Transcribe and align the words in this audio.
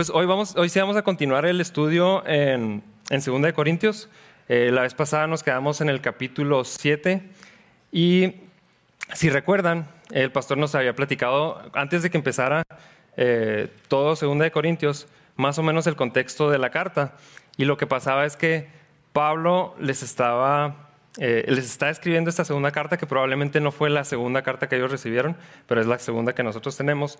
Pues 0.00 0.08
hoy, 0.08 0.24
vamos, 0.24 0.56
hoy 0.56 0.70
sí 0.70 0.80
vamos 0.80 0.96
a 0.96 1.02
continuar 1.02 1.44
el 1.44 1.60
estudio 1.60 2.26
en, 2.26 2.82
en 3.10 3.20
2 3.20 3.42
de 3.42 3.52
Corintios. 3.52 4.08
Eh, 4.48 4.70
la 4.72 4.80
vez 4.80 4.94
pasada 4.94 5.26
nos 5.26 5.42
quedamos 5.42 5.82
en 5.82 5.90
el 5.90 6.00
capítulo 6.00 6.64
7 6.64 7.22
y 7.92 8.32
si 9.12 9.28
recuerdan, 9.28 9.90
el 10.10 10.32
pastor 10.32 10.56
nos 10.56 10.74
había 10.74 10.96
platicado 10.96 11.60
antes 11.74 12.02
de 12.02 12.08
que 12.08 12.16
empezara 12.16 12.62
eh, 13.18 13.68
todo 13.88 14.14
2 14.14 14.38
de 14.38 14.50
Corintios, 14.50 15.06
más 15.36 15.58
o 15.58 15.62
menos 15.62 15.86
el 15.86 15.96
contexto 15.96 16.48
de 16.48 16.56
la 16.56 16.70
carta. 16.70 17.12
Y 17.58 17.66
lo 17.66 17.76
que 17.76 17.86
pasaba 17.86 18.24
es 18.24 18.36
que 18.36 18.68
Pablo 19.12 19.74
les 19.78 20.02
estaba 20.02 20.90
eh, 21.18 21.44
les 21.48 21.64
está 21.64 21.90
escribiendo 21.90 22.30
esta 22.30 22.44
segunda 22.44 22.70
carta, 22.70 22.96
que 22.96 23.06
probablemente 23.06 23.60
no 23.60 23.72
fue 23.72 23.90
la 23.90 24.04
segunda 24.04 24.42
carta 24.42 24.68
que 24.68 24.76
ellos 24.76 24.92
recibieron, 24.92 25.36
pero 25.66 25.80
es 25.80 25.86
la 25.86 25.98
segunda 25.98 26.34
que 26.34 26.44
nosotros 26.44 26.76
tenemos 26.76 27.18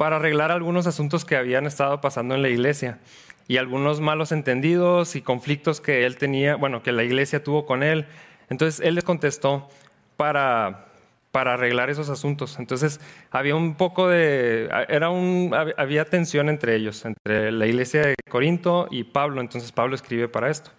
para 0.00 0.16
arreglar 0.16 0.50
algunos 0.50 0.86
asuntos 0.86 1.26
que 1.26 1.36
habían 1.36 1.66
estado 1.66 2.00
pasando 2.00 2.34
en 2.34 2.40
la 2.40 2.48
iglesia 2.48 3.00
y 3.48 3.58
algunos 3.58 4.00
malos 4.00 4.32
entendidos 4.32 5.14
y 5.14 5.20
conflictos 5.20 5.82
que 5.82 6.06
él 6.06 6.16
tenía, 6.16 6.56
bueno, 6.56 6.82
que 6.82 6.90
la 6.90 7.04
iglesia 7.04 7.44
tuvo 7.44 7.66
con 7.66 7.82
él. 7.82 8.06
Entonces 8.48 8.80
él 8.82 8.94
les 8.94 9.04
contestó 9.04 9.68
para, 10.16 10.86
para 11.32 11.52
arreglar 11.52 11.90
esos 11.90 12.08
asuntos. 12.08 12.58
Entonces 12.58 12.98
había 13.30 13.54
un 13.54 13.74
poco 13.74 14.08
de, 14.08 14.70
era 14.88 15.10
un, 15.10 15.54
había 15.76 16.06
tensión 16.06 16.48
entre 16.48 16.76
ellos, 16.76 17.04
entre 17.04 17.52
la 17.52 17.66
iglesia 17.66 18.00
de 18.00 18.14
Corinto 18.30 18.88
y 18.90 19.04
Pablo. 19.04 19.42
Entonces 19.42 19.70
Pablo 19.70 19.96
escribe 19.96 20.28
para 20.28 20.48
esto. 20.48 20.70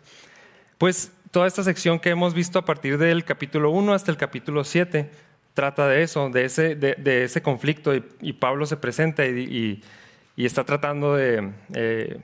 Pues 0.79 1.11
toda 1.29 1.45
esta 1.45 1.61
sección 1.61 1.99
que 1.99 2.09
hemos 2.09 2.33
visto 2.33 2.57
a 2.57 2.65
partir 2.65 2.97
del 2.97 3.23
capítulo 3.23 3.69
1 3.69 3.93
hasta 3.93 4.09
el 4.09 4.17
capítulo 4.17 4.63
7 4.63 5.11
trata 5.53 5.87
de 5.87 6.03
eso, 6.03 6.29
de 6.29 6.45
ese, 6.45 6.75
de, 6.75 7.23
ese 7.23 7.41
conflicto 7.41 7.93
y, 7.95 8.33
Pablo 8.33 8.65
se 8.65 8.77
presenta 8.77 9.25
y, 9.25 9.81
está 10.37 10.63
tratando 10.63 11.15
de 11.15 11.51
eh, 11.73 12.19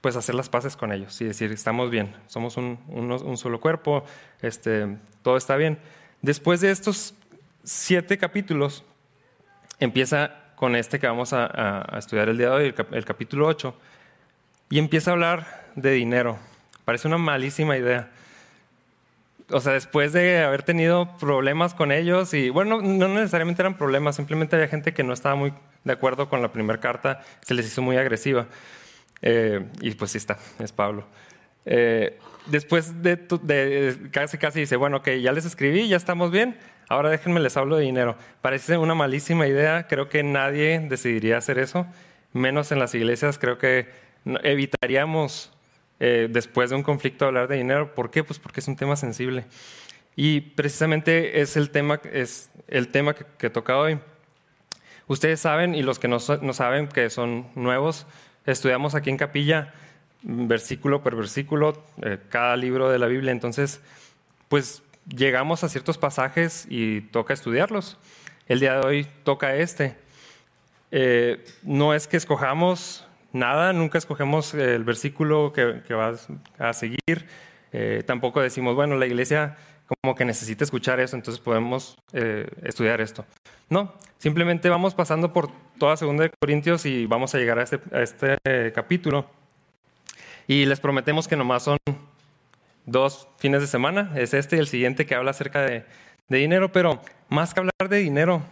pues 0.00 0.16
hacer 0.16 0.34
las 0.34 0.48
paces 0.48 0.76
con 0.76 0.92
ellos 0.92 1.20
y 1.20 1.26
decir, 1.26 1.52
estamos 1.52 1.90
bien, 1.90 2.14
somos 2.26 2.56
un, 2.56 3.36
solo 3.36 3.60
cuerpo, 3.60 4.04
este, 4.40 4.96
todo 5.22 5.36
está 5.36 5.56
bien. 5.56 5.78
Después 6.22 6.60
de 6.60 6.70
estos 6.70 7.14
siete 7.62 8.18
capítulos, 8.18 8.84
empieza 9.78 10.32
con 10.56 10.76
este 10.76 10.98
que 10.98 11.06
vamos 11.06 11.32
a, 11.32 11.86
estudiar 11.98 12.28
el 12.28 12.38
día 12.38 12.48
de 12.48 12.54
hoy, 12.54 12.74
el, 12.76 12.86
el 12.96 13.04
capítulo 13.04 13.46
8, 13.46 13.74
y 14.70 14.78
empieza 14.78 15.10
a 15.10 15.14
hablar 15.14 15.66
de 15.76 15.92
dinero. 15.92 16.38
Parece 16.84 17.06
una 17.06 17.18
malísima 17.18 17.76
idea 17.76 18.10
o 19.50 19.60
sea, 19.60 19.72
después 19.72 20.12
de 20.12 20.42
haber 20.42 20.62
tenido 20.62 21.16
problemas 21.18 21.74
con 21.74 21.92
ellos, 21.92 22.34
y 22.34 22.50
bueno, 22.50 22.80
no 22.80 23.08
necesariamente 23.08 23.62
eran 23.62 23.76
problemas, 23.76 24.16
simplemente 24.16 24.56
había 24.56 24.68
gente 24.68 24.94
que 24.94 25.02
no 25.02 25.12
estaba 25.12 25.34
muy 25.34 25.52
de 25.84 25.92
acuerdo 25.92 26.28
con 26.28 26.42
la 26.42 26.52
primera 26.52 26.80
carta, 26.80 27.22
se 27.42 27.54
les 27.54 27.66
hizo 27.66 27.82
muy 27.82 27.96
agresiva. 27.96 28.46
Eh, 29.22 29.66
y 29.80 29.92
pues 29.92 30.12
sí 30.12 30.18
está, 30.18 30.38
es 30.58 30.72
Pablo. 30.72 31.06
Eh, 31.64 32.18
después 32.46 33.02
de, 33.02 33.18
casi 34.10 34.38
casi 34.38 34.60
dice, 34.60 34.76
bueno, 34.76 35.02
que 35.02 35.22
ya 35.22 35.32
les 35.32 35.44
escribí, 35.44 35.88
ya 35.88 35.96
estamos 35.96 36.30
bien, 36.30 36.58
ahora 36.88 37.10
déjenme 37.10 37.40
les 37.40 37.56
hablo 37.56 37.76
de 37.76 37.84
dinero. 37.84 38.16
Parece 38.40 38.78
una 38.78 38.94
malísima 38.94 39.46
idea, 39.46 39.86
creo 39.86 40.08
que 40.08 40.22
nadie 40.22 40.80
decidiría 40.80 41.38
hacer 41.38 41.58
eso, 41.58 41.86
menos 42.32 42.72
en 42.72 42.78
las 42.78 42.94
iglesias, 42.94 43.38
creo 43.38 43.58
que 43.58 43.88
evitaríamos 44.42 45.52
eh, 46.04 46.26
después 46.28 46.68
de 46.68 46.74
un 46.74 46.82
conflicto 46.82 47.26
hablar 47.26 47.46
de 47.46 47.56
dinero. 47.56 47.94
¿Por 47.94 48.10
qué? 48.10 48.24
Pues 48.24 48.40
porque 48.40 48.58
es 48.58 48.66
un 48.66 48.74
tema 48.74 48.96
sensible. 48.96 49.44
Y 50.16 50.40
precisamente 50.40 51.40
es 51.40 51.56
el 51.56 51.70
tema, 51.70 52.00
es 52.12 52.50
el 52.66 52.88
tema 52.88 53.14
que, 53.14 53.50
toca 53.50 53.78
hoy. 53.78 54.00
Ustedes 55.06 55.38
saben, 55.38 55.76
y 55.76 55.82
los 55.84 56.00
que 56.00 56.08
no, 56.08 56.18
saben 56.18 56.88
que 56.88 57.08
son 57.08 57.46
nuevos, 57.54 58.04
estudiamos 58.46 58.96
aquí 58.96 59.10
en 59.10 59.16
capilla 59.16 59.74
versículo 60.22 61.04
por 61.04 61.14
versículo 61.14 61.80
eh, 62.02 62.18
cada 62.30 62.56
libro 62.56 62.90
de 62.90 62.98
la 62.98 63.06
Biblia. 63.06 63.30
Entonces, 63.30 63.80
pues 64.48 64.82
llegamos 65.06 65.62
a 65.62 65.68
ciertos 65.68 65.98
pasajes 65.98 66.66
y 66.68 67.02
toca 67.02 67.32
estudiarlos. 67.32 67.96
El 68.48 68.58
día 68.58 68.74
de 68.74 68.84
hoy 68.84 69.06
toca 69.22 69.54
este. 69.54 69.96
Eh, 70.90 71.44
no 71.62 71.94
es 71.94 72.08
que 72.08 72.16
escojamos 72.16 73.06
nada, 73.32 73.72
nunca 73.72 73.98
escogemos 73.98 74.54
el 74.54 74.84
versículo 74.84 75.52
que, 75.52 75.82
que 75.86 75.94
va 75.94 76.14
a 76.58 76.72
seguir, 76.72 77.26
eh, 77.72 78.02
tampoco 78.06 78.40
decimos, 78.40 78.74
bueno, 78.74 78.96
la 78.96 79.06
iglesia 79.06 79.56
como 80.02 80.14
que 80.14 80.24
necesita 80.24 80.64
escuchar 80.64 81.00
eso, 81.00 81.16
entonces 81.16 81.40
podemos 81.40 81.96
eh, 82.12 82.48
estudiar 82.62 83.00
esto. 83.00 83.24
No, 83.68 83.92
simplemente 84.18 84.68
vamos 84.68 84.94
pasando 84.94 85.32
por 85.32 85.50
toda 85.78 85.96
segunda 85.96 86.24
de 86.24 86.30
Corintios 86.30 86.86
y 86.86 87.06
vamos 87.06 87.34
a 87.34 87.38
llegar 87.38 87.58
a 87.58 87.62
este, 87.62 87.80
este 87.92 88.38
eh, 88.44 88.72
capítulo. 88.74 89.26
Y 90.46 90.66
les 90.66 90.80
prometemos 90.80 91.28
que 91.28 91.36
nomás 91.36 91.64
son 91.64 91.78
dos 92.84 93.28
fines 93.38 93.60
de 93.60 93.66
semana, 93.66 94.12
es 94.16 94.34
este 94.34 94.56
y 94.56 94.58
el 94.58 94.66
siguiente 94.66 95.06
que 95.06 95.14
habla 95.14 95.30
acerca 95.30 95.62
de, 95.62 95.84
de 96.28 96.38
dinero, 96.38 96.72
pero 96.72 97.00
más 97.28 97.54
que 97.54 97.60
hablar 97.60 97.88
de 97.88 97.98
dinero, 97.98 98.42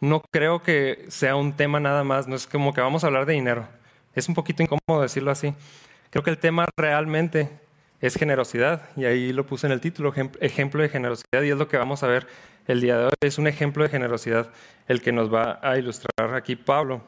no 0.00 0.22
creo 0.30 0.62
que 0.62 1.06
sea 1.08 1.36
un 1.36 1.54
tema 1.54 1.80
nada 1.80 2.04
más, 2.04 2.26
no 2.26 2.34
es 2.36 2.46
como 2.46 2.74
que 2.74 2.80
vamos 2.80 3.04
a 3.04 3.06
hablar 3.06 3.24
de 3.24 3.34
dinero. 3.34 3.68
Es 4.16 4.28
un 4.28 4.34
poquito 4.34 4.62
incómodo 4.62 5.02
decirlo 5.02 5.30
así. 5.30 5.54
Creo 6.10 6.24
que 6.24 6.30
el 6.30 6.38
tema 6.38 6.66
realmente 6.76 7.50
es 8.00 8.16
generosidad, 8.16 8.88
y 8.96 9.04
ahí 9.04 9.32
lo 9.32 9.46
puse 9.46 9.66
en 9.66 9.72
el 9.72 9.80
título, 9.80 10.12
ejemplo 10.40 10.82
de 10.82 10.88
generosidad, 10.88 11.42
y 11.42 11.50
es 11.50 11.56
lo 11.56 11.68
que 11.68 11.76
vamos 11.76 12.02
a 12.02 12.06
ver 12.06 12.26
el 12.66 12.80
día 12.80 12.96
de 12.98 13.04
hoy. 13.04 13.12
Es 13.20 13.38
un 13.38 13.46
ejemplo 13.46 13.82
de 13.82 13.90
generosidad 13.90 14.50
el 14.88 15.02
que 15.02 15.12
nos 15.12 15.32
va 15.32 15.60
a 15.62 15.78
ilustrar 15.78 16.34
aquí 16.34 16.56
Pablo. 16.56 17.02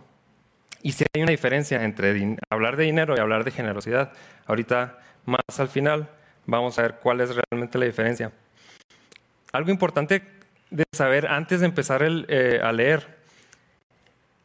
Y 0.82 0.92
si 0.92 1.04
hay 1.14 1.22
una 1.22 1.30
diferencia 1.30 1.82
entre 1.82 2.36
hablar 2.50 2.76
de 2.76 2.84
dinero 2.84 3.14
y 3.16 3.20
hablar 3.20 3.42
de 3.42 3.50
generosidad, 3.50 4.12
ahorita 4.46 4.98
más 5.24 5.40
al 5.58 5.68
final 5.68 6.10
vamos 6.46 6.78
a 6.78 6.82
ver 6.82 6.96
cuál 7.02 7.20
es 7.20 7.34
realmente 7.34 7.78
la 7.78 7.86
diferencia. 7.86 8.32
Algo 9.52 9.70
importante 9.70 10.22
de 10.70 10.84
saber 10.92 11.26
antes 11.26 11.60
de 11.60 11.66
empezar 11.66 12.02
eh, 12.06 12.60
a 12.62 12.70
leer 12.72 13.17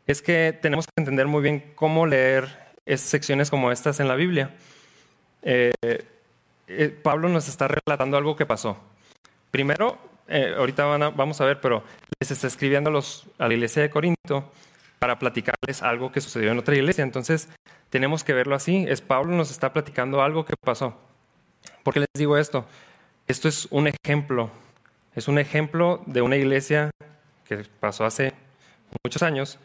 es 0.08 0.22
que 0.22 0.58
tenemos 0.62 0.86
que 0.86 1.02
entender 1.02 1.28
muy 1.28 1.42
bien 1.42 1.74
cómo 1.76 2.06
leer 2.06 2.64
secciones 2.96 3.50
como 3.50 3.72
estas 3.72 4.00
en 4.00 4.08
la 4.08 4.16
Biblia. 4.16 4.52
Eh, 5.42 5.72
eh, 6.68 6.90
Pablo 7.02 7.30
nos 7.30 7.48
está 7.48 7.68
relatando 7.68 8.18
algo 8.18 8.36
que 8.36 8.46
pasó. 8.46 8.78
Primero, 9.52 9.98
eh, 10.28 10.54
ahorita 10.58 10.86
vamos 11.10 11.40
a 11.42 11.46
ver, 11.46 11.62
pero 11.62 11.84
les 12.20 12.32
está 12.32 12.48
escribiendo 12.48 12.90
a, 12.90 13.44
a 13.44 13.48
la 13.48 13.54
iglesia 13.54 13.82
de 13.82 13.90
Corinto 13.90 14.52
para 15.00 15.20
platicarles 15.20 15.82
algo 15.82 16.12
que 16.12 16.22
sucedió 16.22 16.52
en 16.52 16.60
otra 16.60 16.76
iglesia. 16.76 17.04
Entonces, 17.04 17.50
tenemos 17.90 18.24
que 18.24 18.34
verlo 18.34 18.56
así. 18.56 18.86
Es 18.88 19.02
Pablo 19.02 19.36
nos 19.36 19.52
está 19.52 19.74
platicando 19.74 20.22
algo 20.22 20.46
que 20.46 20.56
pasó. 20.64 20.98
¿Por 21.84 21.94
qué 21.94 22.02
les 22.02 22.10
digo 22.16 22.38
esto? 22.38 22.66
Esto 23.28 23.48
es 23.48 23.68
un 23.70 23.88
ejemplo. 23.88 24.50
Es 25.16 25.28
un 25.28 25.38
ejemplo 25.38 26.02
de 26.06 26.22
una 26.22 26.36
iglesia 26.36 26.90
que 27.46 27.66
pasó 27.80 28.06
hace 28.06 28.34
muchos 29.04 29.22
años, 29.24 29.60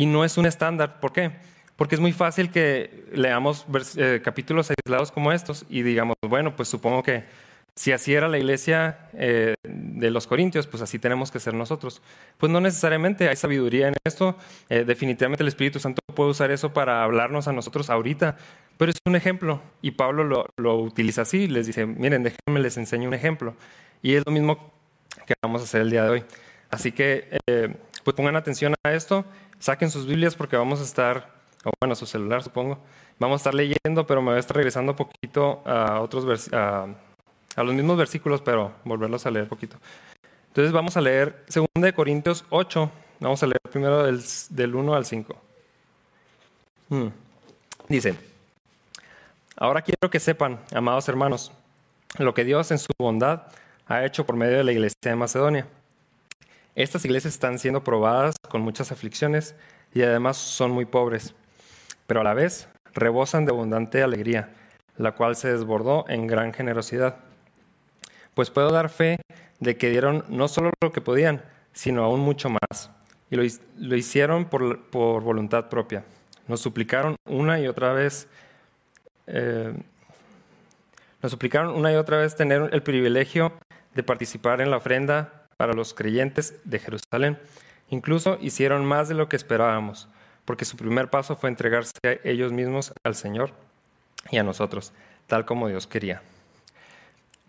y 0.00 0.06
no 0.06 0.24
es 0.24 0.38
un 0.38 0.46
estándar. 0.46 0.98
¿Por 0.98 1.12
qué? 1.12 1.30
Porque 1.76 1.94
es 1.94 2.00
muy 2.00 2.12
fácil 2.12 2.50
que 2.50 3.04
leamos 3.12 3.66
eh, 3.98 4.22
capítulos 4.24 4.70
aislados 4.70 5.12
como 5.12 5.30
estos 5.30 5.66
y 5.68 5.82
digamos, 5.82 6.16
bueno, 6.26 6.56
pues 6.56 6.70
supongo 6.70 7.02
que 7.02 7.24
si 7.74 7.92
así 7.92 8.14
era 8.14 8.26
la 8.26 8.38
iglesia 8.38 9.10
eh, 9.12 9.56
de 9.62 10.10
los 10.10 10.26
corintios, 10.26 10.66
pues 10.66 10.82
así 10.82 10.98
tenemos 10.98 11.30
que 11.30 11.38
ser 11.38 11.52
nosotros. 11.52 12.00
Pues 12.38 12.50
no 12.50 12.62
necesariamente 12.62 13.28
hay 13.28 13.36
sabiduría 13.36 13.88
en 13.88 13.94
esto. 14.02 14.38
Eh, 14.70 14.84
definitivamente 14.86 15.42
el 15.42 15.48
Espíritu 15.48 15.78
Santo 15.78 16.00
puede 16.14 16.30
usar 16.30 16.50
eso 16.50 16.72
para 16.72 17.04
hablarnos 17.04 17.46
a 17.46 17.52
nosotros 17.52 17.90
ahorita, 17.90 18.38
pero 18.78 18.92
es 18.92 18.96
un 19.04 19.16
ejemplo 19.16 19.60
y 19.82 19.90
Pablo 19.90 20.24
lo, 20.24 20.46
lo 20.56 20.78
utiliza 20.78 21.22
así. 21.22 21.46
Les 21.46 21.66
dice, 21.66 21.84
miren, 21.84 22.22
déjenme 22.22 22.60
les 22.60 22.78
enseño 22.78 23.06
un 23.06 23.12
ejemplo. 23.14 23.54
Y 24.00 24.14
es 24.14 24.22
lo 24.24 24.32
mismo 24.32 24.72
que 25.26 25.34
vamos 25.42 25.60
a 25.60 25.64
hacer 25.64 25.82
el 25.82 25.90
día 25.90 26.04
de 26.04 26.08
hoy. 26.08 26.24
Así 26.70 26.90
que, 26.92 27.38
pues 28.04 28.14
pongan 28.14 28.36
atención 28.36 28.74
a 28.82 28.92
esto 28.92 29.26
Saquen 29.60 29.90
sus 29.90 30.06
Biblias 30.06 30.34
porque 30.34 30.56
vamos 30.56 30.80
a 30.80 30.84
estar, 30.84 31.30
o 31.64 31.70
bueno, 31.80 31.94
su 31.94 32.06
celular 32.06 32.42
supongo, 32.42 32.78
vamos 33.18 33.34
a 33.34 33.40
estar 33.40 33.54
leyendo, 33.54 34.06
pero 34.06 34.22
me 34.22 34.30
voy 34.30 34.36
a 34.38 34.40
estar 34.40 34.56
regresando 34.56 34.96
poquito 34.96 35.62
a, 35.66 36.00
otros 36.00 36.50
a, 36.52 36.86
a 37.56 37.62
los 37.62 37.74
mismos 37.74 37.98
versículos, 37.98 38.40
pero 38.40 38.72
volverlos 38.84 39.26
a 39.26 39.30
leer 39.30 39.46
poquito. 39.48 39.76
Entonces 40.48 40.72
vamos 40.72 40.96
a 40.96 41.02
leer 41.02 41.44
2 41.54 41.66
de 41.74 41.92
Corintios 41.92 42.46
8, 42.48 42.90
vamos 43.20 43.42
a 43.42 43.46
leer 43.46 43.60
primero 43.70 44.02
del, 44.04 44.22
del 44.48 44.74
1 44.74 44.94
al 44.94 45.04
5. 45.04 45.36
Hmm. 46.88 47.08
Dice, 47.86 48.14
ahora 49.56 49.82
quiero 49.82 50.08
que 50.08 50.20
sepan, 50.20 50.58
amados 50.72 51.06
hermanos, 51.06 51.52
lo 52.18 52.32
que 52.32 52.44
Dios 52.44 52.70
en 52.70 52.78
su 52.78 52.88
bondad 52.98 53.42
ha 53.86 54.06
hecho 54.06 54.24
por 54.24 54.36
medio 54.36 54.56
de 54.56 54.64
la 54.64 54.72
iglesia 54.72 54.96
de 55.02 55.16
Macedonia 55.16 55.66
estas 56.82 57.04
iglesias 57.04 57.34
están 57.34 57.58
siendo 57.58 57.84
probadas 57.84 58.34
con 58.48 58.62
muchas 58.62 58.92
aflicciones 58.92 59.54
y 59.92 60.02
además 60.02 60.36
son 60.36 60.70
muy 60.70 60.84
pobres, 60.84 61.34
pero 62.06 62.20
a 62.20 62.24
la 62.24 62.34
vez 62.34 62.68
rebosan 62.94 63.44
de 63.44 63.52
abundante 63.52 64.02
alegría, 64.02 64.50
la 64.96 65.12
cual 65.12 65.36
se 65.36 65.52
desbordó 65.52 66.04
en 66.08 66.26
gran 66.26 66.52
generosidad. 66.52 67.16
Pues 68.34 68.50
puedo 68.50 68.70
dar 68.70 68.88
fe 68.88 69.18
de 69.58 69.76
que 69.76 69.90
dieron 69.90 70.24
no 70.28 70.48
solo 70.48 70.70
lo 70.82 70.92
que 70.92 71.00
podían, 71.00 71.42
sino 71.72 72.04
aún 72.04 72.20
mucho 72.20 72.48
más, 72.50 72.90
y 73.30 73.36
lo, 73.36 73.96
hicieron 73.96 74.46
por, 74.46 74.82
por 74.90 75.22
voluntad 75.22 75.68
propia, 75.68 76.04
Nos 76.48 76.60
suplicaron 76.60 77.16
una 77.28 77.60
y 77.60 77.68
otra 77.68 77.92
vez, 77.92 78.26
eh, 79.26 79.72
nos 81.22 81.30
suplicaron 81.30 81.74
una 81.74 81.92
y 81.92 81.96
otra 81.96 82.18
vez 82.18 82.34
tener 82.34 82.70
el 82.72 82.82
privilegio 82.82 83.52
de 83.94 84.02
participar 84.02 84.60
en 84.60 84.70
la 84.70 84.78
ofrenda 84.78 85.39
para 85.60 85.74
los 85.74 85.92
creyentes 85.92 86.54
de 86.64 86.78
Jerusalén. 86.78 87.38
Incluso 87.90 88.38
hicieron 88.40 88.86
más 88.86 89.10
de 89.10 89.14
lo 89.14 89.28
que 89.28 89.36
esperábamos, 89.36 90.08
porque 90.46 90.64
su 90.64 90.78
primer 90.78 91.10
paso 91.10 91.36
fue 91.36 91.50
entregarse 91.50 91.92
ellos 92.24 92.50
mismos 92.50 92.94
al 93.04 93.14
Señor 93.14 93.52
y 94.30 94.38
a 94.38 94.42
nosotros, 94.42 94.94
tal 95.26 95.44
como 95.44 95.68
Dios 95.68 95.86
quería. 95.86 96.22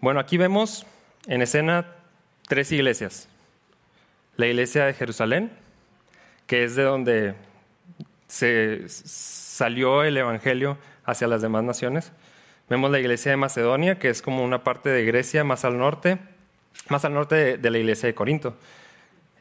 Bueno, 0.01 0.19
aquí 0.19 0.35
vemos 0.35 0.85
en 1.25 1.41
escena 1.41 1.85
tres 2.49 2.73
iglesias. 2.73 3.29
La 4.35 4.47
iglesia 4.47 4.83
de 4.83 4.93
Jerusalén, 4.93 5.49
que 6.47 6.65
es 6.65 6.75
de 6.75 6.83
donde 6.83 7.35
se 8.27 8.89
salió 8.89 10.03
el 10.03 10.17
Evangelio 10.17 10.77
hacia 11.05 11.27
las 11.27 11.41
demás 11.41 11.63
naciones. 11.63 12.11
Vemos 12.67 12.91
la 12.91 12.99
iglesia 12.99 13.31
de 13.31 13.37
Macedonia, 13.37 13.99
que 13.99 14.09
es 14.09 14.21
como 14.21 14.43
una 14.43 14.65
parte 14.65 14.89
de 14.89 15.05
Grecia 15.05 15.45
más 15.45 15.63
al 15.63 15.77
norte, 15.77 16.19
más 16.89 17.05
al 17.05 17.13
norte 17.13 17.57
de, 17.57 17.69
la 17.69 17.77
iglesia 17.77 18.07
de 18.07 18.13
Corinto. 18.13 18.55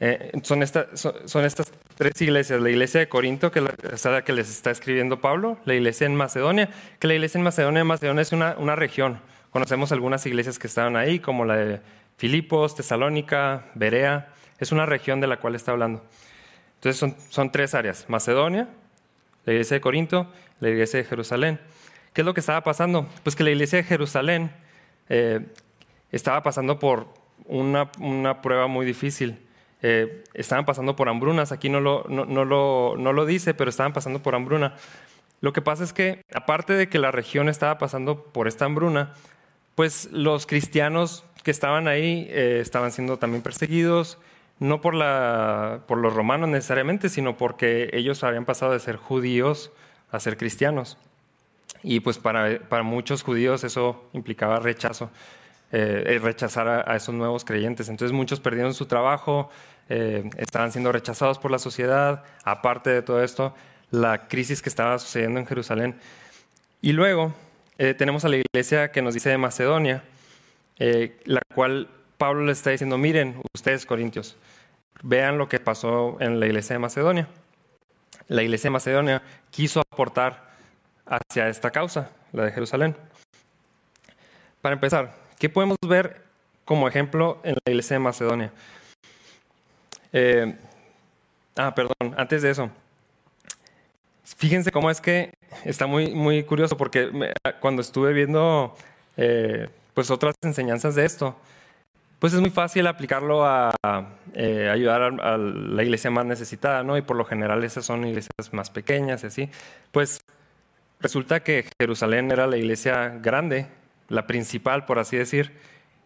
Eh, 0.01 0.33
son, 0.43 0.63
son, 0.95 1.45
estas 1.45 1.73
tres 1.97 2.21
iglesias, 2.23 2.61
la 2.61 2.71
iglesia 2.71 3.01
de 3.01 3.09
Corinto, 3.09 3.51
que 3.53 3.63
es 3.93 4.05
la 4.05 4.25
que 4.25 4.33
les 4.33 4.49
está 4.49 4.71
escribiendo 4.71 5.21
Pablo, 5.21 5.59
la 5.67 5.75
iglesia 5.75 6.07
en 6.07 6.15
Macedonia, 6.15 6.71
que 6.99 7.07
la 7.07 7.15
iglesia 7.15 7.39
en 7.39 7.45
Macedonia, 7.45 7.85
Macedonia 7.85 8.23
es 8.23 8.33
una, 8.33 8.57
una 8.57 8.77
región. 8.77 9.21
Conocemos 9.51 9.93
algunas 9.93 10.25
iglesias 10.27 10.59
que 10.59 10.69
estaban 10.69 10.97
ahí, 10.97 11.19
como 11.19 11.45
la 11.45 11.57
de 11.57 11.81
Filipos, 12.17 12.75
Tesalónica, 12.77 13.67
Berea. 13.75 14.33
Es 14.59 14.73
una 14.73 14.87
región 14.87 15.21
de 15.21 15.27
la 15.27 15.39
cual 15.39 15.55
está 15.55 15.73
hablando. 15.73 16.05
Entonces 16.77 16.99
son, 16.99 17.15
son 17.29 17.53
tres 17.53 17.75
áreas, 17.75 18.07
Macedonia, 18.09 18.69
la 19.45 19.53
iglesia 19.53 19.75
de 19.75 19.81
Corinto, 19.83 20.33
la 20.61 20.71
iglesia 20.71 20.99
de 20.99 21.05
Jerusalén. 21.05 21.61
¿Qué 22.13 22.23
es 22.23 22.25
lo 22.25 22.35
que 22.35 22.41
estaba 22.41 22.63
pasando? 22.63 23.07
Pues 23.23 23.37
que 23.37 23.45
la 23.45 23.51
iglesia 23.51 23.79
de 23.79 23.85
Jerusalén 23.85 24.51
eh, 25.09 25.41
estaba 26.11 26.43
pasando 26.43 26.79
por 26.79 27.20
una, 27.47 28.43
prueba 28.43 28.67
muy 28.67 28.87
difícil. 28.87 29.39
Eh, 29.83 30.25
estaban 30.35 30.65
pasando 30.67 30.95
por 30.97 31.09
hambrunas, 31.09 31.53
aquí 31.53 31.69
no 31.69 31.81
lo, 31.81 32.05
no, 32.09 32.45
lo, 32.45 32.97
no 32.99 33.13
lo 33.13 33.27
dice, 33.27 33.55
pero 33.55 33.71
estaban 33.71 33.93
pasando 33.93 34.23
por 34.23 34.35
hambruna. 34.35 34.75
Lo 35.41 35.53
que 35.53 35.63
pasa 35.63 35.85
es 35.85 35.93
que, 35.93 36.23
aparte 36.35 36.75
de 36.75 36.89
que 36.89 36.99
la 36.99 37.11
región 37.11 37.49
estaba 37.49 37.79
pasando 37.79 38.25
por 38.25 38.47
esta 38.47 38.67
hambruna, 38.67 39.15
pues 39.75 40.11
los 40.13 40.47
cristianos 40.47 41.25
que 41.43 41.51
estaban 41.51 41.89
ahí 41.89 42.27
eh, 42.31 42.59
estaban 42.61 42.93
siendo 42.93 43.19
también 43.19 43.43
perseguidos, 43.43 44.19
no 44.59 44.83
por, 44.83 44.95
la, 44.95 45.81
por 45.89 45.97
los 45.99 46.15
romanos 46.15 46.51
necesariamente, 46.51 47.09
sino 47.09 47.39
porque 47.39 47.89
ellos 47.95 48.23
habían 48.23 48.45
pasado 48.45 48.73
de 48.73 48.81
ser 48.81 48.97
judíos 48.97 49.73
a 50.11 50.21
ser 50.21 50.37
cristianos. 50.37 50.99
Y 51.83 52.01
pues 52.01 52.19
para, 52.19 52.59
para 52.69 52.83
muchos 52.83 53.23
judíos 53.23 53.65
eso 53.65 54.05
implicaba 54.13 54.61
rechazo, 54.61 55.11
eh, 55.73 56.19
rechazar 56.21 56.69
a, 56.69 56.97
esos 56.97 57.15
nuevos 57.15 57.45
creyentes. 57.45 57.89
Entonces 57.89 58.13
muchos 58.13 58.41
perdieron 58.41 58.75
su 58.75 58.87
trabajo, 58.87 59.51
eh, 59.89 60.29
estaban 60.37 60.73
siendo 60.73 60.91
rechazados 60.91 61.39
por 61.39 61.51
la 61.51 61.61
sociedad, 61.61 62.25
aparte 62.45 62.91
de 62.91 63.03
todo 63.03 63.23
esto, 63.23 63.55
la 63.91 64.27
crisis 64.27 64.63
que 64.63 64.69
estaba 64.69 64.99
sucediendo 64.99 65.39
en 65.39 65.47
Jerusalén. 65.47 65.95
Y 66.83 66.93
luego 66.93 67.35
eh, 67.79 67.95
tenemos 67.95 68.25
a 68.25 68.29
la 68.29 68.39
iglesia 68.39 68.91
que 68.91 69.01
nos 69.01 69.15
dice 69.15 69.31
de 69.31 69.39
Macedonia, 69.39 70.03
la 71.25 71.43
cual 71.55 71.89
Pablo 72.17 72.47
le 72.47 72.53
está 72.53 72.71
diciendo, 72.71 72.97
miren 72.97 73.41
ustedes 73.55 73.85
corintios, 73.85 74.37
vean 75.03 75.39
lo 75.39 75.49
que 75.49 75.61
pasó 75.61 76.17
en 76.21 76.41
la 76.41 76.47
iglesia 76.47 76.75
de 76.75 76.79
Macedonia. 76.81 77.29
La 78.29 78.43
iglesia 78.43 78.69
de 78.69 78.73
Macedonia 78.73 79.23
quiso 79.51 79.81
aportar 79.81 80.51
hacia 81.07 81.49
esta 81.49 81.71
causa, 81.71 82.11
la 82.33 82.45
de 82.45 82.53
Jerusalén. 82.53 82.97
Para 84.63 84.75
empezar, 84.75 85.15
¿qué 85.41 85.49
podemos 85.49 85.77
ver 85.85 86.23
como 86.65 86.87
ejemplo 86.87 87.41
en 87.43 87.55
la 87.55 87.71
iglesia 87.73 87.95
de 87.95 88.01
Macedonia? 88.01 88.53
Eh, 90.13 90.57
ah, 91.57 91.75
perdón, 91.75 92.15
antes 92.17 92.43
de 92.43 92.51
eso. 92.51 92.71
Fíjense 94.23 94.71
cómo 94.71 94.91
es 94.91 95.01
que 95.01 95.33
está 95.65 95.87
muy, 95.87 96.15
muy 96.15 96.45
curioso 96.45 96.77
porque 96.77 97.33
cuando 97.61 97.83
estuve 97.83 98.13
viendo 98.13 98.77
eh, 99.17 99.69
pues 99.95 100.11
otras 100.13 100.35
enseñanzas 100.43 100.95
de 100.95 101.05
esto, 101.05 101.37
pues 102.21 102.33
es 102.33 102.41
muy 102.41 102.51
fácil 102.51 102.87
aplicarlo 102.87 103.45
a 103.45 103.75
eh, 104.35 104.69
ayudar 104.71 105.03
a, 105.03 105.35
a, 105.35 105.39
la 105.39 105.83
iglesia 105.83 106.11
más 106.11 106.27
necesitada, 106.27 106.85
¿no? 106.85 106.97
Y 106.97 107.03
por 107.03 107.17
lo 107.17 107.25
general 107.25 107.65
esas 107.65 107.85
son 107.87 108.07
iglesias 108.07 108.53
más 108.53 108.71
pequeñas 108.71 109.25
y 109.25 109.27
así. 109.27 109.51
Pues 109.91 110.21
Resulta 111.01 111.41
que 111.41 111.65
Jerusalén 111.81 112.31
era 112.31 112.47
la 112.47 112.59
iglesia 112.59 113.09
grande, 113.23 113.67
la 114.11 114.27
principal, 114.27 114.85
por 114.85 114.99
así 114.99 115.17
decir, 115.17 115.53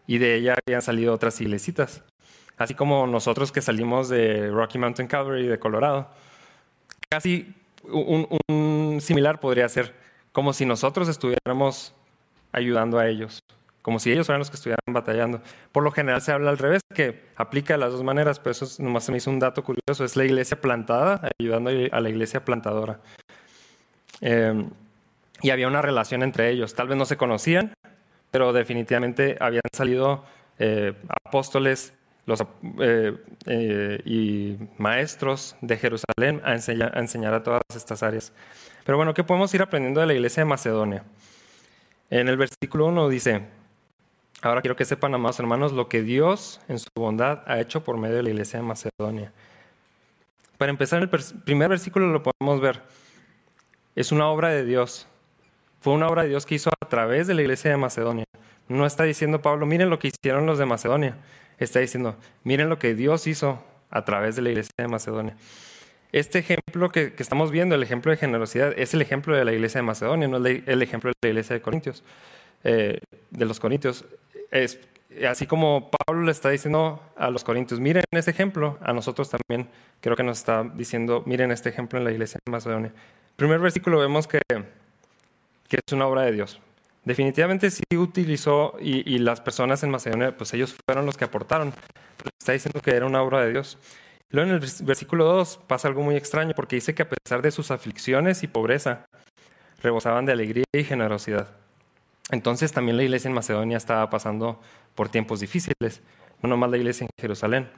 y 0.07 0.19
de 0.19 0.35
ella 0.35 0.55
habían 0.65 0.81
salido 0.81 1.13
otras 1.13 1.41
iglesitas. 1.41 2.03
Así 2.57 2.73
como 2.73 3.05
nosotros 3.07 3.51
que 3.51 3.61
salimos 3.61 4.07
de 4.07 4.49
Rocky 4.49 4.77
Mountain 4.77 5.09
Calvary 5.09 5.47
de 5.47 5.59
Colorado. 5.59 6.09
Casi 7.09 7.53
un, 7.83 8.99
similar 9.01 9.39
podría 9.39 9.67
ser, 9.67 9.93
como 10.31 10.53
si 10.53 10.65
nosotros 10.65 11.09
estuviéramos 11.09 11.93
ayudando 12.53 12.97
a 12.97 13.07
ellos, 13.07 13.39
como 13.81 13.99
si 13.99 14.11
ellos 14.11 14.25
fueran 14.25 14.39
los 14.39 14.49
que 14.49 14.55
estuvieran 14.55 14.79
batallando. 14.87 15.41
Por 15.71 15.83
lo 15.83 15.91
general 15.91 16.21
se 16.21 16.31
habla 16.31 16.51
al 16.51 16.57
revés, 16.57 16.81
que 16.93 17.25
aplica 17.35 17.73
de 17.73 17.79
las 17.79 17.91
dos 17.91 18.03
maneras, 18.03 18.39
pero 18.39 18.51
eso 18.51 18.67
nomás 18.81 19.03
se 19.03 19.11
me 19.11 19.17
hizo 19.17 19.29
un 19.29 19.39
dato 19.39 19.63
curioso, 19.63 20.05
es 20.05 20.15
la 20.15 20.23
iglesia 20.23 20.61
plantada 20.61 21.29
ayudando 21.39 21.71
a 21.91 21.99
la 21.99 22.09
iglesia 22.09 22.45
plantadora. 22.45 23.01
Eh, 24.21 24.65
y 25.41 25.49
había 25.49 25.67
una 25.67 25.81
relación 25.81 26.23
entre 26.23 26.49
ellos. 26.49 26.73
Tal 26.73 26.87
vez 26.87 26.97
no 26.97 27.05
se 27.05 27.17
conocían, 27.17 27.73
pero 28.35 28.51
definitivamente 28.51 29.37
habían 29.39 29.61
salido 29.71 30.25
eh, 30.59 30.91
apóstoles 31.25 31.93
eh, 32.81 33.15
eh, 33.45 34.01
y 34.03 34.57
maestros 34.77 35.55
de 35.61 35.77
Jerusalén 35.77 36.41
a 36.43 36.51
enseñar, 36.51 36.97
a 36.97 36.99
enseñar 36.99 37.33
a 37.33 37.43
todas 37.43 37.61
estas 37.73 38.03
áreas. 38.03 38.33
Pero 38.83 38.97
bueno, 38.97 39.13
¿qué 39.13 39.23
podemos 39.23 39.53
ir 39.53 39.61
aprendiendo 39.61 40.01
de 40.01 40.07
la 40.07 40.13
iglesia 40.13 40.43
de 40.43 40.49
Macedonia? 40.49 41.05
En 42.09 42.27
el 42.27 42.35
versículo 42.35 42.87
1 42.87 43.07
dice, 43.07 43.45
ahora 44.41 44.59
quiero 44.59 44.75
que 44.75 44.83
sepan, 44.83 45.15
amados 45.15 45.39
hermanos, 45.39 45.71
lo 45.71 45.87
que 45.87 46.01
Dios 46.01 46.59
en 46.67 46.79
su 46.79 46.89
bondad 46.93 47.41
ha 47.45 47.61
hecho 47.61 47.85
por 47.85 47.95
medio 47.95 48.17
de 48.17 48.23
la 48.23 48.29
iglesia 48.31 48.59
de 48.59 48.65
Macedonia. 48.65 49.31
Para 50.57 50.71
empezar, 50.71 51.01
el 51.01 51.09
primer 51.09 51.69
versículo 51.69 52.07
lo 52.07 52.21
podemos 52.21 52.59
ver. 52.59 52.81
Es 53.95 54.11
una 54.11 54.27
obra 54.27 54.49
de 54.49 54.65
Dios. 54.65 55.07
Fue 55.85 55.93
una 55.93 56.07
obra 56.07 56.23
de 56.23 56.29
Dios 56.29 56.47
que 56.47 56.55
hizo 56.55 56.71
a 56.81 56.89
través 56.89 57.27
de 57.27 57.35
la 57.35 57.43
iglesia 57.43 57.69
de 57.69 57.77
Macedonia. 57.77 58.25
No 58.67 58.87
está 58.87 59.03
diciendo 59.03 59.43
Pablo, 59.43 59.67
miren 59.67 59.91
lo 59.91 59.99
que 59.99 60.07
hicieron 60.07 60.47
los 60.47 60.57
de 60.57 60.65
Macedonia. 60.65 61.15
Está 61.59 61.79
diciendo, 61.79 62.15
miren 62.43 62.69
lo 62.69 62.79
que 62.79 62.95
Dios 62.95 63.27
hizo 63.27 63.63
a 63.91 64.03
través 64.03 64.35
de 64.35 64.41
la 64.41 64.49
iglesia 64.49 64.71
de 64.79 64.87
Macedonia. 64.87 65.37
Este 66.11 66.39
ejemplo 66.39 66.89
que, 66.89 67.13
estamos 67.19 67.51
viendo, 67.51 67.75
el 67.75 67.83
ejemplo 67.83 68.09
de 68.09 68.17
generosidad, 68.17 68.73
es 68.75 68.95
el 68.95 69.01
ejemplo 69.03 69.37
de 69.37 69.45
la 69.45 69.53
iglesia 69.53 69.77
de 69.77 69.83
Macedonia, 69.83 70.27
no 70.27 70.37
el 70.37 70.81
ejemplo 70.81 71.11
de 71.11 71.15
la 71.21 71.29
iglesia 71.29 71.55
de 71.55 71.61
Corintios, 71.61 72.03
eh, 72.63 72.99
de 73.29 73.45
los 73.45 73.59
Corintios. 73.59 74.05
Así 75.29 75.45
como 75.45 75.91
Pablo 75.91 76.23
le 76.23 76.31
está 76.31 76.49
diciendo 76.49 76.99
a 77.15 77.29
los 77.29 77.43
Corintios, 77.43 77.79
miren 77.79 78.05
este 78.09 78.31
ejemplo, 78.31 78.79
a 78.81 78.91
nosotros 78.91 79.29
también 79.29 79.69
creo 80.01 80.15
que 80.15 80.23
nos 80.23 80.39
está 80.39 80.63
diciendo, 80.63 81.21
miren 81.27 81.51
este 81.51 81.69
ejemplo 81.69 81.99
en 81.99 82.05
la 82.05 82.11
iglesia 82.11 82.39
de 82.43 82.51
Macedonia. 82.51 82.91
primer 83.35 83.59
versículo 83.59 83.99
vemos 83.99 84.25
que 84.25 84.41
que 85.67 85.79
es 85.85 85.93
una 85.93 86.07
obra 86.07 86.23
de 86.23 86.31
Dios. 86.31 86.59
Definitivamente 87.03 87.69
sí 87.69 87.83
utilizó 87.95 88.75
y, 88.79 89.19
las 89.19 89.39
personas 89.39 89.83
en 89.83 89.91
Macedonia, 89.91 90.35
pues 90.35 90.53
ellos 90.53 90.75
fueron 90.85 91.05
los 91.05 91.17
que 91.17 91.25
aportaron. 91.25 91.71
Pero 92.17 92.29
está 92.39 92.53
diciendo 92.53 92.81
que 92.81 92.91
era 92.91 93.05
una 93.05 93.21
obra 93.21 93.41
de 93.41 93.51
Dios. 93.51 93.77
Luego 94.31 94.49
en 94.49 94.55
el 94.55 94.69
versículo 94.81 95.25
2 95.25 95.59
pasa 95.67 95.87
algo 95.87 96.01
muy 96.01 96.15
extraño 96.15 96.53
porque 96.55 96.75
dice 96.75 96.95
que 96.95 97.03
a 97.03 97.09
pesar 97.09 97.43
de 97.43 97.51
sus 97.51 97.69
aflicciones 97.69 98.41
y 98.41 98.47
pobreza, 98.47 99.05
rebosaban 99.83 100.25
de 100.25 100.31
alegría 100.31 100.65
y 100.73 100.83
generosidad. 100.83 101.49
Entonces 102.31 102.73
también 102.73 102.97
la 102.97 103.03
iglesia 103.03 103.27
en 103.27 103.35
Macedonia 103.35 103.77
estaba 103.77 104.09
pasando 104.09 104.59
por 104.95 105.09
tiempos 105.09 105.41
difíciles, 105.41 106.01
no 106.41 106.49
nomás 106.49 106.71
la 106.71 106.77
iglesia 106.77 107.05
en 107.05 107.09
Jerusalén. 107.21 107.69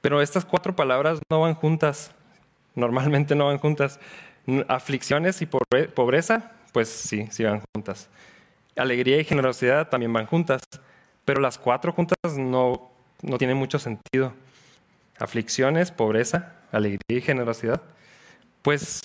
Pero 0.00 0.22
estas 0.22 0.46
cuatro 0.46 0.74
palabras 0.74 1.20
no 1.28 1.40
van 1.40 1.54
juntas, 1.54 2.12
normalmente 2.74 3.34
no 3.34 3.46
van 3.46 3.58
juntas. 3.58 4.00
Aflicciones 4.68 5.42
y 5.42 5.46
pobreza, 5.46 6.52
pues 6.72 6.88
sí, 6.88 7.26
sí 7.30 7.44
van 7.44 7.62
juntas. 7.74 8.08
Alegría 8.76 9.18
y 9.18 9.24
generosidad 9.24 9.88
también 9.88 10.12
van 10.12 10.26
juntas, 10.26 10.62
pero 11.24 11.40
las 11.40 11.58
cuatro 11.58 11.92
juntas 11.92 12.16
no, 12.36 12.90
no 13.22 13.38
tienen 13.38 13.56
mucho 13.56 13.78
sentido. 13.78 14.34
Aflicciones, 15.18 15.90
pobreza, 15.90 16.52
alegría 16.72 17.18
y 17.18 17.20
generosidad, 17.20 17.82
pues 18.62 19.00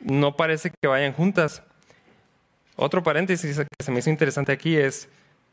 no 0.00 0.36
parece 0.36 0.70
que 0.70 0.88
vayan 0.88 1.12
juntas. 1.12 1.62
Otro 2.76 3.02
paréntesis 3.02 3.56
que 3.56 3.84
se 3.84 3.90
me 3.90 3.98
hizo 3.98 4.10
interesante 4.10 4.52
aquí 4.52 4.76
es, 4.76 5.08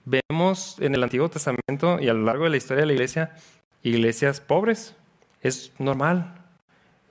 vemos 0.06 0.78
en 0.80 0.94
el 0.94 1.02
Antiguo 1.02 1.30
Testamento 1.30 2.00
y 2.00 2.10
a 2.10 2.14
lo 2.14 2.24
largo 2.24 2.44
de 2.44 2.52
la 2.52 2.58
historia 2.58 2.82
de 2.82 2.88
la 2.88 2.94
iglesia, 2.94 3.36
iglesias 3.82 4.42
pobres. 4.42 4.96
Es 5.42 5.72
normal. 5.80 6.45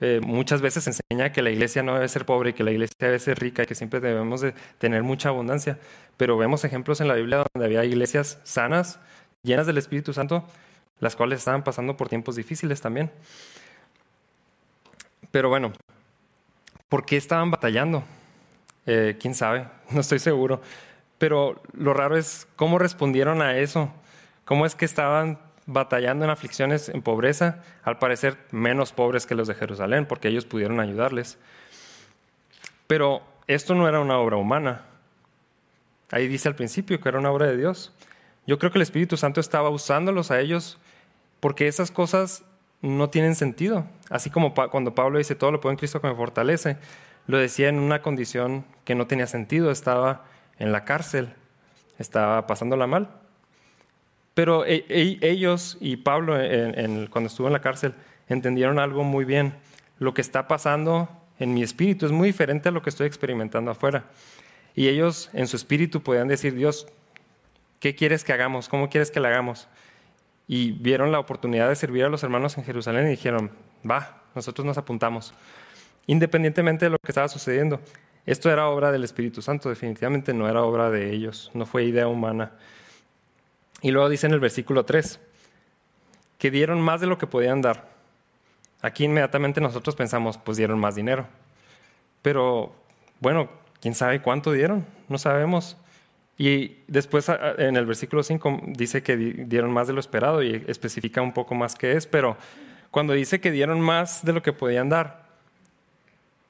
Eh, 0.01 0.19
muchas 0.21 0.61
veces 0.61 0.87
enseña 0.87 1.31
que 1.31 1.41
la 1.41 1.51
iglesia 1.51 1.81
no 1.81 1.93
debe 1.93 2.07
ser 2.09 2.25
pobre, 2.25 2.53
que 2.53 2.63
la 2.63 2.71
iglesia 2.71 2.95
debe 2.99 3.19
ser 3.19 3.39
rica 3.39 3.63
y 3.63 3.65
que 3.65 3.75
siempre 3.75 3.99
debemos 3.99 4.41
de 4.41 4.53
tener 4.77 5.03
mucha 5.03 5.29
abundancia. 5.29 5.79
Pero 6.17 6.37
vemos 6.37 6.63
ejemplos 6.65 6.99
en 7.01 7.07
la 7.07 7.15
Biblia 7.15 7.45
donde 7.53 7.65
había 7.65 7.85
iglesias 7.85 8.39
sanas, 8.43 8.99
llenas 9.43 9.67
del 9.67 9.77
Espíritu 9.77 10.13
Santo, 10.13 10.45
las 10.99 11.15
cuales 11.15 11.39
estaban 11.39 11.63
pasando 11.63 11.95
por 11.95 12.09
tiempos 12.09 12.35
difíciles 12.35 12.81
también. 12.81 13.11
Pero 15.31 15.49
bueno, 15.49 15.71
¿por 16.89 17.05
qué 17.05 17.17
estaban 17.17 17.51
batallando? 17.51 18.03
Eh, 18.85 19.17
¿Quién 19.19 19.33
sabe? 19.33 19.67
No 19.91 20.01
estoy 20.01 20.19
seguro. 20.19 20.61
Pero 21.17 21.61
lo 21.73 21.93
raro 21.93 22.17
es 22.17 22.47
cómo 22.55 22.79
respondieron 22.79 23.41
a 23.41 23.57
eso. 23.57 23.91
¿Cómo 24.43 24.65
es 24.65 24.75
que 24.75 24.85
estaban 24.85 25.39
batallando 25.65 26.25
en 26.25 26.31
aflicciones, 26.31 26.89
en 26.89 27.01
pobreza? 27.01 27.63
Al 27.83 27.97
parecer 27.97 28.37
menos 28.51 28.91
pobres 28.91 29.25
que 29.25 29.35
los 29.35 29.47
de 29.47 29.55
Jerusalén, 29.55 30.05
porque 30.05 30.27
ellos 30.27 30.45
pudieron 30.45 30.79
ayudarles. 30.79 31.37
Pero 32.87 33.21
esto 33.47 33.75
no 33.75 33.87
era 33.87 33.99
una 33.99 34.17
obra 34.17 34.37
humana. 34.37 34.83
Ahí 36.11 36.27
dice 36.27 36.47
al 36.47 36.55
principio 36.55 36.99
que 36.99 37.09
era 37.09 37.19
una 37.19 37.31
obra 37.31 37.47
de 37.47 37.57
Dios. 37.57 37.93
Yo 38.47 38.59
creo 38.59 38.71
que 38.71 38.77
el 38.77 38.83
Espíritu 38.83 39.17
Santo 39.17 39.39
estaba 39.39 39.69
usándolos 39.69 40.31
a 40.31 40.39
ellos 40.39 40.77
porque 41.39 41.67
esas 41.67 41.91
cosas 41.91 42.43
no 42.81 43.09
tienen 43.09 43.35
sentido. 43.35 43.85
Así 44.09 44.29
como 44.29 44.53
cuando 44.53 44.93
Pablo 44.93 45.17
dice, 45.17 45.35
todo 45.35 45.51
lo 45.51 45.61
puedo 45.61 45.71
en 45.71 45.77
Cristo 45.77 46.01
que 46.01 46.07
me 46.07 46.15
fortalece, 46.15 46.77
lo 47.27 47.37
decía 47.37 47.69
en 47.69 47.79
una 47.79 48.01
condición 48.01 48.65
que 48.83 48.93
no 48.93 49.07
tenía 49.07 49.27
sentido. 49.27 49.71
Estaba 49.71 50.25
en 50.59 50.71
la 50.71 50.85
cárcel, 50.85 51.33
estaba 51.97 52.45
pasándola 52.45 52.85
mal. 52.85 53.09
Pero 54.35 54.65
e, 54.65 54.85
e, 54.89 55.17
ellos 55.21 55.77
y 55.79 55.95
Pablo, 55.95 56.37
cuando 57.09 57.27
estuvo 57.27 57.47
en 57.47 57.53
la 57.53 57.61
cárcel, 57.61 57.95
entendieron 58.29 58.77
algo 58.77 59.03
muy 59.03 59.25
bien. 59.25 59.53
Lo 59.97 60.13
que 60.13 60.21
está 60.21 60.47
pasando 60.47 61.09
en 61.39 61.53
mi 61.53 61.63
espíritu 61.63 62.05
es 62.05 62.11
muy 62.11 62.27
diferente 62.27 62.69
a 62.69 62.71
lo 62.71 62.81
que 62.83 62.89
estoy 62.89 63.07
experimentando 63.07 63.71
afuera. 63.71 64.03
Y 64.75 64.89
ellos 64.89 65.29
en 65.33 65.47
su 65.47 65.55
espíritu 65.55 66.03
podían 66.03 66.27
decir, 66.27 66.53
Dios, 66.53 66.87
¿qué 67.79 67.95
quieres 67.95 68.23
que 68.23 68.33
hagamos? 68.33 68.67
¿Cómo 68.67 68.89
quieres 68.89 69.09
que 69.09 69.21
lo 69.21 69.27
hagamos? 69.27 69.67
Y 70.47 70.71
vieron 70.73 71.11
la 71.11 71.19
oportunidad 71.19 71.69
de 71.69 71.75
servir 71.75 72.03
a 72.03 72.09
los 72.09 72.21
hermanos 72.23 72.57
en 72.57 72.65
Jerusalén 72.65 73.07
y 73.07 73.11
dijeron, 73.11 73.51
va, 73.89 74.21
nosotros 74.35 74.65
nos 74.65 74.77
apuntamos. 74.77 75.33
Independientemente 76.07 76.85
de 76.85 76.91
lo 76.91 76.99
que 76.99 77.11
estaba 77.11 77.29
sucediendo. 77.29 77.79
Esto 78.25 78.51
era 78.51 78.67
obra 78.67 78.91
del 78.91 79.03
Espíritu 79.03 79.41
Santo, 79.41 79.69
definitivamente 79.69 80.33
no 80.33 80.49
era 80.49 80.63
obra 80.63 80.89
de 80.89 81.13
ellos, 81.13 81.51
no 81.53 81.65
fue 81.65 81.85
idea 81.85 82.07
humana. 82.07 82.53
Y 83.85 83.91
luego 83.91 84.09
dice 84.09 84.25
en 84.25 84.33
el 84.33 84.39
versículo 84.39 84.83
3, 84.83 85.19
que 86.39 86.49
dieron 86.49 86.81
más 86.81 87.01
de 87.01 87.05
lo 87.05 87.19
que 87.19 87.27
podían 87.27 87.61
dar. 87.61 87.87
Aquí 88.81 89.03
inmediatamente 89.03 89.61
nosotros 89.61 89.95
pensamos, 89.95 90.39
pues 90.39 90.57
dieron 90.57 90.79
más 90.79 90.95
dinero. 90.95 91.27
Pero 92.23 92.73
bueno, 93.19 93.47
¿quién 93.79 93.93
sabe 93.93 94.23
cuánto 94.23 94.53
dieron? 94.53 94.87
No 95.07 95.19
sabemos. 95.19 95.77
Y 96.35 96.77
después 96.87 97.29
en 97.29 97.75
el 97.75 97.85
versículo 97.85 98.23
5 98.23 98.61
dice 98.69 99.03
que 99.03 99.17
dieron 99.17 99.71
más 99.71 99.85
de 99.85 99.93
lo 99.93 99.99
esperado 99.99 100.41
y 100.41 100.65
especifica 100.65 101.21
un 101.21 101.33
poco 101.33 101.53
más 101.53 101.75
qué 101.75 101.91
es, 101.91 102.07
pero 102.07 102.37
cuando 102.89 103.13
dice 103.13 103.39
que 103.39 103.51
dieron 103.51 103.81
más 103.81 104.25
de 104.25 104.33
lo 104.33 104.41
que 104.41 104.51
podían 104.51 104.89
dar, 104.89 105.27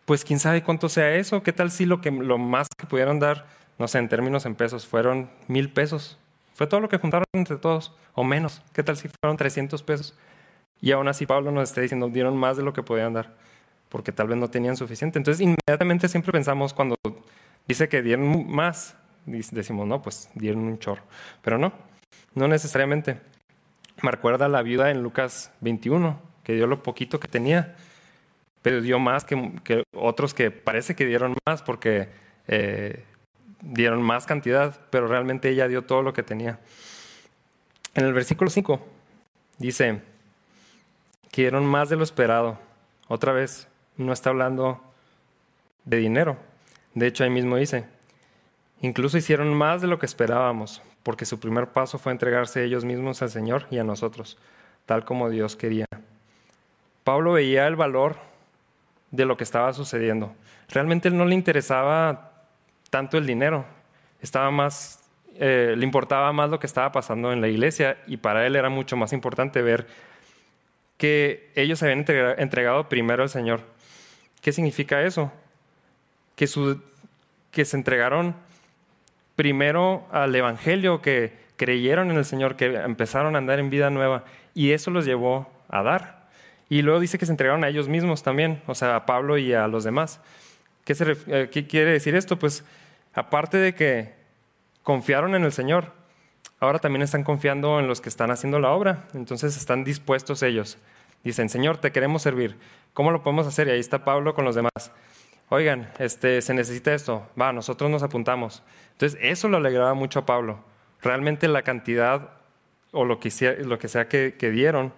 pues 0.05 0.23
quién 0.23 0.39
sabe 0.39 0.63
cuánto 0.63 0.87
sea 0.87 1.13
eso. 1.15 1.43
¿Qué 1.43 1.51
tal 1.51 1.69
si 1.69 1.85
lo, 1.85 1.99
que, 1.99 2.11
lo 2.11 2.37
más 2.37 2.69
que 2.77 2.87
pudieron 2.87 3.19
dar, 3.19 3.45
no 3.77 3.89
sé, 3.89 3.97
en 3.97 4.07
términos 4.07 4.45
en 4.45 4.55
pesos, 4.55 4.87
fueron 4.87 5.29
mil 5.49 5.69
pesos? 5.69 6.17
Fue 6.55 6.65
todo 6.65 6.79
lo 6.79 6.89
que 6.89 6.97
juntaron 6.97 7.25
entre 7.33 7.57
todos, 7.57 7.95
o 8.15 8.23
menos. 8.23 8.63
¿Qué 8.73 8.81
tal 8.81 8.97
si 8.97 9.07
fueron 9.07 9.37
300 9.37 9.83
pesos? 9.83 10.17
Y 10.81 10.91
aún 10.91 11.07
así 11.07 11.27
Pablo 11.27 11.51
nos 11.51 11.69
está 11.69 11.81
diciendo, 11.81 12.09
dieron 12.09 12.35
más 12.35 12.57
de 12.57 12.63
lo 12.63 12.73
que 12.73 12.81
podían 12.81 13.13
dar, 13.13 13.35
porque 13.89 14.11
tal 14.11 14.27
vez 14.27 14.37
no 14.37 14.49
tenían 14.49 14.75
suficiente. 14.75 15.19
Entonces, 15.19 15.41
inmediatamente 15.41 16.07
siempre 16.07 16.31
pensamos 16.31 16.73
cuando 16.73 16.95
dice 17.67 17.87
que 17.87 18.01
dieron 18.01 18.49
más, 18.49 18.95
decimos, 19.25 19.85
no, 19.85 20.01
pues 20.01 20.29
dieron 20.33 20.63
un 20.63 20.79
chorro. 20.79 21.03
Pero 21.43 21.59
no, 21.59 21.73
no 22.33 22.47
necesariamente. 22.47 23.19
Me 24.01 24.11
recuerda 24.11 24.47
la 24.47 24.63
viuda 24.63 24.89
en 24.89 25.03
Lucas 25.03 25.51
21, 25.61 26.19
que 26.43 26.53
dio 26.53 26.65
lo 26.65 26.81
poquito 26.81 27.19
que 27.19 27.27
tenía 27.27 27.75
pero 28.65 28.81
dio 28.81 28.97
más 28.97 29.25
que, 29.25 29.83
otros 29.93 30.33
que 30.33 30.49
parece 30.49 30.95
que 30.95 31.05
dieron 31.05 31.37
más 31.45 31.61
porque 31.61 32.09
eh, 32.47 33.03
dieron 33.61 34.01
más 34.01 34.25
cantidad, 34.25 34.79
pero 34.89 35.07
realmente 35.07 35.49
ella 35.49 35.67
dio 35.67 35.83
todo 35.83 36.01
lo 36.01 36.13
que 36.13 36.23
tenía. 36.23 36.59
En 37.93 38.05
el 38.05 38.13
versículo 38.13 38.49
5 38.49 38.79
dice 39.57 40.01
que 41.31 41.41
dieron 41.43 41.65
más 41.65 41.89
de 41.89 41.95
lo 41.95 42.03
esperado. 42.03 42.57
Otra 43.07 43.31
vez, 43.33 43.67
no 43.97 44.13
está 44.13 44.29
hablando 44.29 44.81
de 45.85 45.97
dinero. 45.97 46.37
De 46.93 47.07
hecho, 47.07 47.23
ahí 47.23 47.29
mismo 47.29 47.57
dice, 47.57 47.85
incluso 48.81 49.17
hicieron 49.17 49.53
más 49.53 49.81
de 49.81 49.87
lo 49.87 49.99
que 49.99 50.05
esperábamos, 50.05 50.81
porque 51.03 51.25
su 51.25 51.39
primer 51.39 51.67
paso 51.67 51.97
fue 51.97 52.11
entregarse 52.11 52.63
ellos 52.63 52.85
mismos 52.85 53.21
al 53.21 53.29
Señor 53.29 53.67
y 53.69 53.77
a 53.79 53.83
nosotros, 53.83 54.37
tal 54.85 55.05
como 55.05 55.29
Dios 55.29 55.55
quería. 55.55 55.85
Pablo 57.03 57.33
veía 57.33 57.67
el 57.67 57.75
valor 57.75 58.17
de 59.11 59.25
lo 59.25 59.37
que 59.37 59.43
estaba 59.43 59.73
sucediendo. 59.73 60.33
Realmente 60.69 61.07
él 61.07 61.17
no 61.17 61.25
le 61.25 61.35
interesaba 61.35 62.34
tanto 62.95 63.17
el 63.17 63.25
dinero, 63.25 63.65
estaba 64.21 64.51
más, 64.51 65.03
eh, 65.37 65.73
le 65.75 65.83
importaba 65.83 66.31
más 66.31 66.49
lo 66.49 66.61
que 66.61 66.65
estaba 66.65 66.93
pasando 66.93 67.33
en 67.33 67.41
la 67.41 67.49
iglesia 67.49 67.97
y 68.07 68.15
para 68.15 68.47
él 68.47 68.55
era 68.55 68.69
mucho 68.69 68.95
más 68.95 69.11
importante 69.11 69.61
ver 69.61 69.85
que 70.95 71.51
ellos 71.55 71.83
habían 71.83 72.05
entregado 72.37 72.87
primero 72.87 73.23
al 73.23 73.27
Señor. 73.27 73.59
¿Qué 74.39 74.53
significa 74.53 75.01
eso? 75.01 75.29
Que, 76.37 76.47
su, 76.47 76.81
que 77.51 77.65
se 77.65 77.75
entregaron 77.75 78.33
primero 79.35 80.07
al 80.13 80.33
Evangelio, 80.33 81.01
que 81.01 81.33
creyeron 81.57 82.11
en 82.11 82.17
el 82.17 82.23
Señor, 82.23 82.55
que 82.55 82.75
empezaron 82.75 83.35
a 83.35 83.39
andar 83.39 83.59
en 83.59 83.69
vida 83.69 83.89
nueva 83.89 84.23
y 84.53 84.71
eso 84.71 84.89
los 84.89 85.03
llevó 85.03 85.51
a 85.67 85.83
dar. 85.83 86.29
Y 86.69 86.81
luego 86.81 87.01
dice 87.01 87.17
que 87.17 87.25
se 87.25 87.33
entregaron 87.33 87.65
a 87.65 87.67
ellos 87.67 87.89
mismos 87.89 88.23
también, 88.23 88.61
o 88.67 88.73
sea, 88.73 88.95
a 88.95 89.05
Pablo 89.05 89.37
y 89.37 89.51
a 89.51 89.67
los 89.67 89.83
demás. 89.83 90.21
¿Qué, 90.85 90.95
eh, 91.27 91.49
¿Qué, 91.51 91.67
quiere 91.67 91.91
decir 91.91 92.15
esto? 92.15 92.39
Pues 92.39 92.63
aparte 93.15 93.57
de 93.57 93.73
que 93.73 94.13
confiaron 94.83 95.33
en 95.33 95.43
el 95.43 95.51
Señor, 95.51 95.93
ahora 96.59 96.79
también 96.79 97.01
están 97.01 97.23
confiando 97.23 97.79
en 97.79 97.87
los 97.87 98.01
que 98.01 98.09
están 98.09 98.29
haciendo 98.29 98.59
la 98.59 98.71
obra. 98.71 99.07
Entonces 99.13 99.57
están 99.57 99.83
dispuestos 99.83 100.43
ellos. 100.43 100.77
Dicen, 101.23 101.49
Señor, 101.49 101.77
te 101.77 101.91
queremos 101.91 102.21
servir. 102.21 102.55
¿Cómo 102.93 103.11
lo 103.11 103.23
podemos 103.23 103.47
hacer? 103.47 103.67
Y 103.67 103.71
ahí 103.71 103.79
está 103.79 104.05
Pablo 104.05 104.35
con 104.35 104.45
los 104.45 104.53
demás. 104.53 104.91
Oigan, 105.49 105.91
este, 105.97 106.41
se 106.41 106.53
necesita 106.53 106.93
esto. 106.93 107.27
Va, 107.39 107.51
nosotros 107.51 107.89
nos 107.89 108.03
apuntamos. 108.03 108.61
Entonces 108.91 109.19
eso 109.21 109.47
lo 109.47 109.57
alegraba 109.57 109.93
mucho 109.93 110.19
a 110.19 110.25
Pablo. 110.25 110.59
Realmente 111.01 111.47
la 111.47 111.63
cantidad 111.63 112.31
o 112.91 113.05
lo 113.05 113.19
que 113.19 113.31
sea, 113.31 113.53
lo 113.53 113.77
que, 113.77 114.51
dieron 114.51 114.93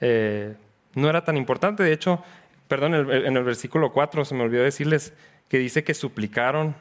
eh, 0.00 0.54
no 0.94 1.08
era 1.08 1.24
tan 1.24 1.36
importante. 1.36 1.82
De 1.82 1.92
hecho, 1.92 2.22
perdón, 2.68 2.94
en 2.94 3.36
el 3.36 3.44
versículo 3.44 3.92
4 3.92 4.24
se 4.24 4.34
me 4.34 4.44
olvidó 4.44 4.62
decirles 4.62 5.14
que 5.48 5.58
dice 5.58 5.84
que 5.84 5.94
suplicaron 5.94 6.74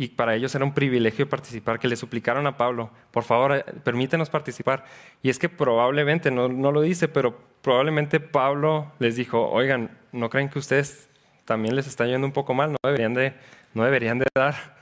y 0.00 0.06
para 0.10 0.36
ellos 0.36 0.54
era 0.54 0.64
un 0.64 0.72
privilegio 0.72 1.28
participar, 1.28 1.80
que 1.80 1.88
le 1.88 1.96
suplicaron 1.96 2.46
a 2.46 2.56
Pablo, 2.56 2.88
por 3.10 3.24
favor, 3.24 3.56
eh, 3.56 3.64
permítenos 3.82 4.30
participar. 4.30 4.84
Y 5.22 5.28
es 5.28 5.40
que 5.40 5.48
probablemente, 5.48 6.30
no, 6.30 6.48
lo 6.48 6.80
dice, 6.80 7.08
pero 7.08 7.36
probablemente 7.62 8.20
Pablo 8.20 8.92
les 9.00 9.16
dijo, 9.16 9.50
oigan, 9.50 9.90
¿no 10.12 10.30
creen 10.30 10.50
que 10.50 10.60
ustedes 10.60 11.08
también 11.44 11.74
les 11.74 11.88
está 11.88 12.06
yendo 12.06 12.28
un 12.28 12.32
poco 12.32 12.54
mal? 12.54 12.70
No 12.70 12.78
deberían 12.84 13.12
de, 13.12 13.34
no 13.74 13.82
deberían 13.82 14.20
de 14.20 14.26
dar. 14.36 14.76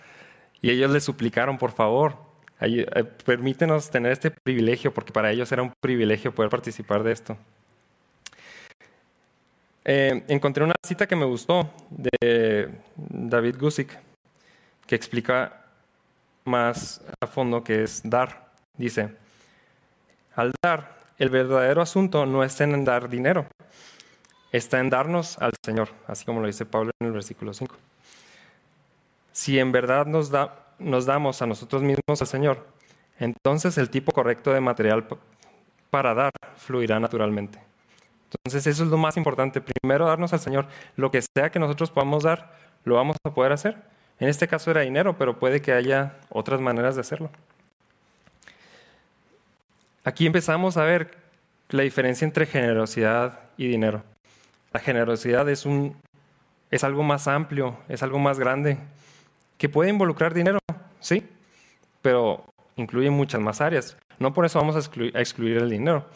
Y 0.60 0.70
ellos 0.70 0.90
le 0.90 1.00
suplicaron, 1.00 1.56
por 1.56 1.72
favor, 1.72 2.18
eh, 2.60 3.04
permítenos 3.24 3.90
tener 3.90 4.12
este 4.12 4.30
privilegio, 4.30 4.92
porque 4.92 5.12
para 5.12 5.32
ellos 5.32 5.50
era 5.50 5.62
un 5.62 5.72
privilegio 5.80 6.34
poder 6.34 6.50
participar 6.50 7.02
de 7.02 7.12
esto. 7.12 7.38
Eh, 9.82 10.24
encontré 10.28 10.62
una 10.62 10.74
cita 10.82 11.06
que 11.06 11.16
me 11.16 11.24
gustó 11.24 11.72
de 11.88 12.68
David 12.96 13.56
Gusick, 13.58 13.96
que 14.86 14.94
explica 14.94 15.64
más 16.44 17.02
a 17.20 17.26
fondo 17.26 17.62
qué 17.64 17.82
es 17.82 18.02
dar. 18.04 18.46
Dice, 18.76 19.16
al 20.34 20.52
dar, 20.62 20.98
el 21.18 21.30
verdadero 21.30 21.82
asunto 21.82 22.26
no 22.26 22.44
está 22.44 22.64
en 22.64 22.84
dar 22.84 23.08
dinero, 23.08 23.46
está 24.52 24.80
en 24.80 24.90
darnos 24.90 25.38
al 25.38 25.52
Señor, 25.64 25.88
así 26.06 26.24
como 26.24 26.40
lo 26.40 26.46
dice 26.46 26.66
Pablo 26.66 26.90
en 27.00 27.08
el 27.08 27.12
versículo 27.12 27.54
5. 27.54 27.74
Si 29.32 29.58
en 29.58 29.72
verdad 29.72 30.06
nos, 30.06 30.30
da, 30.30 30.74
nos 30.78 31.06
damos 31.06 31.40
a 31.42 31.46
nosotros 31.46 31.82
mismos 31.82 32.20
al 32.20 32.26
Señor, 32.26 32.66
entonces 33.18 33.78
el 33.78 33.90
tipo 33.90 34.12
correcto 34.12 34.52
de 34.52 34.60
material 34.60 35.06
para 35.90 36.14
dar 36.14 36.32
fluirá 36.56 37.00
naturalmente. 37.00 37.58
Entonces 38.30 38.66
eso 38.66 38.84
es 38.84 38.90
lo 38.90 38.96
más 38.96 39.16
importante. 39.16 39.60
Primero 39.60 40.06
darnos 40.06 40.32
al 40.32 40.40
Señor. 40.40 40.66
Lo 40.96 41.10
que 41.10 41.22
sea 41.22 41.50
que 41.50 41.58
nosotros 41.58 41.90
podamos 41.90 42.24
dar, 42.24 42.52
lo 42.84 42.96
vamos 42.96 43.16
a 43.24 43.32
poder 43.32 43.52
hacer. 43.52 43.82
En 44.18 44.28
este 44.28 44.48
caso 44.48 44.70
era 44.70 44.80
dinero, 44.80 45.16
pero 45.18 45.38
puede 45.38 45.60
que 45.60 45.72
haya 45.72 46.16
otras 46.30 46.60
maneras 46.60 46.94
de 46.94 47.02
hacerlo. 47.02 47.30
Aquí 50.04 50.26
empezamos 50.26 50.76
a 50.76 50.84
ver 50.84 51.16
la 51.70 51.82
diferencia 51.82 52.24
entre 52.24 52.46
generosidad 52.46 53.40
y 53.56 53.66
dinero. 53.66 54.02
La 54.72 54.80
generosidad 54.80 55.48
es, 55.48 55.66
un, 55.66 55.96
es 56.70 56.84
algo 56.84 57.02
más 57.02 57.26
amplio, 57.28 57.76
es 57.88 58.02
algo 58.02 58.18
más 58.18 58.38
grande, 58.38 58.78
que 59.58 59.68
puede 59.68 59.90
involucrar 59.90 60.34
dinero, 60.34 60.58
sí, 61.00 61.28
pero 62.02 62.44
incluye 62.76 63.10
muchas 63.10 63.40
más 63.40 63.60
áreas. 63.60 63.96
No 64.18 64.32
por 64.32 64.46
eso 64.46 64.58
vamos 64.58 64.76
a 64.76 64.78
excluir, 64.78 65.56
el 65.56 65.70
dinero, 65.70 66.06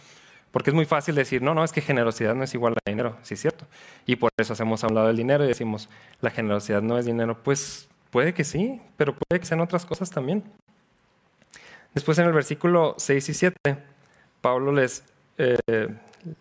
porque 0.52 0.70
es 0.70 0.74
muy 0.74 0.84
fácil 0.84 1.14
decir, 1.14 1.42
no, 1.42 1.54
no, 1.54 1.62
es 1.62 1.72
que 1.72 1.80
generosidad 1.80 2.34
no 2.34 2.42
es 2.42 2.54
igual 2.54 2.74
a 2.74 2.90
dinero, 2.90 3.16
sí 3.22 3.34
es 3.34 3.40
cierto. 3.40 3.66
Y 4.06 4.16
por 4.16 4.30
eso 4.36 4.52
hacemos 4.52 4.82
a 4.82 4.88
un 4.88 4.94
lado 4.94 5.06
del 5.06 5.16
dinero 5.16 5.44
y 5.44 5.48
decimos, 5.48 5.88
la 6.20 6.30
generosidad 6.30 6.82
no 6.82 6.98
es 6.98 7.06
dinero. 7.06 7.40
Pues 7.42 7.88
puede 8.10 8.34
que 8.34 8.42
sí, 8.44 8.80
pero 8.96 9.14
puede 9.14 9.38
que 9.40 9.46
sean 9.46 9.60
otras 9.60 9.86
cosas 9.86 10.10
también. 10.10 10.42
Después 11.94 12.18
en 12.18 12.26
el 12.26 12.32
versículo 12.32 12.94
6 12.98 13.28
y 13.28 13.34
7, 13.34 13.56
Pablo 14.40 14.72
les, 14.72 15.04
eh, 15.38 15.88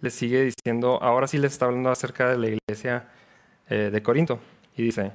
les 0.02 0.14
sigue 0.14 0.44
diciendo, 0.44 1.00
ahora 1.02 1.28
sí 1.28 1.38
les 1.38 1.54
está 1.54 1.66
hablando 1.66 1.92
acerca 1.92 2.30
de 2.30 2.38
la 2.38 2.48
iglesia 2.48 3.08
eh, 3.70 3.90
de 3.92 4.04
Corinto. 4.04 4.40
Y 4.76 4.84
dice, 4.84 5.12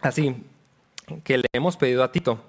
así, 0.00 0.42
que 1.24 1.38
le 1.38 1.46
hemos 1.52 1.76
pedido 1.76 2.02
a 2.02 2.12
Tito, 2.12 2.42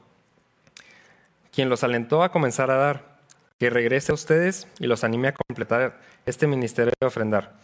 quien 1.51 1.69
los 1.69 1.83
alentó 1.83 2.23
a 2.23 2.31
comenzar 2.31 2.71
a 2.71 2.75
dar, 2.75 3.16
que 3.59 3.69
regrese 3.69 4.11
a 4.11 4.15
ustedes 4.15 4.67
y 4.79 4.87
los 4.87 5.03
anime 5.03 5.29
a 5.29 5.33
completar 5.33 5.99
este 6.25 6.47
ministerio 6.47 6.93
de 6.99 7.07
ofrendar. 7.07 7.55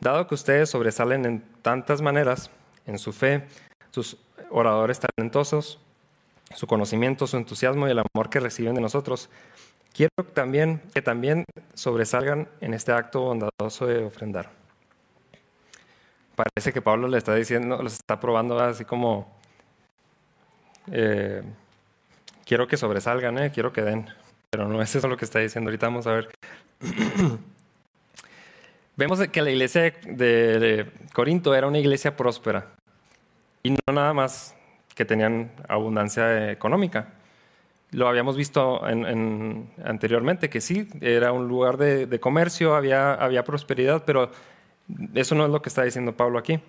Dado 0.00 0.26
que 0.26 0.34
ustedes 0.34 0.70
sobresalen 0.70 1.24
en 1.24 1.44
tantas 1.62 2.02
maneras, 2.02 2.50
en 2.86 2.98
su 2.98 3.12
fe, 3.12 3.46
sus 3.90 4.16
oradores 4.50 5.00
talentosos, 5.00 5.80
su 6.54 6.66
conocimiento, 6.66 7.26
su 7.26 7.36
entusiasmo 7.36 7.86
y 7.88 7.90
el 7.90 7.98
amor 7.98 8.30
que 8.30 8.40
reciben 8.40 8.74
de 8.74 8.80
nosotros, 8.80 9.30
quiero 9.92 10.10
también, 10.32 10.82
que 10.92 11.02
también 11.02 11.44
sobresalgan 11.74 12.48
en 12.60 12.74
este 12.74 12.92
acto 12.92 13.20
bondadoso 13.20 13.86
de 13.86 14.04
ofrendar. 14.04 14.50
Parece 16.34 16.72
que 16.72 16.82
Pablo 16.82 17.06
le 17.06 17.18
está 17.18 17.34
diciendo, 17.34 17.80
los 17.82 17.94
está 17.94 18.18
probando 18.18 18.58
así 18.58 18.84
como 18.84 19.32
eh, 20.90 21.42
quiero 22.44 22.66
que 22.66 22.76
sobresalgan, 22.76 23.38
eh, 23.38 23.52
quiero 23.52 23.72
que 23.72 23.82
den. 23.82 24.08
Pero 24.54 24.68
no 24.68 24.80
es 24.80 24.94
eso 24.94 25.08
lo 25.08 25.16
que 25.16 25.24
está 25.24 25.40
diciendo. 25.40 25.68
Ahorita 25.68 25.88
vamos 25.88 26.06
a 26.06 26.12
ver. 26.12 26.28
Vemos 28.96 29.18
que 29.26 29.42
la 29.42 29.50
iglesia 29.50 29.92
de, 30.06 30.92
Corinto 31.12 31.56
era 31.56 31.66
una 31.66 31.80
iglesia 31.80 32.16
próspera. 32.16 32.68
Y 33.64 33.70
no 33.70 33.78
nada 33.92 34.12
más 34.12 34.54
que 34.94 35.04
tenían 35.04 35.50
abundancia 35.66 36.52
económica. 36.52 37.14
Lo 37.90 38.06
habíamos 38.06 38.36
visto 38.36 38.80
anteriormente, 38.84 40.48
que 40.48 40.60
sí, 40.60 40.88
era 41.00 41.32
un 41.32 41.48
lugar 41.48 41.76
de, 41.76 42.20
comercio, 42.20 42.76
había, 42.76 43.12
había 43.14 43.42
prosperidad, 43.42 44.04
pero 44.04 44.30
eso 45.14 45.34
no 45.34 45.46
es 45.46 45.50
lo 45.50 45.62
que 45.62 45.68
está 45.68 45.82
diciendo 45.82 46.16
Pablo 46.16 46.38
aquí 46.38 46.60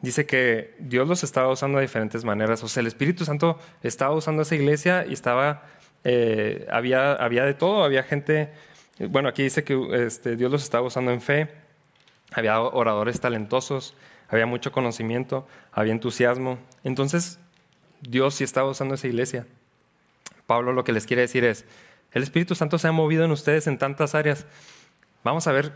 dice 0.00 0.26
que 0.26 0.74
Dios 0.78 1.08
los 1.08 1.24
estaba 1.24 1.50
usando 1.50 1.78
de 1.78 1.82
diferentes 1.82 2.24
maneras. 2.24 2.62
O 2.62 2.68
sea, 2.68 2.80
el 2.80 2.86
Espíritu 2.86 3.24
Santo 3.24 3.58
estaba 3.82 4.14
usando 4.14 4.42
esa 4.42 4.54
iglesia 4.54 5.04
y 5.06 5.12
estaba, 5.12 5.64
eh, 6.04 6.66
había, 6.70 7.12
había 7.12 7.44
de 7.44 7.54
todo, 7.54 7.84
había 7.84 8.02
gente, 8.02 8.52
bueno, 8.98 9.28
aquí 9.28 9.42
dice 9.42 9.64
que 9.64 10.06
este, 10.06 10.36
Dios 10.36 10.50
los 10.50 10.62
estaba 10.62 10.86
usando 10.86 11.10
en 11.10 11.20
fe, 11.20 11.48
había 12.32 12.60
oradores 12.60 13.20
talentosos, 13.20 13.94
había 14.28 14.46
mucho 14.46 14.72
conocimiento, 14.72 15.46
había 15.72 15.92
entusiasmo. 15.92 16.58
Entonces, 16.84 17.38
Dios 18.00 18.34
sí 18.34 18.44
estaba 18.44 18.70
usando 18.70 18.94
esa 18.94 19.06
iglesia. 19.06 19.46
Pablo 20.46 20.72
lo 20.72 20.84
que 20.84 20.92
les 20.92 21.06
quiere 21.06 21.22
decir 21.22 21.44
es, 21.44 21.64
el 22.12 22.22
Espíritu 22.22 22.54
Santo 22.54 22.78
se 22.78 22.88
ha 22.88 22.92
movido 22.92 23.24
en 23.24 23.30
ustedes 23.30 23.66
en 23.66 23.78
tantas 23.78 24.14
áreas. 24.14 24.46
Vamos 25.24 25.46
a 25.46 25.52
ver 25.52 25.72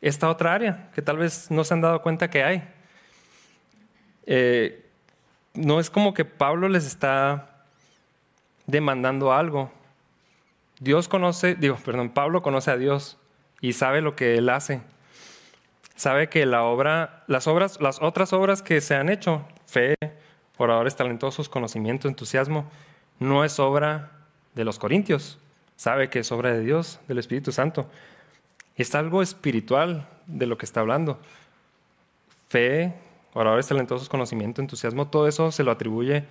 esta 0.00 0.28
otra 0.28 0.54
área 0.54 0.90
que 0.94 1.02
tal 1.02 1.18
vez 1.18 1.50
no 1.50 1.64
se 1.64 1.74
han 1.74 1.80
dado 1.80 2.02
cuenta 2.02 2.30
que 2.30 2.44
hay. 2.44 2.68
Eh, 4.26 4.84
no 5.54 5.80
es 5.80 5.90
como 5.90 6.14
que 6.14 6.24
Pablo 6.24 6.68
les 6.68 6.86
está 6.86 7.53
demandando 8.66 9.32
algo. 9.32 9.70
Dios 10.80 11.08
conoce, 11.08 11.54
digo, 11.54 11.76
perdón, 11.76 12.10
Pablo 12.10 12.42
conoce 12.42 12.70
a 12.70 12.76
Dios 12.76 13.18
y 13.60 13.72
sabe 13.72 14.00
lo 14.00 14.16
que 14.16 14.36
él 14.36 14.48
hace. 14.48 14.82
Sabe 15.96 16.28
que 16.28 16.44
la 16.46 16.64
obra, 16.64 17.24
las 17.28 17.46
obras, 17.46 17.80
las 17.80 18.02
otras 18.02 18.32
obras 18.32 18.62
que 18.62 18.80
se 18.80 18.96
han 18.96 19.08
hecho, 19.08 19.46
fe, 19.66 19.94
oradores 20.56 20.96
talentosos, 20.96 21.48
conocimiento, 21.48 22.08
entusiasmo, 22.08 22.68
no 23.20 23.44
es 23.44 23.60
obra 23.60 24.10
de 24.54 24.64
los 24.64 24.78
corintios. 24.78 25.38
Sabe 25.76 26.10
que 26.10 26.20
es 26.20 26.32
obra 26.32 26.52
de 26.52 26.60
Dios, 26.60 27.00
del 27.08 27.18
Espíritu 27.18 27.52
Santo. 27.52 27.88
Es 28.76 28.94
algo 28.94 29.22
espiritual 29.22 30.08
de 30.26 30.46
lo 30.46 30.58
que 30.58 30.66
está 30.66 30.80
hablando. 30.80 31.20
Fe, 32.48 32.92
oradores 33.32 33.68
talentosos, 33.68 34.08
conocimiento, 34.08 34.60
entusiasmo, 34.60 35.08
todo 35.08 35.28
eso 35.28 35.52
se 35.52 35.62
lo 35.62 35.70
atribuye 35.70 36.24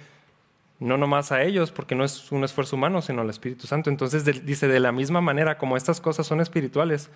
no 0.84 0.98
nomás 0.98 1.32
a 1.32 1.42
ellos, 1.44 1.72
porque 1.72 1.96
no 1.96 2.04
es 2.04 2.32
un 2.32 2.44
esfuerzo 2.44 2.76
humano, 2.76 3.02
sino 3.02 3.22
al 3.22 3.30
Espíritu 3.30 3.68
Santo. 3.68 3.90
Entonces 3.90 4.46
dice, 4.46 4.68
de 4.68 4.80
la 4.80 4.92
misma 4.92 5.22
manera 5.22 5.58
como 5.58 5.78
estas 5.78 6.02
cosas 6.02 6.28
son 6.28 6.42
espirituales, 6.42 7.10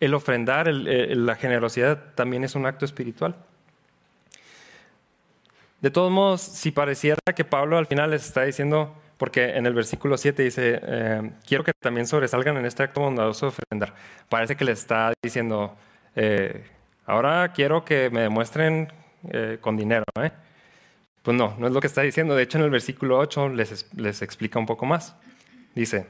el 0.00 0.14
ofrendar, 0.14 0.68
la 0.68 1.34
generosidad 1.36 2.14
también 2.14 2.44
es 2.44 2.54
un 2.54 2.66
acto 2.66 2.84
espiritual. 2.84 3.36
De 5.80 5.90
todos 5.90 6.10
modos, 6.10 6.40
si 6.40 6.70
pareciera 6.70 7.20
que 7.34 7.44
Pablo 7.44 7.78
al 7.78 7.86
final 7.86 8.10
les 8.10 8.24
está 8.24 8.42
diciendo, 8.42 8.94
porque 9.18 9.50
en 9.56 9.66
el 9.66 9.74
versículo 9.74 10.16
7 10.16 10.42
dice, 10.42 10.80
eh, 10.82 11.30
quiero 11.46 11.64
que 11.64 11.72
también 11.72 12.06
sobresalgan 12.06 12.56
en 12.56 12.64
este 12.66 12.82
acto 12.82 13.00
bondadoso 13.00 13.46
de 13.46 13.48
ofrendar, 13.50 13.94
parece 14.28 14.56
que 14.56 14.64
les 14.64 14.80
está 14.80 15.12
diciendo, 15.22 15.76
eh, 16.16 16.64
Ahora 17.06 17.52
quiero 17.52 17.84
que 17.84 18.08
me 18.10 18.22
demuestren 18.22 18.88
eh, 19.30 19.58
con 19.60 19.76
dinero. 19.76 20.04
¿eh? 20.20 20.30
Pues 21.24 21.36
no, 21.38 21.56
no 21.58 21.66
es 21.66 21.72
lo 21.72 21.80
que 21.80 21.86
está 21.86 22.02
diciendo. 22.02 22.36
De 22.36 22.42
hecho, 22.42 22.58
en 22.58 22.64
el 22.64 22.70
versículo 22.70 23.18
8 23.18 23.48
les, 23.48 23.88
les 23.96 24.20
explica 24.20 24.58
un 24.58 24.66
poco 24.66 24.84
más. 24.84 25.16
Dice, 25.74 26.06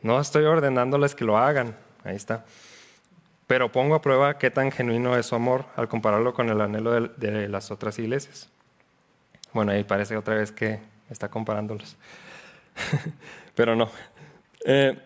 no 0.00 0.18
estoy 0.18 0.44
ordenándoles 0.44 1.14
que 1.14 1.26
lo 1.26 1.36
hagan. 1.36 1.76
Ahí 2.02 2.16
está. 2.16 2.46
Pero 3.46 3.70
pongo 3.70 3.94
a 3.94 4.00
prueba 4.00 4.38
qué 4.38 4.50
tan 4.50 4.72
genuino 4.72 5.18
es 5.18 5.26
su 5.26 5.34
amor 5.34 5.66
al 5.76 5.86
compararlo 5.88 6.32
con 6.32 6.48
el 6.48 6.62
anhelo 6.62 7.08
de, 7.10 7.46
las 7.46 7.70
otras 7.70 7.98
iglesias. 7.98 8.48
Bueno, 9.52 9.72
ahí 9.72 9.84
parece 9.84 10.16
otra 10.16 10.34
vez 10.36 10.50
que 10.50 10.80
está 11.10 11.28
comparándolos. 11.28 11.98
Pero 13.54 13.76
no. 13.76 13.90
Eh, 14.64 14.98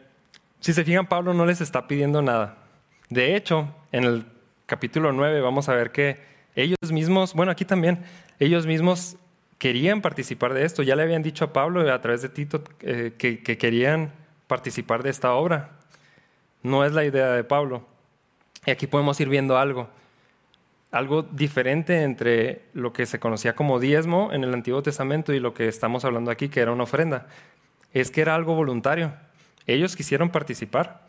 si 0.61 0.73
se 0.73 0.85
fijan, 0.85 1.09
Pablo 1.09 1.35
no 1.35 1.45
les 1.45 1.61
está 1.61 1.89
pidiendo 1.89 2.23
nada. 2.23 2.59
De 3.09 3.35
hecho, 3.35 3.75
en 3.91 4.05
el 4.05 4.25
capítulo 4.67 5.13
9 5.13 5.41
vamos 5.41 5.69
a 5.69 5.75
ver 5.75 5.91
que 5.91 6.21
ellos 6.55 6.93
mismos, 6.93 7.35
bueno, 7.35 7.51
aquí 7.51 7.65
también, 7.65 8.05
ellos 8.39 8.67
mismos 8.67 9.17
querían 9.59 10.01
participar 10.01 10.55
de 10.55 10.65
esto. 10.65 10.83
Ya 10.83 10.97
le 10.97 11.03
habían 11.03 11.23
dicho 11.23 11.45
a 11.45 11.53
Pablo 11.53 11.93
a 11.93 12.01
través 12.01 12.23
de 12.23 12.29
Tito 12.29 12.63
eh, 12.81 13.15
que 13.19 13.59
querían 13.59 14.13
participar 14.47 15.03
de 15.03 15.11
esta 15.11 15.35
obra. 15.35 15.71
No 16.63 16.85
es 16.85 16.93
la 16.93 17.05
idea 17.05 17.33
de 17.33 17.45
Pablo. 17.45 17.87
Y 18.67 18.71
aquí 18.71 18.87
podemos 18.87 19.21
ir 19.21 19.29
viendo 19.29 19.57
algo, 19.57 19.89
algo 20.91 21.23
diferente 21.23 22.03
entre 22.03 22.63
lo 22.75 22.93
que 22.93 23.07
se 23.07 23.21
conocía 23.21 23.55
como 23.55 23.79
diezmo 23.79 24.33
en 24.33 24.45
el 24.45 24.53
Antiguo 24.53 24.83
Testamento 24.83 25.33
y 25.33 25.41
lo 25.41 25.55
que 25.55 25.69
estamos 25.69 26.05
hablando 26.05 26.31
aquí, 26.31 26.49
que 26.49 26.61
era 26.61 26.73
una 26.73 26.85
ofrenda. 26.85 27.29
Es 27.93 28.11
que 28.11 28.21
era 28.21 28.35
algo 28.35 28.55
voluntario. 28.55 29.13
Ellos 29.67 29.97
quisieron 29.97 30.31
participar. 30.31 31.07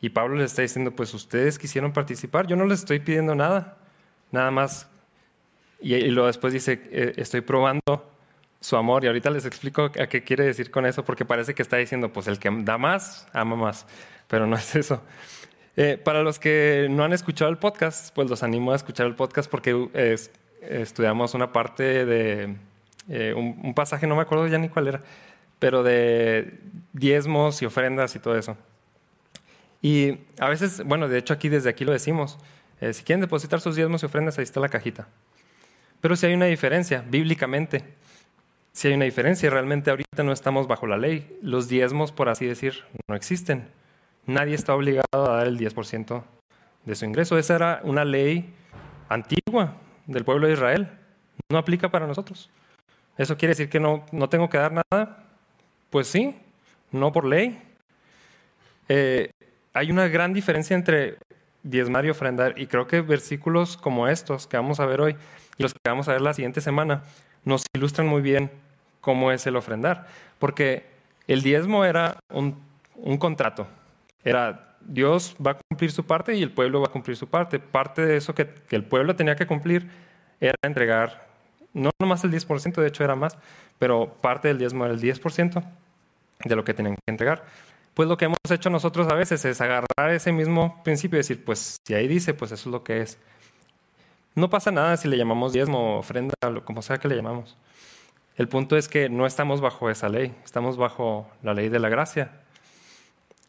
Y 0.00 0.10
Pablo 0.10 0.36
les 0.36 0.50
está 0.50 0.62
diciendo, 0.62 0.90
pues 0.90 1.14
ustedes 1.14 1.58
quisieron 1.58 1.92
participar, 1.92 2.46
yo 2.46 2.56
no 2.56 2.66
les 2.66 2.80
estoy 2.80 2.98
pidiendo 2.98 3.34
nada, 3.34 3.78
nada 4.32 4.50
más. 4.50 4.86
Y, 5.84 6.10
luego 6.10 6.26
después 6.26 6.52
dice, 6.52 6.80
eh, 6.90 7.12
estoy 7.16 7.42
probando 7.42 8.10
su 8.60 8.76
amor. 8.76 9.04
Y 9.04 9.06
ahorita 9.08 9.30
les 9.30 9.44
explico 9.44 9.84
a 9.84 10.06
qué 10.06 10.24
quiere 10.24 10.44
decir 10.44 10.70
con 10.70 10.86
eso, 10.86 11.04
porque 11.04 11.24
parece 11.24 11.54
que 11.54 11.62
está 11.62 11.76
diciendo, 11.76 12.12
pues 12.12 12.26
el 12.26 12.38
que 12.38 12.50
da 12.50 12.78
más, 12.78 13.28
ama 13.32 13.54
más. 13.54 13.86
Pero 14.26 14.46
no 14.46 14.56
es 14.56 14.74
eso. 14.74 15.02
Eh, 15.76 16.00
para 16.02 16.22
los 16.22 16.38
que 16.38 16.88
no 16.90 17.04
han 17.04 17.12
escuchado 17.12 17.50
el 17.50 17.58
podcast, 17.58 18.14
pues 18.14 18.30
los 18.30 18.42
animo 18.42 18.72
a 18.72 18.76
escuchar 18.76 19.06
el 19.06 19.14
podcast 19.14 19.50
porque 19.50 20.18
estudiamos 20.62 21.34
una 21.34 21.52
parte 21.52 22.06
de 22.06 22.56
eh, 23.08 23.34
un, 23.36 23.74
pasaje, 23.74 24.06
no 24.06 24.16
me 24.16 24.22
acuerdo 24.22 24.46
ya 24.46 24.58
ni 24.58 24.68
cuál 24.68 24.88
era, 24.88 25.02
pero 25.58 25.82
de 25.82 26.60
diezmos 26.92 27.60
y 27.60 27.66
ofrendas 27.66 28.16
y 28.16 28.18
todo 28.18 28.38
eso. 28.38 28.56
Y 29.82 30.20
a 30.38 30.48
veces, 30.48 30.82
bueno, 30.84 31.08
de 31.08 31.18
hecho 31.18 31.34
aquí 31.34 31.50
desde 31.50 31.68
aquí 31.68 31.84
lo 31.84 31.92
decimos, 31.92 32.38
eh, 32.80 32.92
si 32.94 33.02
quieren 33.04 33.20
depositar 33.20 33.60
sus 33.60 33.76
diezmos 33.76 34.02
y 34.02 34.06
ofrendas, 34.06 34.38
ahí 34.38 34.44
está 34.44 34.60
la 34.60 34.70
cajita. 34.70 35.08
Pero 36.04 36.16
si 36.16 36.26
hay 36.26 36.34
una 36.34 36.44
diferencia, 36.44 37.02
bíblicamente, 37.08 37.82
si 38.72 38.88
hay 38.88 38.94
una 38.94 39.06
diferencia, 39.06 39.48
realmente 39.48 39.88
ahorita 39.88 40.22
no 40.22 40.32
estamos 40.32 40.68
bajo 40.68 40.86
la 40.86 40.98
ley. 40.98 41.38
Los 41.40 41.66
diezmos, 41.66 42.12
por 42.12 42.28
así 42.28 42.44
decir, 42.44 42.84
no 43.08 43.16
existen. 43.16 43.70
Nadie 44.26 44.54
está 44.54 44.74
obligado 44.74 45.08
a 45.14 45.36
dar 45.38 45.46
el 45.46 45.58
10% 45.58 46.22
de 46.84 46.94
su 46.94 47.06
ingreso. 47.06 47.38
Esa 47.38 47.54
era 47.54 47.80
una 47.84 48.04
ley 48.04 48.52
antigua 49.08 49.78
del 50.04 50.26
pueblo 50.26 50.46
de 50.46 50.52
Israel. 50.52 50.90
No 51.50 51.56
aplica 51.56 51.90
para 51.90 52.06
nosotros. 52.06 52.50
¿Eso 53.16 53.38
quiere 53.38 53.52
decir 53.52 53.70
que 53.70 53.80
no, 53.80 54.04
no 54.12 54.28
tengo 54.28 54.50
que 54.50 54.58
dar 54.58 54.72
nada? 54.72 55.24
Pues 55.88 56.06
sí, 56.06 56.38
no 56.92 57.12
por 57.12 57.24
ley. 57.24 57.62
Eh, 58.90 59.30
hay 59.72 59.90
una 59.90 60.06
gran 60.08 60.34
diferencia 60.34 60.76
entre 60.76 61.16
diezmar 61.62 62.04
y 62.04 62.10
ofrendar. 62.10 62.58
Y 62.58 62.66
creo 62.66 62.86
que 62.86 63.00
versículos 63.00 63.78
como 63.78 64.06
estos 64.06 64.46
que 64.46 64.58
vamos 64.58 64.80
a 64.80 64.84
ver 64.86 65.00
hoy 65.00 65.16
y 65.58 65.62
los 65.62 65.72
que 65.72 65.80
vamos 65.84 66.08
a 66.08 66.12
ver 66.12 66.20
la 66.20 66.34
siguiente 66.34 66.60
semana 66.60 67.02
nos 67.44 67.64
ilustran 67.74 68.06
muy 68.06 68.22
bien 68.22 68.50
cómo 69.00 69.32
es 69.32 69.46
el 69.46 69.56
ofrendar. 69.56 70.06
Porque 70.38 70.86
el 71.28 71.42
diezmo 71.42 71.84
era 71.84 72.18
un, 72.30 72.60
un 72.96 73.18
contrato. 73.18 73.66
Era 74.24 74.74
Dios 74.86 75.36
va 75.44 75.52
a 75.52 75.58
cumplir 75.68 75.90
su 75.92 76.04
parte 76.04 76.34
y 76.34 76.42
el 76.42 76.50
pueblo 76.50 76.80
va 76.80 76.88
a 76.88 76.90
cumplir 76.90 77.16
su 77.16 77.28
parte. 77.28 77.58
Parte 77.58 78.04
de 78.04 78.16
eso 78.16 78.34
que, 78.34 78.48
el 78.70 78.84
pueblo 78.84 79.16
tenía 79.16 79.36
que 79.36 79.46
cumplir 79.46 79.88
era 80.40 80.54
entregar, 80.62 81.26
no 81.72 81.90
nomás 81.98 82.24
el 82.24 82.32
10%, 82.32 82.74
de 82.74 82.88
hecho 82.88 83.04
era 83.04 83.14
más, 83.14 83.38
pero 83.78 84.14
parte 84.20 84.48
del 84.48 84.58
diezmo 84.58 84.84
era 84.84 84.94
el 84.94 85.00
10% 85.00 85.64
de 86.44 86.56
lo 86.56 86.64
que 86.64 86.74
tenían 86.74 86.96
que 86.96 87.10
entregar. 87.10 87.44
Pues 87.94 88.08
lo 88.08 88.16
que 88.16 88.26
hemos 88.26 88.38
hecho 88.50 88.70
nosotros 88.70 89.08
a 89.08 89.14
veces 89.14 89.44
es 89.44 89.60
agarrar 89.60 90.10
ese 90.10 90.32
mismo 90.32 90.82
principio 90.82 91.16
y 91.16 91.20
decir, 91.20 91.44
pues 91.44 91.78
si 91.86 91.94
ahí 91.94 92.08
dice, 92.08 92.34
pues 92.34 92.52
eso 92.52 92.68
es 92.68 92.72
lo 92.72 92.82
que 92.82 93.00
es. 93.02 93.18
No 94.34 94.50
pasa 94.50 94.70
nada 94.70 94.96
si 94.96 95.08
le 95.08 95.16
llamamos 95.16 95.52
diezmo, 95.52 95.98
ofrenda, 95.98 96.34
como 96.64 96.82
sea 96.82 96.98
que 96.98 97.08
le 97.08 97.16
llamamos. 97.16 97.56
El 98.36 98.48
punto 98.48 98.76
es 98.76 98.88
que 98.88 99.08
no 99.08 99.26
estamos 99.26 99.60
bajo 99.60 99.90
esa 99.90 100.08
ley, 100.08 100.34
estamos 100.44 100.76
bajo 100.76 101.28
la 101.42 101.54
ley 101.54 101.68
de 101.68 101.78
la 101.78 101.88
gracia. 101.88 102.32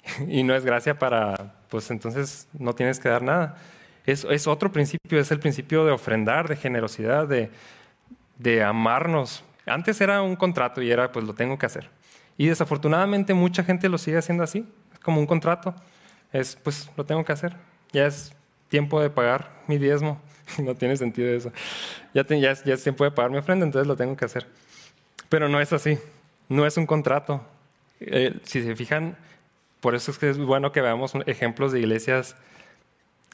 Y 0.27 0.43
no 0.43 0.55
es 0.55 0.63
gracia 0.63 0.99
para, 0.99 1.55
pues 1.69 1.89
entonces 1.89 2.47
no 2.53 2.73
tienes 2.73 2.99
que 2.99 3.09
dar 3.09 3.23
nada. 3.23 3.55
Es, 4.05 4.45
otro 4.45 4.71
principio, 4.71 5.19
es 5.19 5.31
el 5.31 5.39
principio 5.39 5.83
de 5.83 5.91
ofrendar, 5.91 6.47
de 6.47 6.55
generosidad, 6.55 7.27
de, 7.27 7.49
de 8.37 8.63
amarnos. 8.63 9.43
Antes 9.65 9.99
era 9.99 10.21
un 10.21 10.35
contrato 10.35 10.83
y 10.83 10.91
era, 10.91 11.11
pues 11.11 11.25
lo 11.25 11.33
tengo 11.33 11.57
que 11.57 11.65
hacer. 11.65 11.89
Y 12.37 12.47
desafortunadamente 12.47 13.33
mucha 13.33 13.63
gente 13.63 13.89
lo 13.89 13.97
sigue 13.97 14.19
haciendo 14.19 14.43
así, 14.43 14.67
como 15.01 15.19
un 15.19 15.25
contrato. 15.25 15.73
Es, 16.31 16.55
pues 16.55 16.91
lo 16.95 17.05
tengo 17.05 17.25
que 17.25 17.31
hacer. 17.31 17.55
Ya 17.91 18.05
es 18.05 18.35
tiempo 18.69 19.01
de 19.01 19.09
pagar 19.09 19.49
mi 19.67 19.79
diezmo. 19.79 20.21
no 20.59 20.75
tiene 20.75 20.97
sentido 20.97 21.29
eso. 21.29 21.51
Ya, 22.13 22.25
ya, 22.27 22.51
es, 22.51 22.83
tiempo 22.83 23.03
de 23.03 23.11
pagar 23.11 23.31
mi 23.31 23.37
ofrenda, 23.37 23.65
entonces 23.65 23.87
lo 23.87 23.95
tengo 23.95 24.15
que 24.15 24.25
hacer. 24.25 24.45
Pero 25.29 25.49
no 25.49 25.59
es 25.59 25.73
así. 25.73 25.97
No 26.49 26.65
es 26.65 26.77
un 26.77 26.85
contrato. 26.85 27.43
Eh, 27.99 28.37
si 28.43 28.63
se 28.63 28.75
fijan, 28.75 29.17
por 29.81 29.95
eso 29.95 30.11
es 30.11 30.17
que 30.17 30.29
es 30.29 30.37
bueno 30.37 30.71
que 30.71 30.81
veamos 30.81 31.13
ejemplos 31.25 31.71
de 31.71 31.79
iglesias 31.79 32.35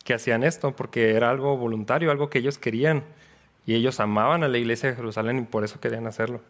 que 0.04 0.14
hacían 0.14 0.44
esto, 0.44 0.76
porque 0.76 1.12
era 1.12 1.30
algo 1.30 1.58
voluntario, 1.58 2.12
algo 2.12 2.30
que 2.30 2.40
ellos 2.40 2.58
querían. 2.58 3.04
Y 3.66 3.76
ellos 3.76 4.00
amaban 4.00 4.44
a 4.44 4.48
la 4.48 4.58
iglesia 4.58 4.90
de 4.90 4.96
Jerusalén 4.96 5.40
y 5.40 5.42
por 5.44 5.64
eso 5.64 5.80
querían 5.80 6.08
hacerlo. 6.08 6.42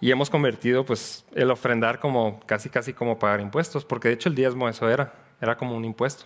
Y 0.00 0.10
hemos 0.10 0.30
convertido 0.30 0.84
pues 0.84 1.24
el 1.34 1.50
ofrendar 1.50 1.98
como 1.98 2.40
casi 2.46 2.68
casi 2.68 2.92
como 2.92 3.18
pagar 3.18 3.40
impuestos, 3.40 3.84
porque 3.84 4.08
de 4.08 4.14
hecho 4.14 4.28
el 4.28 4.36
diezmo 4.36 4.68
eso 4.68 4.88
era, 4.88 5.12
era 5.40 5.56
como 5.56 5.76
un 5.76 5.84
impuesto 5.84 6.24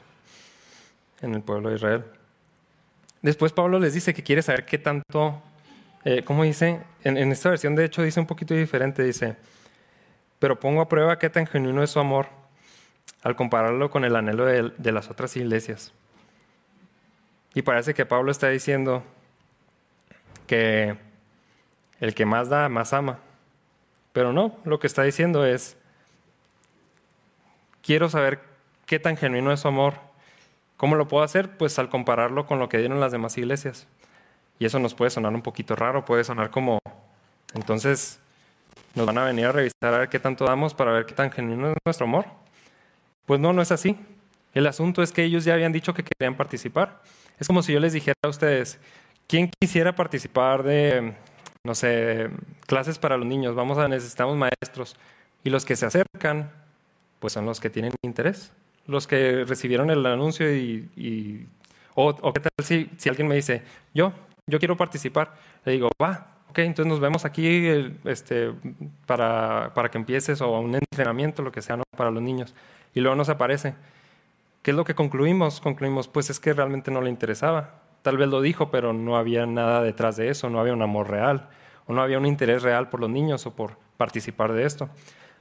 en 1.22 1.34
el 1.34 1.42
pueblo 1.42 1.70
de 1.70 1.76
Israel. 1.76 2.04
Después 3.22 3.52
Pablo 3.52 3.78
les 3.78 3.94
dice 3.94 4.12
que 4.12 4.22
quiere 4.22 4.42
saber 4.42 4.66
qué 4.66 4.78
tanto, 4.78 5.40
eh, 6.04 6.22
¿cómo 6.24 6.42
dice? 6.44 6.80
En, 7.04 7.16
esta 7.32 7.50
versión 7.50 7.74
de 7.74 7.84
hecho 7.84 8.02
dice 8.02 8.20
un 8.20 8.26
poquito 8.26 8.52
diferente, 8.54 9.02
dice, 9.02 9.36
pero 10.38 10.58
pongo 10.58 10.80
a 10.80 10.88
prueba 10.88 11.18
qué 11.18 11.30
tan 11.30 11.46
genuino 11.46 11.82
es 11.82 11.90
su 11.90 12.00
amor 12.00 12.26
al 13.22 13.36
compararlo 13.36 13.90
con 13.90 14.04
el 14.04 14.16
anhelo 14.16 14.44
de 14.44 14.92
las 14.92 15.08
otras 15.08 15.36
iglesias. 15.36 15.92
Y 17.54 17.62
parece 17.62 17.94
que 17.94 18.06
Pablo 18.06 18.30
está 18.30 18.48
diciendo 18.48 19.04
que 20.46 20.96
el 22.00 22.14
que 22.14 22.26
más 22.26 22.48
da, 22.48 22.68
más 22.68 22.92
ama. 22.92 23.18
Pero 24.12 24.32
no, 24.32 24.58
lo 24.64 24.78
que 24.78 24.86
está 24.86 25.02
diciendo 25.02 25.46
es, 25.46 25.76
quiero 27.82 28.08
saber 28.08 28.40
qué 28.86 28.98
tan 28.98 29.16
genuino 29.16 29.52
es 29.52 29.60
su 29.60 29.68
amor. 29.68 29.94
¿Cómo 30.82 30.96
lo 30.96 31.06
puedo 31.06 31.22
hacer? 31.22 31.56
Pues 31.58 31.78
al 31.78 31.88
compararlo 31.88 32.44
con 32.44 32.58
lo 32.58 32.68
que 32.68 32.78
dieron 32.78 32.98
las 32.98 33.12
demás 33.12 33.38
iglesias. 33.38 33.86
Y 34.58 34.64
eso 34.64 34.80
nos 34.80 34.94
puede 34.94 35.12
sonar 35.12 35.32
un 35.32 35.40
poquito 35.40 35.76
raro, 35.76 36.04
puede 36.04 36.24
sonar 36.24 36.50
como, 36.50 36.80
entonces, 37.54 38.18
nos 38.96 39.06
van 39.06 39.16
a 39.18 39.24
venir 39.24 39.46
a 39.46 39.52
revisar 39.52 39.94
a 39.94 39.98
ver 39.98 40.08
qué 40.08 40.18
tanto 40.18 40.44
damos 40.44 40.74
para 40.74 40.90
ver 40.90 41.06
qué 41.06 41.14
tan 41.14 41.30
genuino 41.30 41.68
es 41.68 41.76
nuestro 41.84 42.06
amor. 42.06 42.26
Pues 43.26 43.38
no, 43.38 43.52
no 43.52 43.62
es 43.62 43.70
así. 43.70 43.96
El 44.54 44.66
asunto 44.66 45.04
es 45.04 45.12
que 45.12 45.22
ellos 45.22 45.44
ya 45.44 45.54
habían 45.54 45.70
dicho 45.70 45.94
que 45.94 46.02
querían 46.02 46.36
participar. 46.36 47.00
Es 47.38 47.46
como 47.46 47.62
si 47.62 47.72
yo 47.72 47.78
les 47.78 47.92
dijera 47.92 48.16
a 48.20 48.28
ustedes, 48.28 48.80
¿quién 49.28 49.52
quisiera 49.60 49.94
participar 49.94 50.64
de 50.64 51.14
no 51.62 51.76
sé, 51.76 52.28
clases 52.66 52.98
para 52.98 53.16
los 53.16 53.26
niños, 53.28 53.54
vamos 53.54 53.78
a 53.78 53.86
necesitamos 53.86 54.36
maestros. 54.36 54.96
Y 55.44 55.50
los 55.50 55.64
que 55.64 55.76
se 55.76 55.86
acercan, 55.86 56.50
pues 57.20 57.34
son 57.34 57.46
los 57.46 57.60
que 57.60 57.70
tienen 57.70 57.92
interés, 58.02 58.50
los 58.86 59.06
que 59.06 59.44
recibieron 59.44 59.90
el 59.90 60.04
anuncio 60.06 60.54
y... 60.54 61.48
o, 61.94 62.32
qué 62.32 62.40
tal 62.40 62.50
si, 62.64 62.88
alguien 63.08 63.28
me 63.28 63.34
dice, 63.34 63.62
yo, 63.94 64.12
yo 64.46 64.58
quiero 64.58 64.76
participar, 64.76 65.34
le 65.64 65.72
digo, 65.72 65.90
va, 66.00 66.36
ok, 66.50 66.58
entonces 66.58 66.90
nos 66.90 67.00
vemos 67.00 67.24
aquí 67.24 67.68
este, 68.04 68.52
para, 69.06 69.72
para 69.74 69.90
que 69.90 69.98
empieces 69.98 70.40
o 70.40 70.58
un 70.58 70.74
entrenamiento, 70.74 71.42
lo 71.42 71.52
que 71.52 71.62
sea, 71.62 71.76
¿no? 71.76 71.84
para 71.96 72.10
los 72.10 72.22
niños. 72.22 72.54
Y 72.94 73.00
luego 73.00 73.16
nos 73.16 73.28
aparece. 73.28 73.74
¿Qué 74.62 74.70
es 74.70 74.76
lo 74.76 74.84
que 74.84 74.94
concluimos? 74.94 75.60
Concluimos, 75.60 76.08
pues 76.08 76.30
es 76.30 76.38
que 76.38 76.52
realmente 76.52 76.90
no 76.90 77.00
le 77.00 77.10
interesaba. 77.10 77.82
Tal 78.02 78.16
vez 78.16 78.28
lo 78.28 78.40
dijo, 78.40 78.70
pero 78.70 78.92
no 78.92 79.16
había 79.16 79.46
nada 79.46 79.82
detrás 79.82 80.16
de 80.16 80.28
eso, 80.28 80.50
no 80.50 80.60
había 80.60 80.72
un 80.72 80.82
amor 80.82 81.10
real, 81.10 81.48
o 81.86 81.92
no 81.92 82.02
había 82.02 82.18
un 82.18 82.26
interés 82.26 82.62
real 82.62 82.88
por 82.88 83.00
los 83.00 83.10
niños 83.10 83.46
o 83.46 83.54
por 83.54 83.76
participar 83.96 84.52
de 84.52 84.64
esto. 84.64 84.88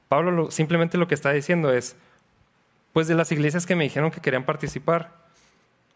Pablo 0.07 0.51
simplemente 0.51 0.97
lo 0.97 1.07
que 1.07 1.15
está 1.15 1.31
diciendo 1.31 1.71
es, 1.71 1.97
pues 2.93 3.07
de 3.07 3.15
las 3.15 3.31
iglesias 3.31 3.65
que 3.65 3.75
me 3.75 3.83
dijeron 3.83 4.11
que 4.11 4.21
querían 4.21 4.43
participar, 4.43 5.11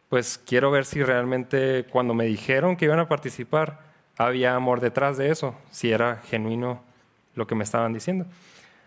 pues 0.10 0.40
quiero 0.46 0.72
ver 0.72 0.86
si 0.86 1.04
realmente 1.04 1.86
cuando 1.90 2.14
me 2.14 2.26
dijeron 2.26 2.78
que 2.78 2.86
iban 2.86 3.00
a 3.00 3.08
participar, 3.08 3.80
había 4.18 4.56
amor 4.56 4.80
detrás 4.80 5.18
de 5.18 5.30
eso, 5.30 5.56
si 5.72 5.92
era 5.92 6.22
genuino 6.28 6.82
lo 7.36 7.48
que 7.48 7.56
me 7.56 7.64
estaban 7.64 7.94
diciendo. 7.94 8.26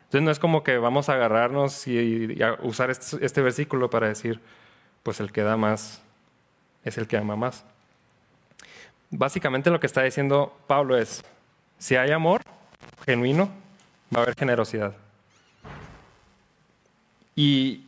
Entonces 0.04 0.22
no 0.22 0.30
es 0.30 0.38
como 0.38 0.62
que 0.62 0.78
vamos 0.78 1.08
a 1.08 1.14
agarrarnos 1.14 1.86
y, 1.86 2.42
a 2.42 2.54
usar 2.62 2.90
este, 2.90 3.24
este 3.24 3.42
versículo 3.42 3.90
para 3.90 4.08
decir, 4.08 4.40
pues 5.02 5.20
el 5.20 5.32
que 5.32 5.42
da 5.42 5.56
más 5.56 6.00
es 6.84 6.96
el 6.96 7.06
que 7.06 7.18
ama 7.18 7.36
más. 7.36 7.64
Básicamente 9.10 9.70
lo 9.70 9.80
que 9.80 9.86
está 9.86 10.02
diciendo 10.02 10.56
Pablo 10.66 10.96
es, 10.96 11.22
si 11.78 11.96
hay 11.96 12.10
amor 12.10 12.40
genuino, 13.04 13.50
va 14.14 14.20
a 14.20 14.22
haber 14.22 14.34
generosidad. 14.34 14.94
Y 17.36 17.87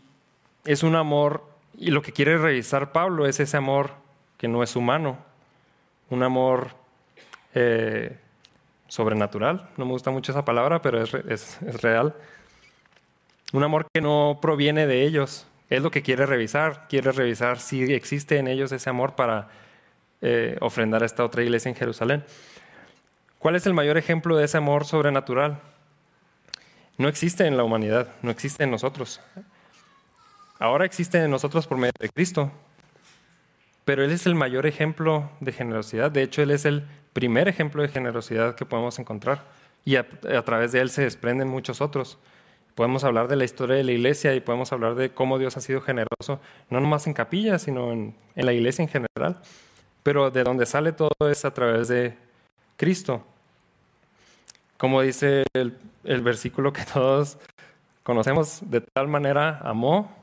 es 0.72 0.82
un 0.82 0.94
amor, 0.94 1.44
y 1.76 1.90
lo 1.90 2.02
que 2.02 2.12
quiere 2.12 2.38
revisar 2.38 2.92
Pablo 2.92 3.26
es 3.26 3.40
ese 3.40 3.56
amor 3.56 3.92
que 4.38 4.48
no 4.48 4.62
es 4.62 4.76
humano, 4.76 5.18
un 6.10 6.22
amor 6.22 6.68
eh, 7.54 8.16
sobrenatural, 8.88 9.68
no 9.76 9.84
me 9.84 9.92
gusta 9.92 10.10
mucho 10.10 10.32
esa 10.32 10.44
palabra, 10.44 10.82
pero 10.82 11.02
es, 11.02 11.14
es 11.62 11.82
real. 11.82 12.14
Un 13.52 13.64
amor 13.64 13.86
que 13.92 14.00
no 14.00 14.38
proviene 14.40 14.86
de 14.86 15.02
ellos, 15.02 15.46
es 15.70 15.82
lo 15.82 15.90
que 15.90 16.02
quiere 16.02 16.26
revisar, 16.26 16.86
quiere 16.88 17.12
revisar 17.12 17.58
si 17.58 17.92
existe 17.92 18.38
en 18.38 18.48
ellos 18.48 18.72
ese 18.72 18.90
amor 18.90 19.14
para 19.14 19.48
eh, 20.20 20.56
ofrendar 20.60 21.02
a 21.02 21.06
esta 21.06 21.24
otra 21.24 21.42
iglesia 21.42 21.68
en 21.68 21.76
Jerusalén. 21.76 22.24
¿Cuál 23.38 23.56
es 23.56 23.66
el 23.66 23.72
mayor 23.72 23.96
ejemplo 23.96 24.36
de 24.36 24.44
ese 24.44 24.58
amor 24.58 24.84
sobrenatural? 24.84 25.60
No 26.98 27.08
existe 27.08 27.46
en 27.46 27.56
la 27.56 27.64
humanidad, 27.64 28.08
no 28.20 28.30
existe 28.30 28.64
en 28.64 28.70
nosotros. 28.70 29.20
Ahora 30.60 30.84
existe 30.84 31.16
en 31.16 31.30
nosotros 31.30 31.66
por 31.66 31.78
medio 31.78 31.94
de 31.98 32.10
Cristo, 32.10 32.52
pero 33.86 34.04
Él 34.04 34.10
es 34.10 34.26
el 34.26 34.34
mayor 34.34 34.66
ejemplo 34.66 35.30
de 35.40 35.52
generosidad. 35.52 36.10
De 36.10 36.22
hecho, 36.22 36.42
Él 36.42 36.50
es 36.50 36.66
el 36.66 36.84
primer 37.14 37.48
ejemplo 37.48 37.80
de 37.80 37.88
generosidad 37.88 38.56
que 38.56 38.66
podemos 38.66 38.98
encontrar 38.98 39.42
y 39.86 39.96
a 39.96 40.04
través 40.44 40.72
de 40.72 40.82
Él 40.82 40.90
se 40.90 41.00
desprenden 41.00 41.48
muchos 41.48 41.80
otros. 41.80 42.18
Podemos 42.74 43.04
hablar 43.04 43.26
de 43.26 43.36
la 43.36 43.44
historia 43.44 43.74
de 43.74 43.84
la 43.84 43.92
iglesia 43.92 44.34
y 44.34 44.40
podemos 44.40 44.70
hablar 44.70 44.96
de 44.96 45.08
cómo 45.08 45.38
Dios 45.38 45.56
ha 45.56 45.62
sido 45.62 45.80
generoso, 45.80 46.40
no 46.68 46.78
nomás 46.78 47.06
en 47.06 47.14
capillas, 47.14 47.62
sino 47.62 47.90
en, 47.90 48.14
la 48.34 48.52
iglesia 48.52 48.82
en 48.82 48.90
general. 48.90 49.40
Pero 50.02 50.30
de 50.30 50.44
donde 50.44 50.66
sale 50.66 50.92
todo 50.92 51.10
es 51.30 51.46
a 51.46 51.54
través 51.54 51.88
de 51.88 52.18
Cristo. 52.76 53.24
Como 54.76 55.00
dice 55.00 55.44
el 55.54 56.20
versículo 56.20 56.74
que 56.74 56.84
todos 56.92 57.38
conocemos, 58.02 58.60
de 58.70 58.82
tal 58.82 59.08
manera 59.08 59.58
amó 59.62 60.19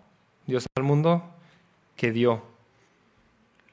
Dios 0.47 0.65
al 0.75 0.83
mundo 0.83 1.23
que 1.95 2.11
dio. 2.11 2.43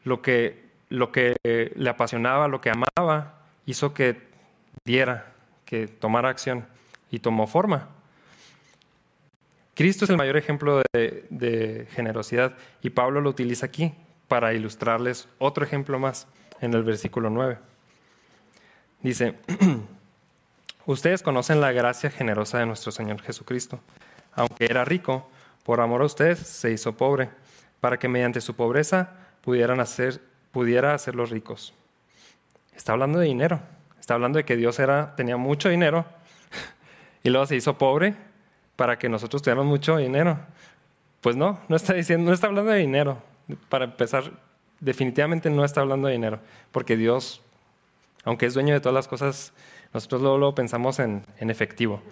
Lo 0.04 0.20
que, 0.20 0.64
lo 0.90 1.12
que 1.12 1.36
le 1.42 1.90
apasionaba, 1.90 2.48
lo 2.48 2.60
que 2.60 2.70
amaba, 2.70 3.38
hizo 3.64 3.94
que 3.94 4.20
diera, 4.84 5.32
que 5.64 5.86
tomara 5.86 6.28
acción 6.28 6.66
y 7.10 7.20
tomó 7.20 7.46
forma. 7.46 7.88
Cristo 9.74 10.04
es 10.04 10.10
el 10.10 10.16
mayor 10.16 10.36
ejemplo 10.36 10.82
de, 10.92 11.88
generosidad 11.92 12.56
y 12.82 12.90
Pablo 12.90 13.20
lo 13.20 13.30
utiliza 13.30 13.66
aquí 13.66 13.92
para 14.28 14.54
ilustrarles 14.54 15.28
otro 15.38 15.64
ejemplo 15.64 15.98
más 15.98 16.28
en 16.60 16.74
el 16.74 16.84
versículo 16.84 17.30
9. 17.30 17.58
Dice, 19.02 19.34
ustedes 20.86 21.22
conocen 21.22 21.60
la 21.60 21.72
gracia 21.72 22.10
generosa 22.10 22.58
de 22.58 22.66
nuestro 22.66 22.92
Señor 22.92 23.20
Jesucristo. 23.22 23.80
Aunque 24.32 24.66
era 24.66 24.84
rico, 24.84 25.28
Por 25.64 25.80
amor 25.80 26.02
a 26.02 26.04
ustedes 26.04 26.38
se 26.38 26.70
hizo 26.70 26.96
pobre, 26.96 27.30
para 27.80 27.98
que 27.98 28.08
mediante 28.08 28.40
su 28.40 28.54
pobreza 28.54 29.10
pudieran 29.40 29.80
hacer, 29.80 30.20
pudiera 30.52 30.94
hacerlos 30.94 31.30
ricos. 31.30 31.74
Está 32.76 32.92
hablando 32.92 33.18
de 33.18 33.26
dinero. 33.26 33.60
Está 33.98 34.14
hablando 34.14 34.36
de 34.36 34.44
que 34.44 34.56
Dios 34.56 34.78
era, 34.78 35.16
tenía 35.16 35.38
mucho 35.38 35.70
dinero 35.70 36.04
y 37.22 37.30
luego 37.30 37.46
se 37.46 37.56
hizo 37.56 37.78
pobre 37.78 38.14
para 38.76 38.98
que 38.98 39.08
nosotros 39.08 39.40
tuviéramos 39.40 39.66
mucho 39.66 39.96
dinero. 39.96 40.38
Pues 41.20 41.36
no, 41.36 41.58
no 41.68 41.76
está 41.76 41.94
diciendo, 41.94 42.28
no 42.28 42.34
está 42.34 42.48
hablando 42.48 42.70
de 42.70 42.80
dinero. 42.80 43.22
Para 43.70 43.86
empezar, 43.86 44.30
definitivamente 44.80 45.48
no 45.48 45.64
está 45.64 45.80
hablando 45.80 46.08
de 46.08 46.12
dinero, 46.12 46.40
porque 46.70 46.96
Dios, 46.96 47.40
aunque 48.24 48.44
es 48.46 48.54
dueño 48.54 48.74
de 48.74 48.80
todas 48.80 48.94
las 48.94 49.08
cosas, 49.08 49.54
nosotros 49.94 50.20
luego, 50.20 50.54
pensamos 50.54 50.98
en, 50.98 51.24
efectivo. 51.38 52.02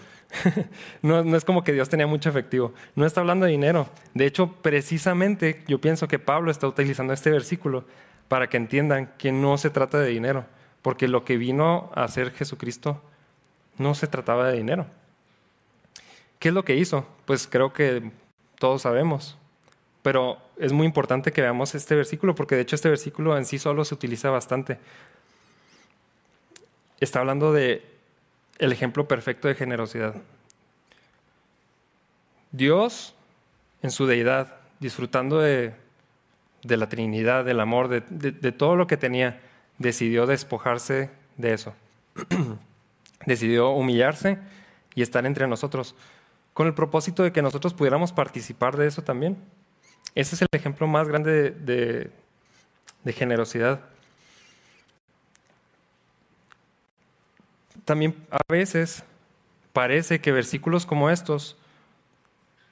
no, 1.02 1.24
no, 1.24 1.36
es 1.36 1.44
como 1.44 1.64
que 1.64 1.72
Dios 1.72 1.88
tenía 1.88 2.06
mucho 2.06 2.28
efectivo. 2.28 2.72
No 2.94 3.04
está 3.04 3.20
hablando 3.20 3.44
de 3.44 3.52
dinero. 3.52 3.88
De 4.14 4.24
hecho, 4.24 4.52
precisamente 4.62 5.64
yo 5.66 5.80
pienso 5.80 6.06
que 6.06 6.20
Pablo 6.20 6.52
está 6.52 6.68
utilizando 6.68 7.12
este 7.12 7.30
versículo 7.30 7.84
para 8.28 8.48
que 8.48 8.56
entiendan 8.56 9.12
que 9.18 9.32
no 9.32 9.58
se 9.58 9.68
trata 9.68 9.98
de 9.98 10.08
dinero, 10.08 10.46
porque 10.80 11.08
lo 11.08 11.24
que 11.24 11.36
vino 11.36 11.90
a 11.94 12.04
hacer 12.04 12.30
Jesucristo 12.30 13.02
no 13.78 13.94
se 13.94 14.06
trataba 14.06 14.48
de 14.48 14.56
dinero. 14.56 14.86
¿Qué 16.38 16.48
es 16.48 16.54
lo 16.54 16.64
que 16.64 16.76
hizo? 16.76 17.06
Pues 17.24 17.48
creo 17.48 17.72
que 17.72 18.10
todos 18.58 18.82
sabemos. 18.82 19.36
Pero 20.02 20.38
es 20.56 20.72
muy 20.72 20.86
importante 20.86 21.32
que 21.32 21.42
veamos 21.42 21.74
este 21.74 21.94
versículo, 21.94 22.34
porque 22.34 22.54
de 22.54 22.62
hecho 22.62 22.76
este 22.76 22.88
versículo 22.88 23.36
en 23.36 23.44
sí 23.44 23.58
solo 23.58 23.84
se 23.84 23.94
utiliza 23.94 24.30
bastante. 24.30 24.78
Está 27.02 27.20
hablando 27.20 27.52
de 27.52 27.84
el 28.58 28.72
ejemplo 28.72 29.08
perfecto 29.08 29.48
de 29.48 29.54
generosidad. 29.54 30.14
Dios, 32.52 33.14
en 33.82 33.90
su 33.90 34.06
deidad, 34.06 34.56
disfrutando 34.78 35.38
de, 35.38 35.74
la 36.62 36.88
Trinidad, 36.88 37.44
del 37.44 37.60
amor, 37.60 37.88
de, 37.88 38.00
de 38.00 38.52
todo 38.52 38.76
lo 38.76 38.86
que 38.86 38.96
tenía, 38.96 39.40
decidió 39.78 40.26
despojarse 40.26 41.10
de 41.36 41.54
eso. 41.54 41.74
decidió 43.26 43.70
humillarse 43.70 44.38
y 44.94 45.02
estar 45.02 45.26
entre 45.26 45.46
nosotros 45.46 45.94
con 46.54 46.66
el 46.66 46.74
propósito 46.74 47.22
de 47.22 47.32
que 47.32 47.42
nosotros 47.42 47.74
pudiéramos 47.74 48.12
participar 48.12 48.76
de 48.76 48.86
eso 48.86 49.02
también. 49.02 49.38
Ese 50.14 50.34
es 50.34 50.42
el 50.42 50.48
ejemplo 50.52 50.86
más 50.86 51.08
grande 51.08 51.50
de, 51.50 52.10
generosidad. 53.12 53.80
También 57.84 58.14
a 58.30 58.40
veces 58.48 59.04
parece 59.72 60.20
que 60.20 60.32
versículos 60.32 60.86
como 60.86 61.10
estos 61.10 61.56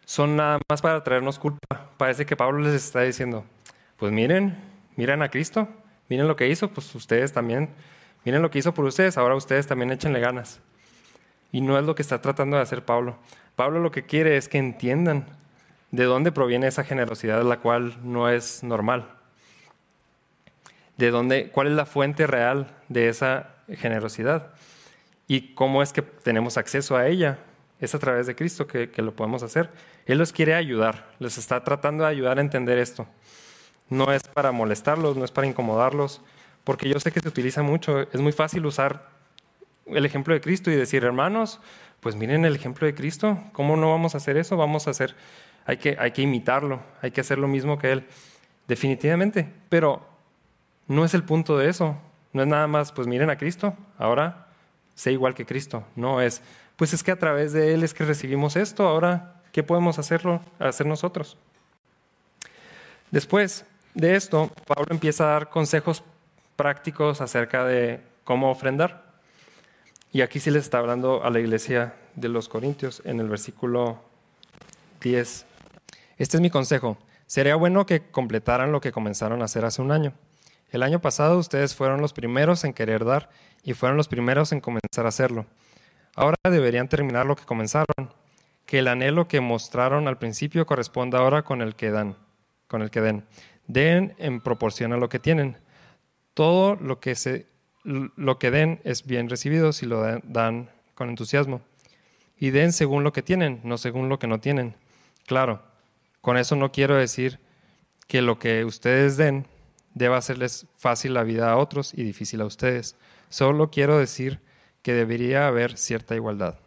son 0.05 0.37
nada 0.37 0.61
más 0.69 0.83
para 0.83 1.03
traernos 1.03 1.39
culpa. 1.39 1.91
Parece 1.97 2.27
que 2.27 2.37
Pablo 2.37 2.61
les 2.61 2.75
está 2.75 3.03
diciendo, 3.03 3.45
pues 3.97 4.13
miren, 4.13 4.57
miren 4.97 5.23
a 5.23 5.29
Cristo, 5.29 5.69
miren 6.09 6.29
lo 6.29 6.37
que 6.37 6.49
hizo, 6.49 6.71
pues 6.71 6.95
ustedes 6.95 7.33
también, 7.33 7.71
miren 8.25 8.43
lo 8.43 8.51
que 8.51 8.59
hizo 8.59 8.75
por 8.75 8.85
ustedes, 8.85 9.19
ahora 9.19 9.35
ustedes 9.35 9.67
también 9.67 9.91
échenle 9.91 10.21
ganas. 10.21 10.61
Y 11.53 11.61
no 11.61 11.79
es 11.79 11.85
lo 11.85 11.95
que 11.95 12.03
está 12.03 12.21
tratando 12.21 12.57
de 12.57 12.63
hacer 12.63 12.85
Pablo. 12.85 13.17
Pablo 13.57 13.81
lo 13.81 13.91
que 13.91 14.05
quiere 14.05 14.37
es 14.37 14.49
que 14.49 14.59
entiendan 14.59 15.27
de 15.91 16.05
dónde 16.05 16.31
proviene 16.31 16.69
esa 16.69 16.85
generosidad, 16.85 17.43
la 17.43 17.59
cual 17.59 17.99
no 18.05 18.29
es 18.29 18.63
normal. 18.63 19.09
De 20.97 21.11
dónde, 21.11 21.51
cuál 21.51 21.67
es 21.67 21.73
la 21.73 21.87
fuente 21.87 22.27
real 22.29 22.77
de 22.89 23.09
esa 23.09 23.51
generosidad 23.77 24.53
y 25.31 25.55
cómo 25.55 25.81
es 25.81 25.93
que 25.93 26.03
tenemos 26.03 26.57
acceso 26.57 26.97
a 26.97 27.07
ella. 27.07 27.39
Es 27.79 27.95
a 27.95 28.01
través 28.01 28.27
de 28.27 28.35
Cristo 28.35 28.67
que, 28.67 28.91
lo 28.97 29.15
podemos 29.15 29.45
hacer. 29.45 29.71
Él 30.07 30.19
los 30.19 30.33
quiere 30.33 30.57
ayudar, 30.57 31.07
les 31.21 31.39
está 31.39 31.63
tratando 31.63 32.03
de 32.03 32.11
ayudar 32.11 32.39
a 32.39 32.41
entender 32.41 32.79
esto. 32.79 33.07
No 33.89 34.13
es 34.13 34.25
para 34.25 34.51
molestarlos, 34.51 35.17
no 35.17 35.25
es 35.25 35.31
para 35.31 35.47
incomodarlos, 35.47 36.21
porque 36.65 36.89
yo 36.89 36.99
sé 36.99 37.13
que 37.13 37.21
se 37.21 37.29
utiliza 37.29 37.63
mucho. 37.63 38.01
Es 38.13 38.21
muy 38.21 38.33
fácil 38.33 38.67
usar 38.67 39.09
el 39.87 40.05
ejemplo 40.05 40.35
de 40.35 40.41
Cristo 40.41 40.69
y 40.69 40.75
decir, 40.75 41.05
hermanos, 41.05 41.61
pues 42.01 42.17
miren 42.17 42.45
el 42.45 42.57
ejemplo 42.57 42.89
de 42.89 42.97
Cristo, 42.97 43.39
¿cómo 43.53 43.77
no 43.77 43.89
vamos 43.89 44.17
a 44.17 44.19
hacer 44.19 44.37
eso? 44.37 44.57
Vamos 44.57 44.89
a 44.89 44.91
hacer, 44.91 45.15
hay 45.65 45.77
que, 45.77 45.97
hay 45.97 46.11
que 46.11 46.23
imitarlo, 46.23 46.81
hay 47.03 47.13
que 47.13 47.21
hacer 47.21 47.39
lo 47.39 47.47
mismo 47.47 47.79
que 47.79 47.93
Él, 47.93 48.07
definitivamente, 48.67 49.49
pero 49.69 50.05
no 50.89 51.05
es 51.05 51.15
el 51.15 51.23
punto 51.23 51.57
de 51.57 51.69
eso, 51.69 51.97
no 52.33 52.43
es 52.43 52.49
nada 52.49 52.67
más, 52.67 52.91
pues 52.91 53.07
miren 53.07 53.31
a 53.31 53.39
Cristo, 53.39 53.77
ahora 53.97 54.49
sé 55.01 55.13
igual 55.13 55.35
que 55.35 55.47
Cristo, 55.47 55.83
no 55.97 56.21
es, 56.21 56.43
pues 56.77 56.93
es 56.93 57.03
que 57.03 57.11
a 57.11 57.19
través 57.19 57.55
de 57.55 57.73
Él 57.73 57.83
es 57.85 57.95
que 57.95 58.05
recibimos 58.05 58.55
esto, 58.55 58.87
ahora, 58.87 59.41
¿qué 59.51 59.63
podemos 59.63 59.99
hacerlo, 59.99 60.43
hacer 60.59 60.87
nosotros? 60.87 61.39
Después 63.11 63.65
de 63.95 64.15
esto, 64.15 64.51
Pablo 64.67 64.89
empieza 64.91 65.25
a 65.25 65.33
dar 65.33 65.49
consejos 65.49 66.03
prácticos 66.55 67.23
acerca 67.23 67.65
de 67.65 68.01
cómo 68.25 68.51
ofrendar. 68.51 69.15
Y 70.13 70.21
aquí 70.21 70.39
sí 70.39 70.51
les 70.51 70.65
está 70.65 70.79
hablando 70.79 71.25
a 71.25 71.31
la 71.31 71.41
iglesia 71.41 71.95
de 72.15 72.29
los 72.29 72.51
Corintios 72.51 73.01
en 73.07 73.21
el 73.21 73.29
versículo 73.31 74.03
10. 75.01 75.47
Este 76.19 76.37
es 76.37 76.41
mi 76.43 76.51
consejo. 76.51 76.99
Sería 77.27 77.57
bueno 77.57 77.87
que 77.87 78.11
completaran 78.11 78.71
lo 78.71 78.83
que 78.83 78.93
comenzaron 78.93 79.41
a 79.41 79.47
hacer 79.47 79.65
hace 79.65 79.81
un 79.81 79.93
año. 79.93 80.13
El 80.71 80.83
año 80.83 81.01
pasado 81.01 81.39
ustedes 81.39 81.75
fueron 81.75 82.03
los 82.03 82.13
primeros 82.13 82.65
en 82.65 82.75
querer 82.75 83.05
dar 83.05 83.31
y 83.63 83.75
fueron 83.75 83.97
los 83.97 84.09
primeros 84.09 84.53
en 84.53 84.61
comenzar 84.61 85.07
a 85.07 85.09
hacerlo. 85.09 85.47
Ahora 86.15 86.37
deberían 86.45 86.89
terminar 86.89 87.27
lo 87.27 87.37
que 87.37 87.45
comenzaron. 87.45 88.13
Que 88.67 88.79
el 88.79 88.89
anhelo 88.89 89.27
que 89.27 89.41
mostraron 89.41 90.07
al 90.07 90.19
principio 90.19 90.67
corresponda 90.67 91.19
ahora 91.19 91.43
con 91.43 91.61
el 91.61 91.75
que 91.75 91.91
dan, 91.91 92.17
con 92.69 92.83
el 92.83 92.91
que 92.91 93.01
den. 93.01 93.25
Den 93.67 94.15
en 94.19 94.41
proporción 94.41 94.93
a 94.93 94.97
lo 94.97 95.09
que 95.09 95.19
tienen. 95.19 95.57
Todo 96.35 96.77
lo 96.77 97.01
que 97.01 97.15
se 97.15 97.47
lo 97.83 98.39
que 98.39 98.51
den 98.51 98.81
es 98.85 99.07
bien 99.07 99.29
recibido 99.29 99.73
si 99.73 99.87
lo 99.87 100.03
dan 100.23 100.71
con 100.95 101.09
entusiasmo. 101.09 101.63
Y 102.37 102.51
den 102.51 102.73
según 102.73 103.05
lo 103.05 103.13
que 103.13 103.23
tienen, 103.23 103.61
no 103.65 103.79
según 103.79 104.09
lo 104.09 104.19
que 104.19 104.27
no 104.27 104.41
tienen. 104.41 104.77
Claro, 105.27 105.63
con 106.21 106.37
eso 106.37 106.57
no 106.57 106.73
quiero 106.73 106.95
decir 106.95 107.39
que 108.07 108.23
lo 108.23 108.39
que 108.39 108.65
ustedes 108.65 109.17
den 109.17 109.47
deba 109.95 110.17
hacerles 110.17 110.67
fácil 110.77 111.15
la 111.15 111.23
vida 111.23 111.51
a 111.51 111.57
otros 111.57 111.95
y 111.95 112.03
difícil 112.03 112.41
a 112.41 112.47
ustedes. 112.47 112.97
Solo 113.31 113.71
quiero 113.71 113.97
decir 113.97 114.41
que 114.83 114.93
debería 114.93 115.47
haber 115.47 115.79
cierta 115.79 116.15
igualdad. 116.15 116.59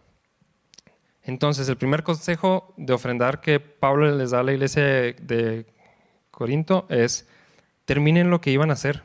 Entonces, 1.21 1.69
el 1.69 1.77
primer 1.77 2.01
consejo 2.01 2.73
de 2.77 2.93
ofrendar 2.93 3.39
que 3.41 3.59
Pablo 3.59 4.11
les 4.17 4.31
da 4.31 4.39
a 4.39 4.43
la 4.43 4.53
iglesia 4.53 4.83
de 4.83 5.67
Corinto 6.31 6.87
es, 6.89 7.27
terminen 7.85 8.31
lo 8.31 8.41
que 8.41 8.49
iban 8.49 8.71
a 8.71 8.73
hacer 8.73 9.03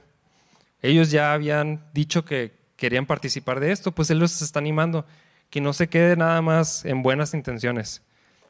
ellos 0.82 1.10
ya 1.10 1.32
habían 1.32 1.84
dicho 1.92 2.24
que 2.24 2.56
querían 2.76 3.06
participar 3.06 3.60
de 3.60 3.72
esto, 3.72 3.92
pues 3.92 4.10
Él 4.10 4.18
los 4.18 4.40
está 4.42 4.60
animando, 4.60 5.06
que 5.50 5.60
no 5.60 5.72
se 5.72 5.88
quede 5.88 6.16
nada 6.16 6.40
más 6.42 6.84
en 6.84 7.02
buenas 7.02 7.34
intenciones. 7.34 8.02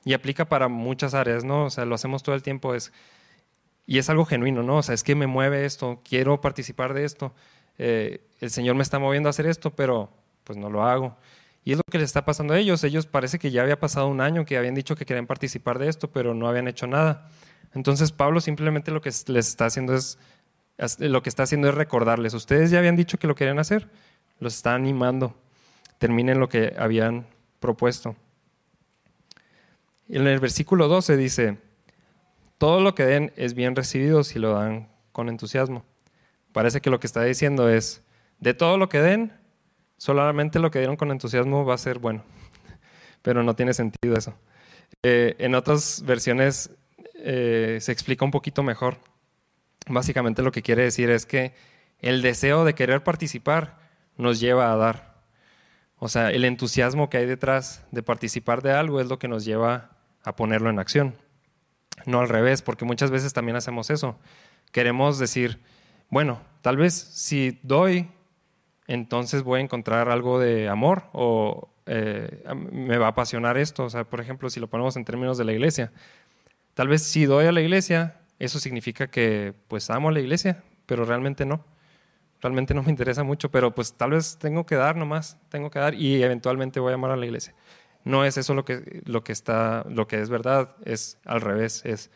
Y 0.05 0.12
aplica 0.12 0.44
para 0.47 0.68
muchas 0.68 1.14
áreas, 1.14 1.44
¿no? 1.44 1.66
O 1.66 1.71
sea, 1.71 1.85
lo 1.85 1.94
hacemos 1.94 2.23
todo 2.23 2.35
el 2.35 2.42
tiempo, 2.42 2.75
es, 2.75 2.92
y 3.87 3.99
es 3.99 4.11
algo 4.11 4.27
genuino, 4.27 4.62
¿no? 4.62 4.79
O 4.79 4.83
sea, 4.83 4.94
es 4.94 5.03
que 5.03 5.14
me 5.14 5.27
mueve 5.27 5.64
esto, 5.64 6.03
quiero 6.07 6.40
participar 6.40 6.92
de 6.92 7.05
esto, 7.05 7.35
eh, 7.79 8.21
el 8.41 8.51
Señor 8.51 8.75
me 8.75 8.83
está 8.83 8.99
moviendo 8.99 9.29
a 9.29 9.31
hacer 9.31 9.47
esto, 9.47 9.71
pero 9.71 10.11
pues 10.45 10.59
no 10.59 10.71
lo 10.71 10.85
hago. 10.85 11.17
Y 11.64 11.73
es 11.73 11.79
lo 11.79 11.85
que 11.91 11.99
les 11.99 12.07
está 12.07 12.25
pasando 12.25 12.55
a 12.55 12.59
ellos. 12.59 12.83
Ellos 12.85 13.07
parece 13.07 13.38
que 13.38 13.51
ya 13.51 13.62
había 13.62 13.79
pasado 13.79 14.09
un 14.09 14.21
año 14.21 14.45
que 14.45 14.57
habían 14.57 14.75
dicho 14.75 14.97
que 14.97 15.05
querían 15.05 15.27
participar 15.27 15.79
de 15.79 15.88
esto, 15.88 16.11
pero 16.11 16.35
no 16.35 16.49
habían 16.49 16.69
hecho 16.69 16.87
nada. 16.87 17.29
Entonces 17.75 18.12
Pablo 18.12 18.41
simplemente 18.41 18.91
lo 18.91 19.01
que 19.01 19.11
les 19.27 19.49
está 19.49 19.67
haciendo 19.67 19.95
es 19.95 20.19
lo 20.99 21.23
que 21.23 21.29
está 21.29 21.43
haciendo 21.43 21.69
es 21.69 21.75
recordarles, 21.75 22.35
ustedes 22.35 22.71
ya 22.71 22.79
habían 22.79 22.97
dicho 22.97 23.19
que 23.19 23.27
lo 23.27 23.35
querían 23.35 23.59
hacer, 23.59 23.88
los 24.38 24.55
está 24.55 24.75
animando, 24.75 25.35
terminen 25.99 26.38
lo 26.38 26.49
que 26.49 26.75
habían 26.79 27.27
propuesto. 27.59 28.14
En 30.09 30.27
el 30.27 30.38
versículo 30.38 30.87
12 30.88 31.17
dice, 31.17 31.59
todo 32.59 32.81
lo 32.81 32.95
que 32.95 33.05
den 33.05 33.33
es 33.37 33.55
bien 33.55 33.75
recibido 33.75 34.23
si 34.23 34.38
lo 34.38 34.53
dan 34.53 34.88
con 35.12 35.29
entusiasmo. 35.29 35.85
Parece 36.59 36.81
que 36.81 36.90
lo 36.90 36.99
que 36.99 37.07
está 37.07 37.23
diciendo 37.23 37.68
es, 37.68 38.03
de 38.40 38.53
todo 38.53 38.79
lo 38.79 38.88
que 38.88 38.99
den, 38.99 39.33
solamente 39.97 40.59
lo 40.59 40.73
que 40.73 40.81
dieron 40.81 40.97
con 40.97 41.12
entusiasmo 41.12 41.64
va 41.64 41.75
a 41.75 41.79
ser 41.79 42.01
bueno, 42.01 42.25
pero 43.23 43.44
no 43.44 43.55
tiene 43.55 43.75
sentido 43.75 44.16
eso. 44.16 44.35
Eh, 45.05 45.37
en 45.38 45.55
otras 45.55 46.03
versiones 46.05 46.71
eh, 47.14 47.79
se 47.81 47.92
explica 47.92 48.25
un 48.25 48.33
poquito 48.33 48.64
mejor 48.64 48.97
básicamente 49.87 50.42
lo 50.42 50.51
que 50.51 50.62
quiere 50.62 50.83
decir 50.83 51.11
es 51.11 51.27
que 51.27 51.55
el 52.01 52.23
deseo 52.23 52.64
de 52.64 52.75
querer 52.75 53.05
participar 53.05 53.79
nos 54.16 54.40
lleva 54.40 54.73
a 54.73 54.77
dar. 54.77 55.14
O 55.97 56.09
sea, 56.09 56.33
el 56.33 56.44
entusiasmo 56.44 57.09
que 57.09 57.18
hay 57.18 57.27
detrás 57.27 57.85
de 57.92 58.03
participar 58.03 58.62
de 58.62 58.73
algo 58.73 59.01
es 59.01 59.07
lo 59.07 59.21
que 59.21 59.29
nos 59.29 59.44
lleva 59.44 59.90
a 60.25 60.35
ponerlo 60.35 60.71
en 60.71 60.81
acción. 60.81 61.14
No 62.05 62.18
al 62.18 62.29
revés, 62.29 62.62
porque 62.62 62.85
muchas 62.85 63.12
veces 63.12 63.33
también 63.33 63.55
hacemos 63.55 63.90
eso. 63.90 64.18
Queremos 64.73 65.21
decir, 65.21 65.61
bueno, 66.09 66.40
tal 66.62 66.77
vez 66.77 66.94
si 66.94 67.59
doy, 67.62 68.09
entonces 68.87 69.42
voy 69.42 69.61
a 69.61 69.62
encontrar 69.62 70.09
algo 70.09 70.38
de 70.38 70.68
amor 70.68 71.05
o 71.12 71.68
eh, 71.87 72.44
me 72.73 72.99
va 72.99 73.07
a 73.07 73.11
apasionar 73.11 73.59
esto. 73.59 73.85
O 73.85 73.90
sea, 73.90 74.05
por 74.05 74.21
ejemplo, 74.21 74.51
si 74.51 74.61
lo 74.61 74.68
ponemos 74.68 74.97
en 74.97 75.05
términos 75.05 75.38
de 75.38 75.44
la 75.44 75.53
iglesia, 75.53 75.92
Tal 76.79 76.87
vez 76.87 77.03
si 77.03 77.25
doy 77.25 77.47
a 77.47 77.51
la 77.51 77.61
iglesia, 77.61 78.21
eso 78.38 78.61
significa 78.61 79.09
que 79.09 79.53
pues 79.66 79.90
amo 79.90 80.11
a 80.11 80.12
la 80.12 80.21
iglesia, 80.21 80.62
pero 80.87 81.05
realmente 81.05 81.44
no. 81.44 81.64
Realmente 82.40 82.73
no 82.73 82.85
me 82.85 82.90
interesa 82.90 83.25
mucho, 83.25 83.51
pero 83.51 83.75
pues 83.75 83.94
tal 83.94 84.12
vez 84.12 84.38
tengo 84.38 84.64
que 84.64 84.77
dar 84.77 84.94
nomás, 84.94 85.40
tengo 85.49 85.73
que 85.73 85.81
dar 85.81 85.94
y 85.94 86.23
eventualmente 86.23 86.79
voy 86.79 86.92
a 86.92 86.94
amar 86.94 87.11
a 87.11 87.16
la 87.16 87.27
iglesia. 87.27 87.53
No 88.05 88.25
es 88.25 88.37
eso 88.37 88.55
lo 88.55 88.64
que, 88.64 89.03
lo 89.07 89.25
que, 89.25 89.33
está, 89.33 89.85
lo 89.88 90.07
que 90.07 90.21
es 90.21 90.31
verdad, 90.31 90.77
es 90.85 91.18
al 91.25 91.40
revés, 91.40 91.85
es 91.85 92.12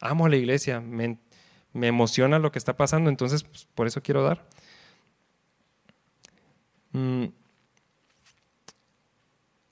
amo 0.00 0.26
a 0.26 0.28
la 0.28 0.38
iglesia, 0.38 0.80
me, 0.80 1.20
me 1.72 1.88
emociona 1.88 2.38
lo 2.38 2.52
que 2.52 2.58
está 2.58 2.76
pasando, 2.76 3.10
entonces 3.10 3.44
pues, 3.44 3.66
por 3.74 3.86
eso 3.86 4.02
quiero 4.02 4.22
dar. 4.22 4.44
Mm. 6.92 7.26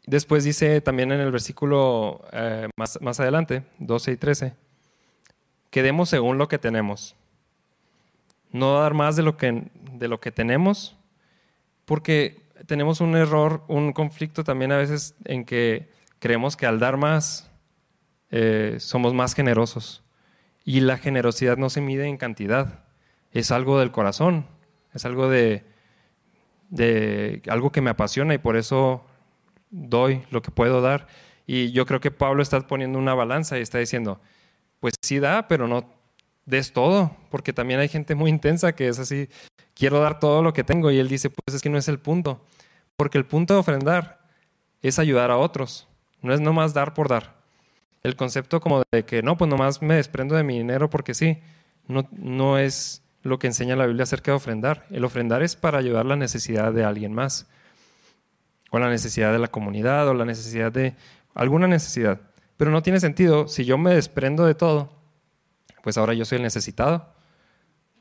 Después 0.06 0.44
dice 0.44 0.80
también 0.80 1.12
en 1.12 1.20
el 1.20 1.30
versículo 1.30 2.24
eh, 2.32 2.68
más, 2.76 2.98
más 3.02 3.20
adelante, 3.20 3.64
12 3.78 4.12
y 4.12 4.16
13, 4.16 4.54
que 5.70 5.82
demos 5.82 6.08
según 6.08 6.38
lo 6.38 6.48
que 6.48 6.58
tenemos. 6.58 7.14
No 8.50 8.80
dar 8.80 8.94
más 8.94 9.16
de 9.16 9.22
lo 9.22 9.36
que, 9.36 9.70
de 9.92 10.08
lo 10.08 10.18
que 10.20 10.32
tenemos, 10.32 10.96
porque 11.84 12.40
tenemos 12.66 13.02
un 13.02 13.16
error, 13.16 13.62
un 13.68 13.92
conflicto 13.92 14.44
también 14.44 14.72
a 14.72 14.78
veces 14.78 15.14
en 15.24 15.44
que 15.44 15.90
creemos 16.18 16.56
que 16.56 16.66
al 16.66 16.78
dar 16.78 16.96
más 16.96 17.50
eh, 18.30 18.76
somos 18.80 19.14
más 19.14 19.34
generosos. 19.34 20.02
Y 20.68 20.80
la 20.80 20.98
generosidad 20.98 21.56
no 21.56 21.70
se 21.70 21.80
mide 21.80 22.04
en 22.08 22.18
cantidad, 22.18 22.84
es 23.32 23.52
algo 23.52 23.78
del 23.78 23.90
corazón, 23.90 24.44
es 24.92 25.06
algo 25.06 25.30
de, 25.30 25.64
de 26.68 27.40
algo 27.48 27.72
que 27.72 27.80
me 27.80 27.88
apasiona 27.88 28.34
y 28.34 28.38
por 28.38 28.54
eso 28.54 29.02
doy 29.70 30.26
lo 30.30 30.42
que 30.42 30.50
puedo 30.50 30.82
dar. 30.82 31.06
Y 31.46 31.72
yo 31.72 31.86
creo 31.86 32.00
que 32.00 32.10
Pablo 32.10 32.42
está 32.42 32.60
poniendo 32.66 32.98
una 32.98 33.14
balanza 33.14 33.58
y 33.58 33.62
está 33.62 33.78
diciendo, 33.78 34.20
pues 34.78 34.92
sí 35.00 35.18
da, 35.20 35.48
pero 35.48 35.68
no 35.68 35.90
des 36.44 36.74
todo, 36.74 37.16
porque 37.30 37.54
también 37.54 37.80
hay 37.80 37.88
gente 37.88 38.14
muy 38.14 38.28
intensa 38.28 38.74
que 38.74 38.88
es 38.88 38.98
así, 38.98 39.30
quiero 39.72 40.00
dar 40.00 40.20
todo 40.20 40.42
lo 40.42 40.52
que 40.52 40.64
tengo 40.64 40.90
y 40.90 40.98
él 40.98 41.08
dice, 41.08 41.30
pues 41.30 41.56
es 41.56 41.62
que 41.62 41.70
no 41.70 41.78
es 41.78 41.88
el 41.88 41.98
punto, 41.98 42.44
porque 42.94 43.16
el 43.16 43.24
punto 43.24 43.54
de 43.54 43.60
ofrendar 43.60 44.20
es 44.82 44.98
ayudar 44.98 45.30
a 45.30 45.38
otros, 45.38 45.88
no 46.20 46.34
es 46.34 46.42
nomás 46.42 46.74
dar 46.74 46.92
por 46.92 47.08
dar 47.08 47.37
el 48.02 48.16
concepto 48.16 48.60
como 48.60 48.82
de 48.90 49.04
que 49.04 49.22
no, 49.22 49.36
pues 49.36 49.50
nomás 49.50 49.82
me 49.82 49.94
desprendo 49.94 50.36
de 50.36 50.44
mi 50.44 50.58
dinero 50.58 50.88
porque 50.90 51.14
sí, 51.14 51.38
no, 51.86 52.08
no 52.12 52.58
es 52.58 53.02
lo 53.22 53.38
que 53.38 53.48
enseña 53.48 53.76
la 53.76 53.86
Biblia 53.86 54.04
acerca 54.04 54.30
de 54.32 54.36
ofrendar. 54.36 54.86
El 54.90 55.04
ofrendar 55.04 55.42
es 55.42 55.56
para 55.56 55.78
ayudar 55.78 56.06
la 56.06 56.16
necesidad 56.16 56.72
de 56.72 56.84
alguien 56.84 57.12
más, 57.12 57.46
o 58.70 58.78
la 58.78 58.88
necesidad 58.88 59.32
de 59.32 59.38
la 59.38 59.48
comunidad, 59.48 60.08
o 60.08 60.14
la 60.14 60.24
necesidad 60.24 60.72
de 60.72 60.94
alguna 61.34 61.66
necesidad. 61.66 62.20
Pero 62.56 62.70
no 62.70 62.82
tiene 62.82 63.00
sentido, 63.00 63.48
si 63.48 63.64
yo 63.64 63.78
me 63.78 63.94
desprendo 63.94 64.44
de 64.44 64.54
todo, 64.54 64.92
pues 65.82 65.96
ahora 65.96 66.14
yo 66.14 66.24
soy 66.24 66.36
el 66.36 66.42
necesitado. 66.42 67.12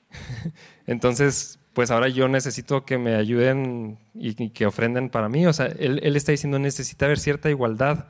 Entonces, 0.88 1.60
pues 1.74 1.92
ahora 1.92 2.08
yo 2.08 2.28
necesito 2.28 2.86
que 2.86 2.98
me 2.98 3.16
ayuden 3.16 4.00
y, 4.14 4.50
que 4.50 4.66
ofrenden 4.66 5.10
para 5.10 5.30
mí. 5.30 5.46
O 5.46 5.54
sea, 5.54 5.68
él, 5.68 6.00
él 6.04 6.16
está 6.16 6.32
diciendo 6.32 6.60
necesita 6.60 7.06
haber 7.06 7.20
cierta 7.20 7.50
igualdad 7.50 8.08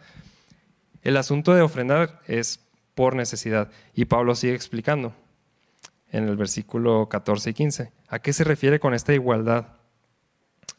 el 1.07 1.15
asunto 1.15 1.55
de 1.55 1.61
ofrendar 1.61 2.19
es 2.27 2.59
por 2.93 3.15
necesidad. 3.15 3.71
Y 3.93 4.05
Pablo 4.05 4.35
sigue 4.35 4.53
explicando 4.53 5.13
en 6.11 6.27
el 6.27 6.35
versículo 6.35 7.07
14 7.07 7.51
y 7.51 7.53
15. 7.53 7.91
¿A 8.09 8.19
qué 8.19 8.33
se 8.33 8.43
refiere 8.43 8.81
con 8.81 8.93
esta 8.93 9.13
igualdad? 9.13 9.67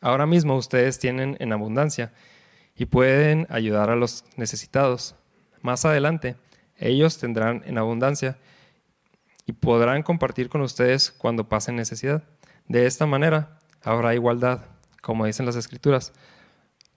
Ahora 0.03 0.27
mismo 0.27 0.55
ustedes 0.57 0.99
tienen 0.99 1.38
en 1.41 1.55
abundancia 1.55 2.12
y 2.77 2.85
pueden 2.85 3.47
ayudar 3.49 3.88
a 3.88 3.97
los 3.97 4.27
necesitados. 4.37 5.14
Más 5.62 5.87
adelante, 5.87 6.37
ellos 6.77 7.17
tendrán 7.17 7.62
en 7.64 7.79
abundancia 7.79 8.37
y 9.47 9.53
podrán 9.53 10.03
compartir 10.03 10.51
con 10.51 10.61
ustedes 10.61 11.11
cuando 11.11 11.49
pasen 11.49 11.75
necesidad. 11.75 12.23
De 12.67 12.85
esta 12.85 13.07
manera 13.07 13.61
habrá 13.83 14.14
igualdad, 14.14 14.67
como 15.01 15.25
dicen 15.25 15.47
las 15.47 15.57
escrituras. 15.57 16.12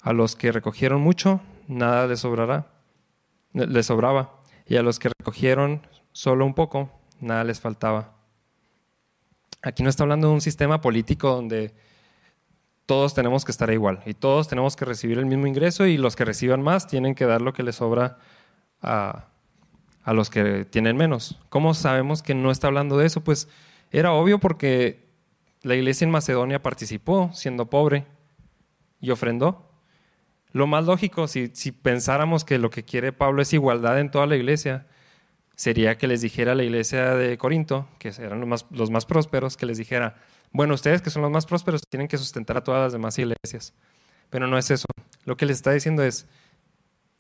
A 0.02 0.12
los 0.12 0.36
que 0.36 0.52
recogieron 0.52 1.00
mucho, 1.00 1.40
nada 1.70 2.08
les 2.08 2.20
sobrará 2.20 2.81
les 3.54 3.86
sobraba, 3.86 4.42
y 4.66 4.78
a 4.78 4.82
los 4.82 5.00
que 5.00 5.10
recogieron 5.10 5.86
solo 6.12 6.46
un 6.46 6.54
poco, 6.54 6.92
nada 7.20 7.44
les 7.44 7.60
faltaba. 7.60 8.14
Aquí 9.62 9.84
no 9.84 9.90
está 9.90 10.04
hablando 10.04 10.28
de 10.28 10.34
un 10.34 10.42
sistema 10.42 10.82
político 10.82 11.30
donde 11.30 11.74
todos 12.86 13.14
tenemos 13.14 13.46
que 13.46 13.52
estar 13.52 13.72
igual 13.72 14.02
y 14.06 14.14
todos 14.14 14.48
tenemos 14.48 14.76
que 14.76 14.86
recibir 14.86 15.20
el 15.20 15.26
mismo 15.26 15.48
ingreso 15.48 15.86
y 15.86 15.98
los 15.98 16.16
que 16.16 16.26
reciban 16.26 16.62
más 16.62 16.88
tienen 16.88 17.16
que 17.16 17.26
dar 17.26 17.42
lo 17.42 17.54
que 17.54 17.64
les 17.64 17.76
sobra 17.76 18.18
a, 18.82 19.28
a 20.04 20.14
los 20.14 20.30
que 20.30 20.66
tienen 20.66 20.98
menos. 20.98 21.40
¿Cómo 21.50 21.74
sabemos 21.74 22.22
que 22.24 22.34
no 22.34 22.52
está 22.52 22.68
hablando 22.68 22.98
de 22.98 23.06
eso? 23.06 23.24
Pues 23.24 23.48
era 23.92 24.14
obvio 24.14 24.40
porque 24.40 25.10
la 25.62 25.76
iglesia 25.76 26.06
en 26.06 26.12
Macedonia 26.12 26.62
participó 26.62 27.30
siendo 27.34 27.70
pobre 27.70 28.06
y 29.00 29.12
ofrendó. 29.12 29.71
Lo 30.54 30.68
más 30.68 30.86
lógico, 30.86 31.28
si, 31.28 31.50
pensáramos 31.72 32.44
que 32.44 32.58
lo 32.58 32.70
que 32.70 32.84
quiere 32.84 33.14
Pablo 33.14 33.42
es 33.42 33.54
igualdad 33.54 34.00
en 34.00 34.12
toda 34.12 34.28
la 34.28 34.36
iglesia, 34.36 34.88
sería 35.56 35.98
que 35.98 36.08
les 36.08 36.22
dijera 36.22 36.52
a 36.52 36.56
la 36.56 36.64
iglesia 36.64 37.16
de 37.16 37.38
Corinto, 37.38 37.88
que 38.00 38.10
eran 38.10 38.40
los 38.40 38.50
más, 38.50 38.66
los 38.72 38.90
más 38.90 39.06
prósperos, 39.06 39.56
que 39.56 39.66
les 39.66 39.78
dijera, 39.78 40.18
bueno, 40.52 40.74
ustedes 40.74 41.02
que 41.02 41.10
son 41.10 41.22
los 41.22 41.32
más 41.32 41.46
prósperos 41.46 41.82
tienen 41.90 42.08
que 42.08 42.18
sustentar 42.18 42.58
a 42.58 42.64
todas 42.64 42.82
las 42.82 42.94
demás 42.94 43.18
iglesias. 43.18 43.74
Pero 44.30 44.48
no 44.48 44.58
es 44.58 44.72
eso. 44.72 44.88
Lo 45.26 45.38
que 45.38 45.46
les 45.46 45.58
está 45.58 45.72
diciendo 45.72 46.04
es, 46.04 46.28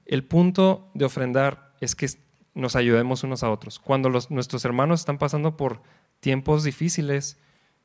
el 0.05 0.25
punto 0.25 0.89
de 0.93 1.05
ofrendar 1.05 1.73
es 1.79 1.95
que 1.95 2.07
nos 2.53 2.75
ayudemos 2.75 3.23
unos 3.23 3.43
a 3.43 3.49
otros. 3.49 3.79
Cuando 3.79 4.09
nuestros 4.09 4.65
hermanos 4.65 5.01
están 5.01 5.17
pasando 5.17 5.55
por 5.55 5.81
tiempos 6.19 6.63
difíciles, 6.63 7.37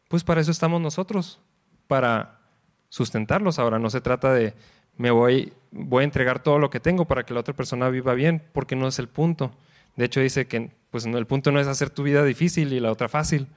pues 0.09 0.25
para 0.25 0.41
eso 0.41 0.51
estamos 0.51 0.81
nosotros, 0.81 1.41
para 1.87 2.41
sustentarlos. 2.89 3.59
Ahora 3.59 3.79
no 3.79 3.91
se 3.91 4.01
trata 4.01 4.33
de 4.33 4.55
me 4.97 5.11
voy, 5.11 5.53
voy 5.71 6.03
a 6.03 6.05
entregar 6.05 6.43
todo 6.43 6.59
lo 6.59 6.71
que 6.71 6.81
tengo 6.81 7.05
para 7.05 7.25
que 7.25 7.35
la 7.35 7.41
otra 7.41 7.55
persona 7.55 7.89
viva 7.89 8.15
bien, 8.15 8.43
porque 8.53 8.77
no 8.77 8.89
es 8.89 8.99
el 8.99 9.09
punto. 9.09 9.53
De 9.97 10.05
hecho, 10.05 10.21
dice 10.21 10.47
que 10.47 10.71
pues, 10.91 11.07
el 11.07 11.27
punto 11.27 11.53
no 11.53 11.61
es 11.61 11.67
hacer 11.67 11.91
tu 11.91 12.03
vida 12.03 12.25
difícil 12.25 12.73
y 12.73 12.81
la 12.81 12.93
otra 12.93 13.09
fácil, 13.09 13.49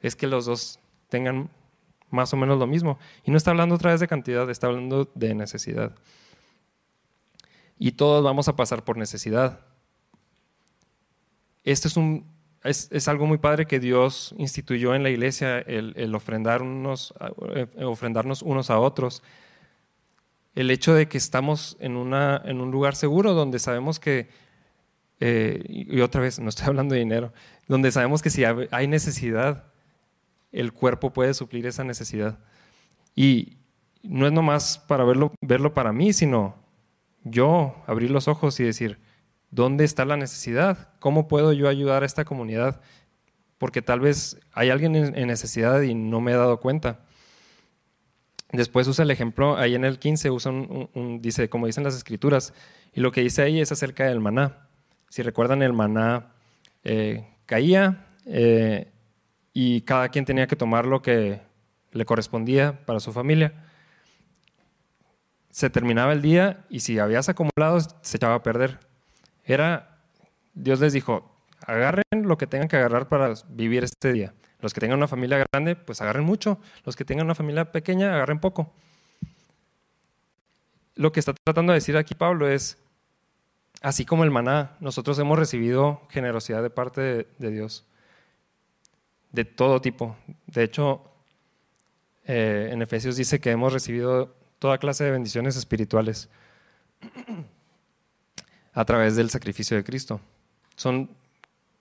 es 0.00 0.16
que 0.16 0.26
los 0.26 0.46
dos 0.46 0.80
tengan 1.08 1.50
más 2.10 2.32
o 2.32 2.36
menos 2.36 2.58
lo 2.58 2.66
mismo. 2.66 2.98
Y 3.24 3.30
no 3.30 3.36
está 3.36 3.50
hablando 3.50 3.74
otra 3.74 3.92
vez 3.92 4.00
de 4.00 4.08
cantidad, 4.08 4.48
está 4.50 4.66
hablando 4.66 5.10
de 5.14 5.34
necesidad. 5.34 5.94
Y 7.78 7.92
todos 7.92 8.22
vamos 8.22 8.48
a 8.48 8.56
pasar 8.56 8.84
por 8.84 8.96
necesidad. 8.96 9.60
Esto 11.64 11.88
es, 11.88 11.96
un, 11.96 12.26
es, 12.64 13.08
algo 13.08 13.26
muy 13.26 13.38
padre 13.38 13.66
que 13.66 13.80
Dios 13.80 14.34
instituyó 14.38 14.94
en 14.94 15.02
la 15.02 15.10
iglesia, 15.10 15.58
el, 15.60 15.92
el 15.96 16.14
ofrendar 16.14 16.62
unos, 16.62 17.14
eh, 17.54 17.66
ofrendarnos 17.84 18.42
unos 18.42 18.70
a 18.70 18.78
otros 18.78 19.22
el 20.54 20.70
hecho 20.70 20.94
de 20.94 21.08
que 21.08 21.18
estamos 21.18 21.76
en, 21.80 21.96
una, 21.96 22.40
en 22.44 22.60
un 22.60 22.70
lugar 22.70 22.96
seguro 22.96 23.34
donde 23.34 23.58
sabemos 23.58 24.00
que, 24.00 24.28
eh, 25.20 25.62
y 25.68 26.00
otra 26.00 26.20
vez, 26.20 26.38
no 26.40 26.48
estoy 26.48 26.66
hablando 26.68 26.94
de 26.94 27.00
dinero, 27.00 27.32
donde 27.68 27.92
sabemos 27.92 28.22
que 28.22 28.30
si 28.30 28.44
hay 28.44 28.86
necesidad, 28.88 29.70
el 30.52 30.72
cuerpo 30.72 31.12
puede 31.12 31.34
suplir 31.34 31.66
esa 31.66 31.84
necesidad. 31.84 32.38
Y 33.14 33.58
no 34.02 34.26
es 34.26 34.32
nomás 34.32 34.78
para 34.78 35.04
verlo, 35.04 35.32
verlo 35.40 35.74
para 35.74 35.92
mí, 35.92 36.12
sino 36.12 36.56
yo 37.22 37.76
abrir 37.86 38.10
los 38.10 38.28
ojos 38.28 38.58
y 38.60 38.64
decir, 38.64 38.98
¿dónde 39.50 39.84
está 39.84 40.04
la 40.04 40.16
necesidad? 40.16 40.94
¿Cómo 40.98 41.28
puedo 41.28 41.52
yo 41.52 41.68
ayudar 41.68 42.02
a 42.02 42.06
esta 42.06 42.24
comunidad? 42.24 42.80
Porque 43.58 43.82
tal 43.82 44.00
vez 44.00 44.40
hay 44.52 44.70
alguien 44.70 44.96
en 44.96 45.26
necesidad 45.26 45.82
y 45.82 45.94
no 45.94 46.20
me 46.20 46.32
he 46.32 46.36
dado 46.36 46.60
cuenta. 46.60 47.00
Después 48.52 48.88
usa 48.88 49.04
el 49.04 49.10
ejemplo, 49.10 49.56
ahí 49.56 49.74
en 49.74 49.84
el 49.84 49.98
15 49.98 50.30
usa 50.30 50.50
un, 50.50 51.20
dice, 51.22 51.48
como 51.48 51.66
dicen 51.66 51.84
las 51.84 51.94
escrituras, 51.94 52.52
y 52.92 53.00
lo 53.00 53.12
que 53.12 53.20
dice 53.20 53.42
ahí 53.42 53.60
es 53.60 53.70
acerca 53.70 54.06
del 54.06 54.20
maná. 54.20 54.68
Si 55.08 55.22
recuerdan, 55.22 55.62
el 55.62 55.72
maná 55.72 56.32
eh, 56.82 57.28
caía 57.46 58.06
eh, 58.26 58.90
y 59.52 59.82
cada 59.82 60.08
quien 60.08 60.24
tenía 60.24 60.48
que 60.48 60.56
tomar 60.56 60.86
lo 60.86 61.00
que 61.00 61.40
le 61.92 62.04
correspondía 62.04 62.84
para 62.86 63.00
su 63.00 63.12
familia. 63.12 63.52
Se 65.50 65.70
terminaba 65.70 66.12
el 66.12 66.22
día 66.22 66.64
y 66.68 66.80
si 66.80 66.98
habías 66.98 67.28
acumulado, 67.28 67.80
se 68.02 68.16
echaba 68.16 68.36
a 68.36 68.42
perder. 68.42 68.78
Era, 69.44 69.98
Dios 70.54 70.80
les 70.80 70.92
dijo, 70.92 71.36
agarren 71.66 72.04
lo 72.22 72.36
que 72.38 72.46
tengan 72.46 72.68
que 72.68 72.76
agarrar 72.76 73.08
para 73.08 73.34
vivir 73.48 73.84
este 73.84 74.12
día. 74.12 74.34
Los 74.62 74.74
que 74.74 74.80
tengan 74.80 74.98
una 74.98 75.08
familia 75.08 75.44
grande, 75.52 75.76
pues 75.76 76.00
agarren 76.00 76.24
mucho. 76.24 76.60
Los 76.84 76.96
que 76.96 77.04
tengan 77.04 77.26
una 77.26 77.34
familia 77.34 77.72
pequeña, 77.72 78.14
agarren 78.14 78.40
poco. 78.40 78.72
Lo 80.94 81.12
que 81.12 81.20
está 81.20 81.32
tratando 81.32 81.72
de 81.72 81.78
decir 81.78 81.96
aquí 81.96 82.14
Pablo 82.14 82.48
es, 82.48 82.78
así 83.80 84.04
como 84.04 84.24
el 84.24 84.30
maná, 84.30 84.76
nosotros 84.80 85.18
hemos 85.18 85.38
recibido 85.38 86.02
generosidad 86.10 86.62
de 86.62 86.70
parte 86.70 87.26
de, 87.38 87.50
Dios, 87.50 87.86
de 89.32 89.44
todo 89.44 89.80
tipo. 89.80 90.16
De 90.46 90.62
hecho, 90.62 91.02
eh, 92.26 92.68
en 92.72 92.82
Efesios 92.82 93.16
dice 93.16 93.40
que 93.40 93.50
hemos 93.50 93.72
recibido 93.72 94.34
toda 94.58 94.78
clase 94.78 95.04
de 95.04 95.10
bendiciones 95.10 95.56
espirituales 95.56 96.28
a 98.74 98.84
través 98.84 99.16
del 99.16 99.30
sacrificio 99.30 99.76
de 99.76 99.84
Cristo. 99.84 100.20
Son 100.76 101.10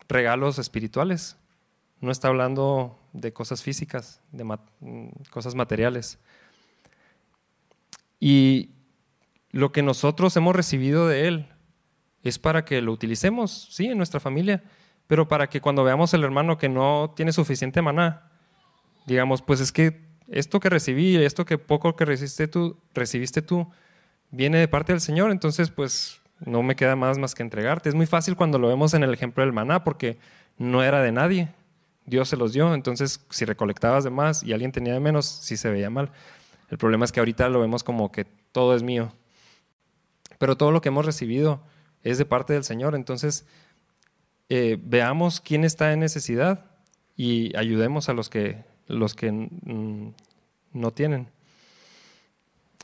regalos 0.07 0.59
espirituales. 0.59 1.37
No 2.01 2.11
está 2.11 2.29
hablando 2.29 2.97
de 3.13 3.33
cosas 3.33 3.61
físicas, 3.61 4.21
de 4.31 4.57
cosas 5.29 5.55
materiales. 5.55 6.19
Y 8.19 8.71
lo 9.51 9.71
que 9.71 9.81
nosotros 9.81 10.35
hemos 10.37 10.55
recibido 10.55 11.07
de 11.07 11.27
Él 11.27 11.49
es 12.23 12.39
para 12.39 12.65
que 12.65 12.81
lo 12.81 12.91
utilicemos, 12.91 13.69
sí, 13.71 13.87
en 13.87 13.97
nuestra 13.97 14.19
familia, 14.19 14.63
pero 15.07 15.27
para 15.27 15.47
que 15.47 15.61
cuando 15.61 15.83
veamos 15.83 16.13
al 16.13 16.23
hermano 16.23 16.57
que 16.57 16.69
no 16.69 17.13
tiene 17.15 17.31
suficiente 17.31 17.81
maná, 17.81 18.29
digamos, 19.05 19.41
pues 19.41 19.59
es 19.59 19.71
que 19.71 20.07
esto 20.27 20.59
que 20.59 20.69
recibí, 20.69 21.15
esto 21.17 21.45
que 21.45 21.57
poco 21.57 21.95
que 21.95 22.05
recibiste 22.05 22.47
tú, 22.47 22.77
recibiste 22.93 23.41
tú, 23.41 23.69
viene 24.31 24.59
de 24.59 24.67
parte 24.67 24.93
del 24.93 25.01
Señor, 25.01 25.31
entonces 25.31 25.71
pues 25.71 26.21
no 26.39 26.61
me 26.61 26.75
queda 26.75 26.95
más 26.95 27.17
más 27.17 27.33
que 27.33 27.43
entregarte. 27.43 27.89
Es 27.89 27.95
muy 27.95 28.05
fácil 28.05 28.35
cuando 28.35 28.59
lo 28.59 28.67
vemos 28.67 28.93
en 28.93 29.03
el 29.03 29.13
ejemplo 29.13 29.43
del 29.43 29.53
maná, 29.53 29.83
porque 29.83 30.19
no 30.57 30.83
era 30.83 31.01
de 31.01 31.11
nadie, 31.11 31.49
Dios 32.09 32.29
se 32.29 32.37
los 32.37 32.53
dio, 32.53 32.73
entonces 32.73 33.25
si 33.29 33.45
recolectabas 33.45 34.03
de 34.03 34.09
más 34.09 34.43
y 34.43 34.53
alguien 34.53 34.71
tenía 34.71 34.93
de 34.93 34.99
menos, 34.99 35.25
sí 35.25 35.57
se 35.57 35.69
veía 35.69 35.89
mal. 35.89 36.11
El 36.69 36.77
problema 36.77 37.05
es 37.05 37.11
que 37.11 37.19
ahorita 37.19 37.49
lo 37.49 37.59
vemos 37.59 37.83
como 37.83 38.11
que 38.11 38.25
todo 38.51 38.75
es 38.75 38.83
mío. 38.83 39.11
Pero 40.37 40.57
todo 40.57 40.71
lo 40.71 40.81
que 40.81 40.89
hemos 40.89 41.05
recibido 41.05 41.61
es 42.03 42.17
de 42.17 42.25
parte 42.25 42.53
del 42.53 42.63
Señor, 42.63 42.95
entonces 42.95 43.45
eh, 44.49 44.77
veamos 44.81 45.41
quién 45.41 45.63
está 45.63 45.91
en 45.93 45.99
necesidad 45.99 46.65
y 47.15 47.55
ayudemos 47.57 48.09
a 48.09 48.13
los 48.13 48.29
que, 48.29 48.63
los 48.87 49.13
que 49.15 49.31
mm, 49.31 50.13
no 50.73 50.91
tienen. 50.91 51.27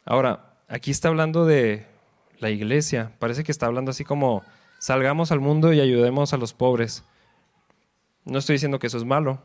Ahora, 0.04 0.58
aquí 0.68 0.92
está 0.92 1.08
hablando 1.08 1.46
de 1.46 1.86
la 2.40 2.50
iglesia, 2.50 3.14
parece 3.20 3.44
que 3.44 3.52
está 3.52 3.66
hablando 3.66 3.92
así 3.92 4.04
como 4.04 4.44
salgamos 4.80 5.32
al 5.32 5.40
mundo 5.40 5.74
y 5.74 5.80
ayudemos 5.80 6.34
a 6.34 6.38
los 6.38 6.54
pobres. 6.54 7.04
No 8.26 8.40
estoy 8.40 8.56
diciendo 8.56 8.80
que 8.80 8.88
eso 8.88 8.98
es 8.98 9.06
malo, 9.06 9.40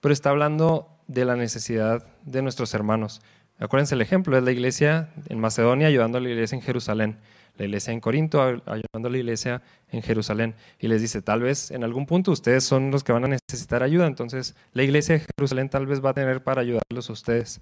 pero 0.00 0.12
está 0.12 0.30
hablando 0.30 0.88
de 1.08 1.24
la 1.24 1.36
necesidad 1.36 2.06
de 2.24 2.42
nuestros 2.42 2.72
hermanos. 2.74 3.20
Acuérdense 3.58 3.96
el 3.96 4.00
ejemplo, 4.00 4.36
es 4.38 4.44
la 4.44 4.52
iglesia 4.52 5.10
en 5.28 5.40
Macedonia 5.40 5.88
ayudando 5.88 6.18
a 6.18 6.20
la 6.20 6.28
iglesia 6.28 6.54
en 6.54 6.62
Jerusalén, 6.62 7.18
la 7.56 7.64
iglesia 7.64 7.92
en 7.92 8.00
Corinto 8.00 8.40
ayudando 8.40 9.08
a 9.08 9.10
la 9.10 9.18
iglesia 9.18 9.62
en 9.90 10.02
Jerusalén. 10.02 10.54
Y 10.78 10.86
les 10.86 11.00
dice, 11.00 11.22
tal 11.22 11.42
vez 11.42 11.72
en 11.72 11.82
algún 11.82 12.06
punto 12.06 12.30
ustedes 12.30 12.62
son 12.62 12.92
los 12.92 13.02
que 13.02 13.12
van 13.12 13.24
a 13.24 13.28
necesitar 13.28 13.82
ayuda, 13.82 14.06
entonces 14.06 14.54
la 14.74 14.84
iglesia 14.84 15.16
de 15.16 15.26
Jerusalén 15.36 15.68
tal 15.68 15.86
vez 15.86 16.04
va 16.04 16.10
a 16.10 16.14
tener 16.14 16.42
para 16.44 16.60
ayudarlos 16.60 17.10
a 17.10 17.12
ustedes. 17.12 17.60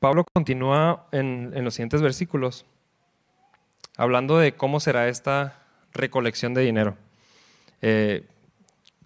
Pablo 0.00 0.24
continúa 0.32 1.06
en, 1.12 1.52
los 1.62 1.74
siguientes 1.74 2.00
versículos 2.00 2.64
hablando 4.00 4.38
de 4.38 4.54
cómo 4.54 4.80
será 4.80 5.08
esta 5.08 5.62
recolección 5.92 6.54
de 6.54 6.62
dinero. 6.62 6.96
Eh, 7.82 8.24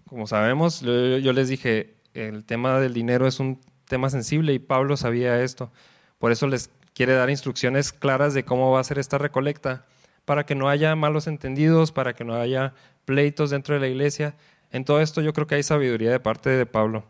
como 0.07 0.25
sabemos, 0.25 0.79
yo, 0.79 1.33
les 1.33 1.49
dije, 1.49 1.95
el 2.13 2.45
tema 2.45 2.79
del 2.79 2.93
dinero 2.93 3.27
es 3.27 3.41
un 3.41 3.59
tema 3.89 4.09
sensible 4.09 4.53
y 4.53 4.59
Pablo 4.59 4.95
sabía 4.95 5.43
esto. 5.43 5.69
Por 6.17 6.31
eso 6.31 6.47
les 6.47 6.69
quiere 6.93 7.11
dar 7.11 7.29
instrucciones 7.29 7.91
claras 7.91 8.33
de 8.33 8.45
cómo 8.45 8.71
va 8.71 8.79
a 8.79 8.85
ser 8.85 8.97
esta 8.97 9.17
recolecta, 9.17 9.85
para 10.23 10.45
que 10.45 10.55
no 10.55 10.69
haya 10.69 10.95
malos 10.95 11.27
entendidos, 11.27 11.91
para 11.91 12.13
que 12.13 12.23
no 12.23 12.35
haya 12.35 12.73
pleitos 13.03 13.49
dentro 13.49 13.75
de 13.75 13.81
la 13.81 13.87
iglesia. 13.89 14.37
En 14.71 14.85
todo 14.85 15.01
esto 15.01 15.19
yo 15.19 15.33
creo 15.33 15.45
que 15.45 15.55
hay 15.55 15.63
sabiduría 15.63 16.09
de 16.09 16.21
parte 16.21 16.49
de 16.49 16.65
Pablo. 16.65 17.03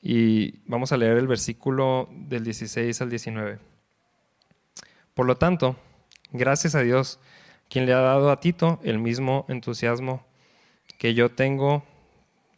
Y 0.00 0.60
vamos 0.64 0.90
a 0.90 0.96
leer 0.96 1.18
el 1.18 1.26
versículo 1.26 2.08
del 2.12 2.44
16 2.44 3.02
al 3.02 3.10
19. 3.10 3.58
Por 5.12 5.26
lo 5.26 5.36
tanto, 5.36 5.76
gracias 6.36 6.74
a 6.74 6.80
Dios, 6.80 7.18
quien 7.68 7.86
le 7.86 7.92
ha 7.92 8.00
dado 8.00 8.30
a 8.30 8.40
Tito 8.40 8.80
el 8.82 8.98
mismo 8.98 9.44
entusiasmo 9.48 10.24
que 10.98 11.14
yo 11.14 11.30
tengo 11.30 11.84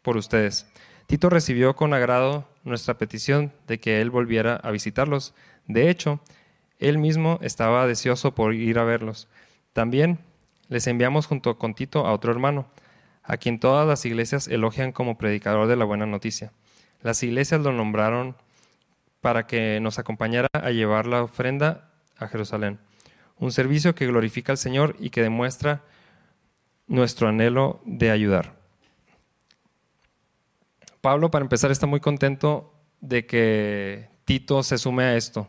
por 0.02 0.16
ustedes. 0.16 0.66
Tito 1.06 1.30
recibió 1.30 1.74
con 1.74 1.94
agrado 1.94 2.46
nuestra 2.64 2.98
petición 2.98 3.52
de 3.66 3.80
que 3.80 4.00
él 4.00 4.10
volviera 4.10 4.56
a 4.56 4.70
visitarlos. 4.70 5.34
De 5.66 5.90
hecho, 5.90 6.20
él 6.78 6.98
mismo 6.98 7.38
estaba 7.42 7.86
deseoso 7.86 8.34
por 8.34 8.54
ir 8.54 8.78
a 8.78 8.84
verlos. 8.84 9.28
También 9.72 10.18
les 10.68 10.86
enviamos 10.86 11.26
junto 11.26 11.58
con 11.58 11.74
Tito 11.74 12.06
a 12.06 12.12
otro 12.12 12.30
hermano, 12.30 12.66
a 13.22 13.36
quien 13.36 13.58
todas 13.58 13.86
las 13.86 14.04
iglesias 14.04 14.48
elogian 14.48 14.92
como 14.92 15.18
predicador 15.18 15.66
de 15.66 15.76
la 15.76 15.84
buena 15.84 16.06
noticia. 16.06 16.52
Las 17.02 17.22
iglesias 17.22 17.60
lo 17.60 17.72
nombraron 17.72 18.36
para 19.20 19.46
que 19.46 19.80
nos 19.80 19.98
acompañara 19.98 20.48
a 20.52 20.70
llevar 20.70 21.06
la 21.06 21.22
ofrenda 21.22 21.90
a 22.18 22.28
Jerusalén, 22.28 22.78
un 23.39 23.53
servicio 23.53 23.95
que 23.95 24.07
glorifica 24.07 24.53
al 24.53 24.59
Señor 24.59 24.97
y 24.99 25.11
que 25.11 25.22
demuestra 25.22 25.82
nuestro 26.86 27.28
anhelo 27.28 27.80
de 27.84 28.11
ayudar. 28.11 28.57
Pablo, 31.01 31.30
para 31.30 31.45
empezar, 31.45 31.70
está 31.70 31.86
muy 31.86 32.01
contento 32.01 32.74
de 33.01 33.26
que 33.26 34.09
Tito 34.24 34.62
se 34.62 34.78
sume 34.78 35.05
a 35.05 35.16
esto. 35.16 35.49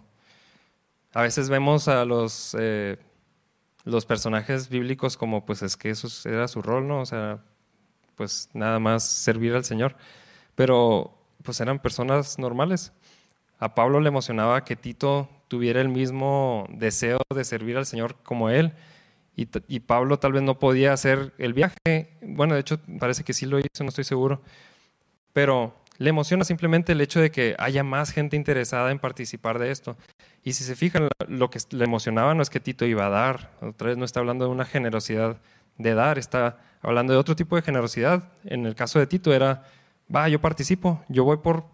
A 1.14 1.24
veces 1.24 1.50
vemos 1.50 1.88
a 1.88 2.06
los, 2.06 2.56
eh, 2.60 2.98
los 3.84 4.06
personajes 4.06 4.70
bíblicos 4.70 5.18
como, 5.18 5.46
pues 5.46 5.64
es 5.64 5.76
que 5.76 5.90
eso 5.90 6.08
era 6.30 6.48
su 6.48 6.62
rol, 6.62 6.88
¿no? 6.88 7.02
O 7.02 7.06
sea, 7.06 7.44
pues 8.16 8.50
nada 8.54 8.80
más 8.80 9.04
servir 9.04 9.56
al 9.56 9.66
Señor. 9.66 9.96
Pero 10.56 11.18
pues 11.44 11.60
eran 11.62 11.80
personas 11.80 12.38
normales. 12.38 12.92
A 13.58 13.74
Pablo 13.74 14.00
le 14.00 14.10
emocionaba 14.10 14.64
que 14.64 14.76
Tito 14.76 15.30
tuviera 15.50 15.82
el 15.82 15.90
mismo 15.90 16.66
deseo 16.70 17.20
de 17.34 17.44
servir 17.44 17.76
al 17.76 17.86
Señor 17.86 18.16
como 18.24 18.50
él. 18.50 18.72
Y, 19.36 19.80
Pablo 19.80 20.20
tal 20.20 20.34
vez 20.34 20.42
no 20.42 20.60
podía 20.60 20.92
hacer 20.92 21.34
el 21.38 21.54
viaje. 21.54 22.10
Bueno, 22.22 22.56
de 22.56 22.60
hecho 22.60 22.78
parece 23.00 23.24
que 23.24 23.34
sí 23.34 23.46
lo 23.46 23.58
hizo, 23.58 23.84
no 23.84 23.88
estoy 23.88 24.04
seguro. 24.04 24.42
Pero 25.32 25.76
le 25.98 26.10
emociona 26.10 26.44
simplemente 26.44 26.92
el 26.92 27.00
hecho 27.00 27.22
de 27.22 27.32
que 27.32 27.56
haya 27.58 27.84
más 27.86 28.12
gente 28.12 28.36
interesada 28.36 28.92
en 28.92 29.00
participar 29.00 29.58
de 29.58 29.72
esto. 29.72 29.96
Y 30.44 30.54
si 30.54 30.66
se 30.66 30.76
fijan, 30.76 31.08
lo 31.28 31.50
que 31.50 31.60
le 31.72 31.86
emocionaba 31.86 32.34
no 32.34 32.42
es 32.42 32.50
que 32.50 32.60
Tito 32.60 32.86
iba 32.86 33.06
a 33.06 33.10
dar. 33.10 33.52
Otra 33.62 33.88
vez 33.88 33.98
no 33.98 34.04
está 34.04 34.20
hablando 34.20 34.44
de 34.44 34.52
una 34.52 34.66
generosidad 34.66 35.38
de 35.78 35.94
dar, 35.94 36.18
está 36.18 36.58
hablando 36.82 37.14
de 37.14 37.20
otro 37.20 37.38
tipo 37.38 37.56
de 37.56 37.62
generosidad. 37.62 38.30
En 38.44 38.66
el 38.66 38.76
caso 38.76 39.00
de 39.00 39.08
Tito 39.08 39.34
era 39.34 39.64
va, 40.14 40.28
yo 40.28 40.42
participo, 40.42 41.04
yo 41.08 41.24
voy 41.24 41.38
por, 41.38 41.66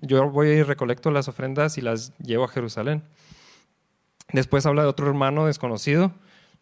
yo 0.00 0.30
voy 0.30 0.48
y 0.48 0.62
recolecto 0.62 1.10
las 1.10 1.28
ofrendas 1.28 1.78
y 1.78 1.80
las 1.80 2.16
llevo 2.18 2.44
a 2.44 2.48
Jerusalén. 2.48 3.02
Después 4.32 4.66
habla 4.66 4.82
de 4.82 4.88
otro 4.88 5.06
hermano 5.08 5.46
desconocido. 5.46 6.12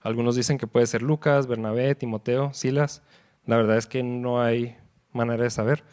Algunos 0.00 0.36
dicen 0.36 0.58
que 0.58 0.66
puede 0.66 0.86
ser 0.86 1.02
Lucas, 1.02 1.46
Bernabé, 1.46 1.94
Timoteo, 1.94 2.52
Silas. 2.52 3.02
La 3.44 3.56
verdad 3.56 3.76
es 3.76 3.86
que 3.86 4.02
no 4.02 4.40
hay 4.40 4.76
manera 5.12 5.42
de 5.42 5.50
saber. 5.50 5.84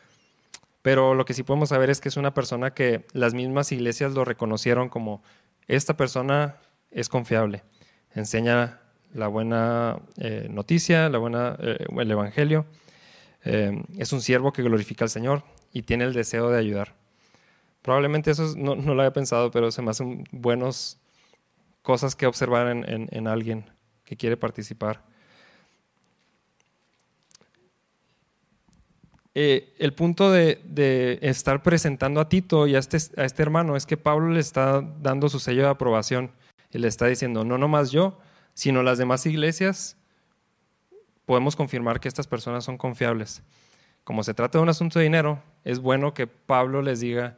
Pero 0.82 1.16
lo 1.16 1.26
que 1.26 1.34
sí 1.34 1.44
podemos 1.44 1.70
saber 1.70 1.90
es 1.90 2.02
que 2.02 2.10
es 2.10 2.18
una 2.18 2.34
persona 2.34 2.74
que 2.74 3.06
las 3.14 3.34
mismas 3.34 3.72
iglesias 3.72 4.14
lo 4.14 4.26
reconocieron 4.26 4.90
como 4.90 5.24
esta 5.68 5.96
persona 5.96 6.58
es 6.92 7.10
confiable, 7.10 7.64
enseña 8.14 8.82
la 9.14 9.28
buena 9.28 10.00
eh, 10.18 10.48
noticia, 10.50 11.10
la 11.10 11.18
buena, 11.20 11.56
eh, 11.60 11.86
el 11.98 12.12
evangelio 12.12 12.66
eh, 13.46 13.84
es 13.98 14.12
un 14.14 14.22
siervo 14.22 14.52
que 14.52 14.64
glorifica 14.64 15.06
al 15.06 15.10
Señor 15.10 15.44
y 15.72 15.84
tiene 15.84 16.04
el 16.04 16.14
deseo 16.14 16.50
de 16.50 16.60
ayudar. 16.60 16.96
Probablemente 17.84 18.32
eso 18.32 18.54
no, 18.58 18.76
lo 18.76 18.94
había 18.94 19.14
pensado, 19.14 19.52
pero 19.52 19.70
se 19.70 19.82
me 19.82 19.92
hacen 19.92 20.24
buenas 20.32 20.98
cosas 21.82 22.16
que 22.16 22.26
observar 22.26 22.68
en, 22.68 23.28
alguien 23.28 23.70
que 24.06 24.16
quiere 24.16 24.38
participar. 24.38 25.04
Eh, 29.36 29.74
el 29.80 29.94
punto 29.94 30.32
de, 30.32 31.20
estar 31.22 31.62
presentando 31.62 32.22
a 32.22 32.30
Tito 32.30 32.68
y 32.68 32.76
a 32.76 32.80
este, 32.80 32.98
a 33.20 33.26
este 33.26 33.42
hermano 33.44 33.76
es 33.76 33.86
que 33.86 33.98
Pablo 33.98 34.30
le 34.30 34.40
está 34.40 34.82
dando 34.82 35.28
su 35.28 35.40
sello 35.40 35.64
de 35.64 35.70
aprobación 35.70 36.32
y 36.72 36.78
le 36.78 36.88
está 36.88 37.08
diciendo, 37.08 37.44
no 37.44 37.58
nomás 37.58 37.92
yo, 37.92 38.18
sino 38.54 38.82
las 38.82 38.98
demás 38.98 39.26
iglesias 39.26 39.98
podemos 41.26 41.58
confirmar 41.58 42.00
que 42.00 42.08
estas 42.08 42.28
personas 42.28 42.64
son 42.64 42.78
confiables. 42.78 43.44
Como 44.06 44.24
se 44.24 44.34
trata 44.34 44.58
de 44.58 44.64
un 44.64 44.70
asunto 44.70 45.00
de 45.00 45.04
dinero, 45.04 45.42
es 45.66 45.80
bueno 45.80 46.14
que 46.14 46.28
Pablo 46.28 46.82
les 46.82 47.02
diga, 47.02 47.38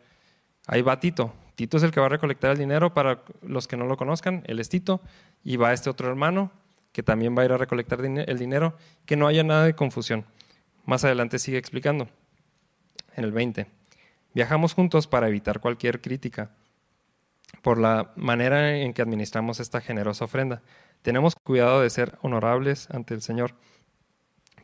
ahí 0.68 0.82
va 0.82 0.99
Tito. 0.99 1.34
Tito 1.55 1.78
es 1.78 1.84
el 1.84 1.91
que 1.91 1.99
va 1.99 2.07
a 2.07 2.09
recolectar 2.09 2.51
el 2.51 2.57
dinero 2.57 2.93
para 2.93 3.24
los 3.41 3.68
que 3.68 3.78
no 3.78 3.86
lo 3.86 3.97
conozcan, 3.97 4.43
él 4.47 4.59
es 4.59 4.70
Tito, 4.70 5.01
y 5.43 5.57
va 5.57 5.74
este 5.74 5.89
otro 5.89 6.09
hermano 6.09 6.51
que 6.91 7.03
también 7.03 7.38
va 7.38 7.41
a 7.41 7.45
ir 7.45 7.51
a 7.51 7.57
recolectar 7.57 7.99
el 8.03 8.38
dinero, 8.38 8.78
que 9.05 9.16
no 9.16 9.28
haya 9.28 9.43
nada 9.43 9.66
de 9.66 9.76
confusión. 9.76 10.26
Más 10.86 11.03
adelante 11.03 11.39
sigue 11.39 11.57
explicando, 11.57 12.07
en 13.16 13.24
el 13.26 13.32
20. 13.32 13.68
Viajamos 14.34 14.74
juntos 14.74 15.07
para 15.07 15.28
evitar 15.28 15.59
cualquier 15.59 16.01
crítica 16.01 16.51
por 17.61 17.78
la 17.78 18.11
manera 18.16 18.78
en 18.78 18.93
que 18.93 19.01
administramos 19.01 19.59
esta 19.59 19.82
generosa 19.82 20.26
ofrenda. 20.26 20.61
Tenemos 21.01 21.36
cuidado 21.36 21.82
de 21.82 21.89
ser 21.89 22.18
honorables 22.22 22.89
ante 22.91 23.13
el 23.13 23.22
Señor 23.22 23.55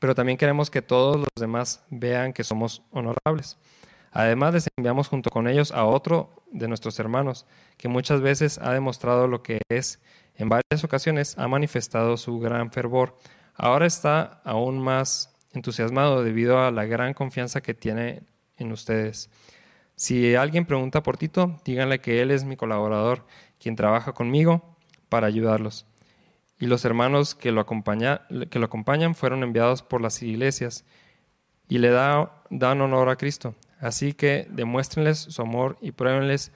pero 0.01 0.15
también 0.15 0.39
queremos 0.39 0.71
que 0.71 0.81
todos 0.81 1.17
los 1.17 1.29
demás 1.39 1.83
vean 1.91 2.33
que 2.33 2.43
somos 2.43 2.81
honorables. 2.89 3.59
Además, 4.11 4.53
les 4.53 4.67
enviamos 4.77 5.07
junto 5.07 5.29
con 5.29 5.47
ellos 5.47 5.71
a 5.71 5.85
otro 5.85 6.29
de 6.51 6.67
nuestros 6.67 6.99
hermanos, 6.99 7.45
que 7.77 7.87
muchas 7.87 8.21
veces 8.21 8.57
ha 8.59 8.73
demostrado 8.73 9.27
lo 9.27 9.41
que 9.41 9.61
es, 9.69 10.01
en 10.35 10.49
varias 10.49 10.83
ocasiones 10.83 11.37
ha 11.37 11.47
manifestado 11.47 12.17
su 12.17 12.39
gran 12.39 12.71
fervor. 12.71 13.17
Ahora 13.55 13.85
está 13.85 14.41
aún 14.43 14.79
más 14.79 15.33
entusiasmado 15.53 16.23
debido 16.23 16.59
a 16.59 16.71
la 16.71 16.85
gran 16.85 17.13
confianza 17.13 17.61
que 17.61 17.73
tiene 17.73 18.23
en 18.57 18.71
ustedes. 18.71 19.29
Si 19.95 20.35
alguien 20.35 20.65
pregunta 20.65 21.03
por 21.03 21.17
Tito, 21.17 21.59
díganle 21.63 21.99
que 21.99 22.21
él 22.21 22.31
es 22.31 22.43
mi 22.43 22.55
colaborador, 22.55 23.25
quien 23.59 23.75
trabaja 23.75 24.13
conmigo 24.13 24.77
para 25.09 25.27
ayudarlos. 25.27 25.85
Y 26.59 26.67
los 26.67 26.85
hermanos 26.85 27.35
que 27.35 27.51
lo, 27.51 27.61
acompañan 27.61 29.15
fueron 29.15 29.43
enviados 29.43 29.81
por 29.83 30.01
las 30.01 30.21
iglesias 30.21 30.85
y 31.67 31.79
le 31.79 31.89
da, 31.89 32.41
dan 32.49 32.81
honor 32.81 33.09
a 33.09 33.15
Cristo. 33.15 33.55
Así 33.81 34.13
que 34.13 34.47
demuéstrenles 34.51 35.17
su 35.17 35.41
amor 35.41 35.77
y 35.81 35.91
pruébenles 35.91 36.51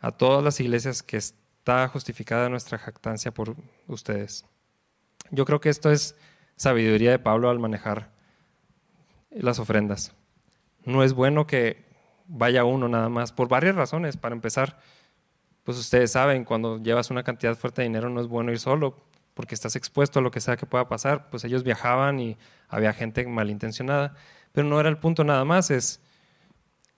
a 0.00 0.10
todas 0.10 0.42
las 0.42 0.58
iglesias 0.58 1.02
que 1.02 1.18
está 1.18 1.86
justificada 1.88 2.48
nuestra 2.48 2.78
jactancia 2.78 3.32
por 3.32 3.54
ustedes. 3.86 4.46
Yo 5.30 5.44
creo 5.44 5.60
que 5.60 5.68
esto 5.68 5.90
es 5.90 6.16
sabiduría 6.56 7.10
de 7.10 7.18
Pablo 7.18 7.50
al 7.50 7.58
manejar 7.58 8.10
las 9.30 9.58
ofrendas. 9.58 10.14
No 10.84 11.02
es 11.02 11.12
bueno 11.12 11.46
que 11.46 11.84
vaya 12.26 12.64
uno 12.64 12.88
nada 12.88 13.10
más, 13.10 13.32
por 13.32 13.48
varias 13.48 13.76
razones. 13.76 14.16
Para 14.16 14.34
empezar, 14.34 14.78
pues 15.62 15.76
ustedes 15.76 16.12
saben, 16.12 16.44
cuando 16.44 16.78
llevas 16.82 17.10
una 17.10 17.22
cantidad 17.22 17.54
fuerte 17.54 17.82
de 17.82 17.88
dinero 17.88 18.08
no 18.08 18.22
es 18.22 18.28
bueno 18.28 18.50
ir 18.50 18.58
solo, 18.58 18.96
porque 19.34 19.54
estás 19.54 19.76
expuesto 19.76 20.20
a 20.20 20.22
lo 20.22 20.30
que 20.30 20.40
sea 20.40 20.56
que 20.56 20.64
pueda 20.64 20.88
pasar. 20.88 21.28
Pues 21.28 21.44
ellos 21.44 21.64
viajaban 21.64 22.18
y 22.18 22.38
había 22.68 22.94
gente 22.94 23.26
malintencionada, 23.26 24.14
pero 24.52 24.66
no 24.66 24.80
era 24.80 24.88
el 24.88 24.96
punto 24.96 25.22
nada 25.22 25.44
más, 25.44 25.70
es 25.70 26.00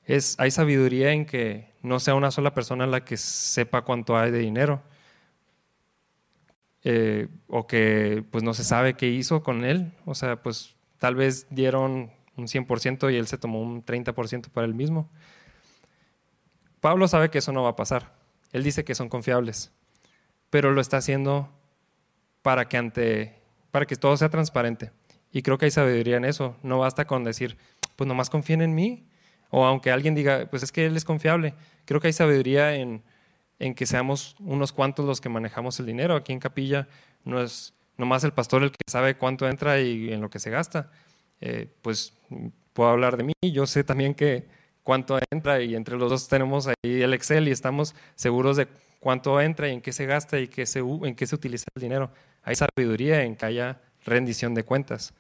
hay 0.09 0.51
sabiduría 0.51 1.13
en 1.13 1.27
que 1.27 1.71
no 1.83 2.01
sea 2.01 2.15
una 2.15 2.31
sola 2.31 2.55
persona 2.55 2.87
la 2.87 3.05
que 3.05 3.17
sepa 3.17 3.83
cuánto 3.83 4.17
hay 4.17 4.31
de 4.31 4.39
dinero. 4.39 4.83
Eh, 6.85 7.29
o 7.49 7.67
que 7.67 8.25
pues 8.31 8.45
no 8.45 8.55
se 8.55 8.65
sabe 8.65 8.95
qué 8.95 9.09
hizo 9.09 9.43
con 9.43 9.65
él. 9.65 9.93
O 10.07 10.15
sea, 10.15 10.43
pues 10.43 10.77
tal 10.99 11.15
vez 11.15 11.47
dieron 11.51 12.11
un 12.37 12.47
100% 12.47 13.13
y 13.13 13.17
él 13.17 13.27
se 13.27 13.37
tomó 13.37 13.61
un 13.61 13.85
30% 13.85 14.49
para 14.49 14.67
él 14.67 14.75
mismo. 14.75 15.11
Pablo 16.81 17.09
sabe 17.09 17.31
que 17.31 17.39
eso 17.39 17.53
no 17.53 17.65
va 17.65 17.71
a 17.71 17.77
pasar. 17.77 18.15
Él 18.53 18.63
dice 18.63 18.85
que 18.85 18.95
son 18.95 19.09
confiables, 19.09 19.73
pero 20.49 20.73
lo 20.73 20.81
está 20.81 20.97
haciendo 20.99 21.51
para 22.41 22.69
que 22.69 22.79
ante 22.79 23.35
para 23.71 23.85
que 23.85 23.97
todo 23.97 24.17
sea 24.17 24.31
transparente. 24.31 24.93
Y 25.31 25.43
creo 25.43 25.59
que 25.59 25.67
hay 25.67 25.71
sabiduría 25.71 26.17
en 26.17 26.25
eso. 26.25 26.57
No 26.63 26.79
basta 26.79 27.07
con 27.07 27.25
decir, 27.25 27.59
pues 27.97 28.09
nomás 28.09 28.31
confíen 28.31 28.63
en 28.63 28.75
mí 28.75 29.07
o 29.51 29.65
aunque 29.65 29.91
alguien 29.91 30.15
diga, 30.15 30.47
pues 30.51 30.63
es 30.63 30.73
que 30.73 30.87
él 30.87 30.97
es 30.97 31.05
confiable, 31.05 31.55
creo 31.85 32.01
que 32.01 32.09
hay 32.09 32.13
sabiduría 32.13 32.75
en, 32.75 33.03
que 33.75 33.87
seamos 33.87 34.37
unos 34.39 34.73
cuantos 34.73 35.05
los 35.05 35.21
que 35.21 35.29
manejamos 35.29 35.81
el 35.81 35.87
dinero. 35.87 36.15
Aquí 36.15 36.33
en 36.33 36.39
Capilla 36.39 36.87
no 37.25 37.41
es 37.43 37.75
nomás 37.97 38.23
el 38.25 38.33
pastor 38.33 38.63
el 38.63 38.71
que 38.71 38.79
sabe 38.87 39.17
cuánto 39.17 39.49
entra 39.49 39.81
y 39.81 40.13
en 40.13 40.21
lo 40.21 40.31
que 40.31 40.39
se 40.39 40.51
gasta. 40.51 40.91
Eh, 41.41 41.69
pues 41.83 42.13
puedo 42.73 42.91
hablar 42.91 43.17
de 43.17 43.25
mí, 43.25 43.33
yo 43.43 43.67
sé 43.67 43.83
también 43.83 44.15
que 44.15 44.47
cuánto 44.85 45.19
entra 45.31 45.61
y 45.61 45.75
entre 45.75 45.97
los 45.97 46.11
dos 46.11 46.29
tenemos 46.29 46.69
ahí 46.69 47.03
el 47.03 47.15
Excel 47.15 47.49
y 47.49 47.51
estamos 47.51 47.95
seguros 48.15 48.57
de 48.57 48.69
cuánto 49.01 49.41
entra 49.41 49.69
y 49.69 49.73
en 49.73 49.81
qué 49.81 49.93
se 49.93 50.07
gasta 50.07 50.39
y 50.39 50.49
qué 50.49 50.67
se, 50.67 50.81
en 50.81 51.15
qué 51.15 51.27
se 51.27 51.35
utiliza 51.35 51.65
el 51.75 51.83
dinero. 51.83 52.11
Hay 52.43 52.55
sabiduría 52.55 53.23
en 53.23 53.35
que 53.35 53.47
haya 53.47 53.81
rendición 54.05 54.55
de 54.55 54.63
cuentas. 54.63 55.13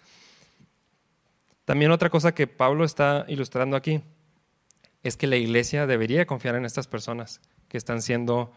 También 1.65 1.91
otra 1.91 2.09
cosa 2.09 2.35
que 2.35 2.47
Pablo 2.47 2.85
está 2.85 3.25
ilustrando 3.29 3.77
aquí 3.77 4.03
es 5.03 5.17
que 5.17 5.27
la 5.27 5.37
iglesia 5.37 5.87
debería 5.87 6.27
confiar 6.27 6.55
en 6.57 6.65
estas 6.65 6.87
personas 6.87 7.41
que 7.69 7.79
están 7.79 8.03
siendo, 8.03 8.53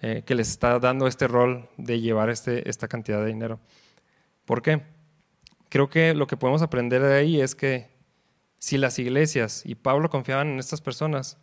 eh, 0.00 0.22
que 0.24 0.34
les 0.34 0.48
está 0.48 0.78
dando 0.78 1.06
este 1.06 1.28
rol 1.28 1.68
de 1.76 2.00
llevar 2.00 2.30
este, 2.30 2.68
esta 2.68 2.88
cantidad 2.88 3.20
de 3.20 3.26
dinero. 3.26 3.60
¿Por 4.44 4.62
qué? 4.62 4.82
Creo 5.68 5.88
que 5.88 6.14
lo 6.14 6.26
que 6.26 6.36
podemos 6.36 6.62
aprender 6.62 7.02
de 7.02 7.14
ahí 7.14 7.40
es 7.40 7.54
que 7.54 7.88
si 8.58 8.76
las 8.76 8.98
iglesias 8.98 9.62
y 9.64 9.74
Pablo 9.74 10.10
confiaban 10.10 10.48
en 10.48 10.58
estas 10.58 10.80
personas, 10.80 11.38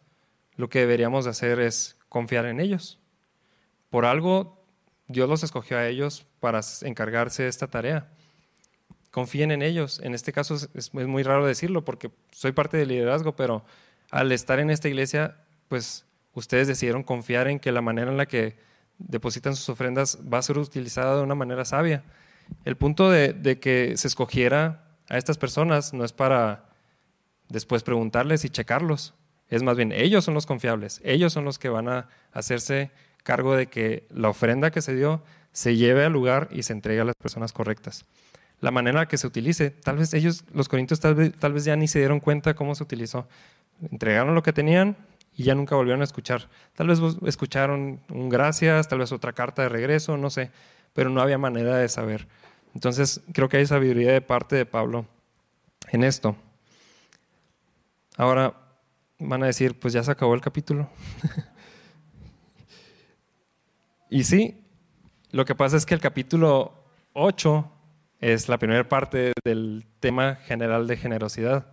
lo 0.55 0.69
que 0.69 0.79
deberíamos 0.79 1.25
de 1.25 1.31
hacer 1.31 1.59
es 1.59 1.97
confiar 2.09 2.45
en 2.45 2.59
ellos. 2.59 2.99
Por 3.89 4.05
algo 4.05 4.63
Dios 5.07 5.29
los 5.29 5.43
escogió 5.43 5.77
a 5.77 5.87
ellos 5.87 6.25
para 6.39 6.61
encargarse 6.81 7.43
de 7.43 7.49
esta 7.49 7.67
tarea. 7.67 8.09
Confíen 9.11 9.51
en 9.51 9.61
ellos. 9.61 9.99
En 10.03 10.13
este 10.13 10.33
caso 10.33 10.55
es 10.73 10.93
muy 10.93 11.23
raro 11.23 11.45
decirlo 11.45 11.85
porque 11.85 12.11
soy 12.31 12.51
parte 12.51 12.77
del 12.77 12.89
liderazgo, 12.89 13.35
pero 13.35 13.63
al 14.11 14.31
estar 14.31 14.59
en 14.59 14.69
esta 14.69 14.87
iglesia, 14.87 15.37
pues 15.67 16.05
ustedes 16.33 16.67
decidieron 16.67 17.03
confiar 17.03 17.47
en 17.47 17.59
que 17.59 17.71
la 17.71 17.81
manera 17.81 18.11
en 18.11 18.17
la 18.17 18.25
que 18.25 18.57
depositan 18.99 19.55
sus 19.55 19.69
ofrendas 19.69 20.19
va 20.31 20.37
a 20.37 20.41
ser 20.41 20.57
utilizada 20.57 21.17
de 21.17 21.23
una 21.23 21.35
manera 21.35 21.65
sabia. 21.65 22.03
El 22.65 22.77
punto 22.77 23.09
de, 23.09 23.59
que 23.59 23.97
se 23.97 24.07
escogiera 24.07 24.85
a 25.09 25.17
estas 25.17 25.37
personas 25.37 25.93
no 25.93 26.05
es 26.05 26.13
para 26.13 26.69
después 27.49 27.83
preguntarles 27.83 28.45
y 28.45 28.49
checarlos. 28.49 29.13
Es 29.49 29.63
más 29.63 29.77
bien, 29.77 29.91
ellos 29.91 30.25
son 30.25 30.33
los 30.33 30.45
confiables, 30.45 31.01
ellos 31.03 31.31
son 31.31 31.45
los 31.45 31.59
que 31.59 31.69
van 31.69 31.87
a 31.87 32.09
hacerse 32.33 32.91
cargo 33.23 33.55
de 33.55 33.67
que 33.67 34.05
la 34.09 34.29
ofrenda 34.29 34.71
que 34.71 34.81
se 34.81 34.95
dio 34.95 35.23
se 35.51 35.75
lleve 35.75 36.05
al 36.05 36.13
lugar 36.13 36.49
y 36.51 36.63
se 36.63 36.73
entregue 36.73 37.01
a 37.01 37.05
las 37.05 37.15
personas 37.15 37.53
correctas. 37.53 38.05
La 38.59 38.71
manera 38.71 39.07
que 39.07 39.17
se 39.17 39.27
utilice, 39.27 39.69
tal 39.69 39.97
vez 39.97 40.13
ellos, 40.13 40.43
los 40.51 40.67
corintios, 40.67 40.99
tal 40.99 41.15
vez, 41.15 41.33
tal 41.37 41.53
vez 41.53 41.63
ya 41.63 41.75
ni 41.75 41.87
se 41.87 41.99
dieron 41.99 42.19
cuenta 42.19 42.55
cómo 42.55 42.75
se 42.75 42.83
utilizó, 42.83 43.27
entregaron 43.91 44.35
lo 44.35 44.43
que 44.43 44.53
tenían 44.53 44.97
y 45.35 45.43
ya 45.43 45.55
nunca 45.55 45.75
volvieron 45.75 46.01
a 46.01 46.03
escuchar. 46.03 46.49
Tal 46.73 46.87
vez 46.87 46.99
escucharon 47.25 48.01
un 48.09 48.29
gracias, 48.29 48.87
tal 48.87 48.99
vez 48.99 49.11
otra 49.11 49.33
carta 49.33 49.61
de 49.61 49.69
regreso, 49.69 50.17
no 50.17 50.29
sé, 50.29 50.51
pero 50.93 51.09
no 51.09 51.21
había 51.21 51.37
manera 51.37 51.77
de 51.77 51.87
saber. 51.89 52.27
Entonces 52.73 53.21
creo 53.33 53.47
que 53.47 53.57
hay 53.57 53.65
sabiduría 53.65 54.11
de 54.11 54.21
parte 54.21 54.55
de 54.55 54.65
Pablo 54.65 55.05
en 55.91 56.03
esto. 56.03 56.35
Ahora 58.17 58.53
van 59.19 59.43
a 59.43 59.47
decir, 59.47 59.79
pues 59.79 59.93
ya 59.93 60.03
se 60.03 60.11
acabó 60.11 60.33
el 60.33 60.41
capítulo. 60.41 60.89
y 64.09 64.23
sí, 64.23 64.63
lo 65.31 65.45
que 65.45 65.55
pasa 65.55 65.77
es 65.77 65.85
que 65.85 65.93
el 65.93 66.01
capítulo 66.01 66.73
8 67.13 67.71
es 68.19 68.49
la 68.49 68.57
primera 68.57 68.87
parte 68.87 69.33
del 69.43 69.85
tema 69.99 70.35
general 70.35 70.87
de 70.87 70.97
generosidad. 70.97 71.71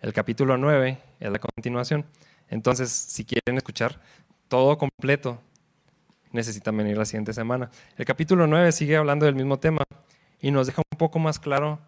El 0.00 0.12
capítulo 0.12 0.56
9 0.56 0.98
es 1.24 1.32
la 1.32 1.38
continuación. 1.38 2.04
Entonces, 2.48 2.90
si 2.90 3.24
quieren 3.24 3.56
escuchar 3.56 4.00
todo 4.48 4.76
completo, 4.76 5.40
necesitan 6.32 6.76
venir 6.76 6.98
la 6.98 7.04
siguiente 7.04 7.32
semana. 7.32 7.70
El 7.96 8.04
capítulo 8.04 8.46
9 8.46 8.72
sigue 8.72 8.96
hablando 8.96 9.26
del 9.26 9.34
mismo 9.34 9.58
tema 9.58 9.82
y 10.40 10.50
nos 10.50 10.66
deja 10.66 10.82
un 10.92 10.98
poco 10.98 11.18
más 11.18 11.38
claro 11.38 11.80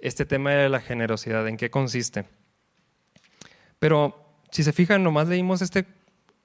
este 0.00 0.24
tema 0.24 0.52
de 0.52 0.70
la 0.70 0.80
generosidad, 0.80 1.46
en 1.46 1.58
qué 1.58 1.70
consiste. 1.70 2.24
Pero 3.78 4.32
si 4.50 4.64
se 4.64 4.72
fijan, 4.72 5.04
nomás 5.04 5.28
leímos 5.28 5.60
este, 5.60 5.84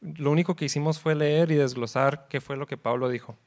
lo 0.02 0.32
único 0.32 0.58
que 0.58 0.66
hicimos 0.66 1.00
fue 1.00 1.16
leer 1.16 1.52
y 1.52 1.56
desglosar 1.56 2.28
qué 2.30 2.42
fue 2.42 2.58
lo 2.58 2.68
que 2.68 2.76
Pablo 2.76 3.08
dijo. 3.08 3.38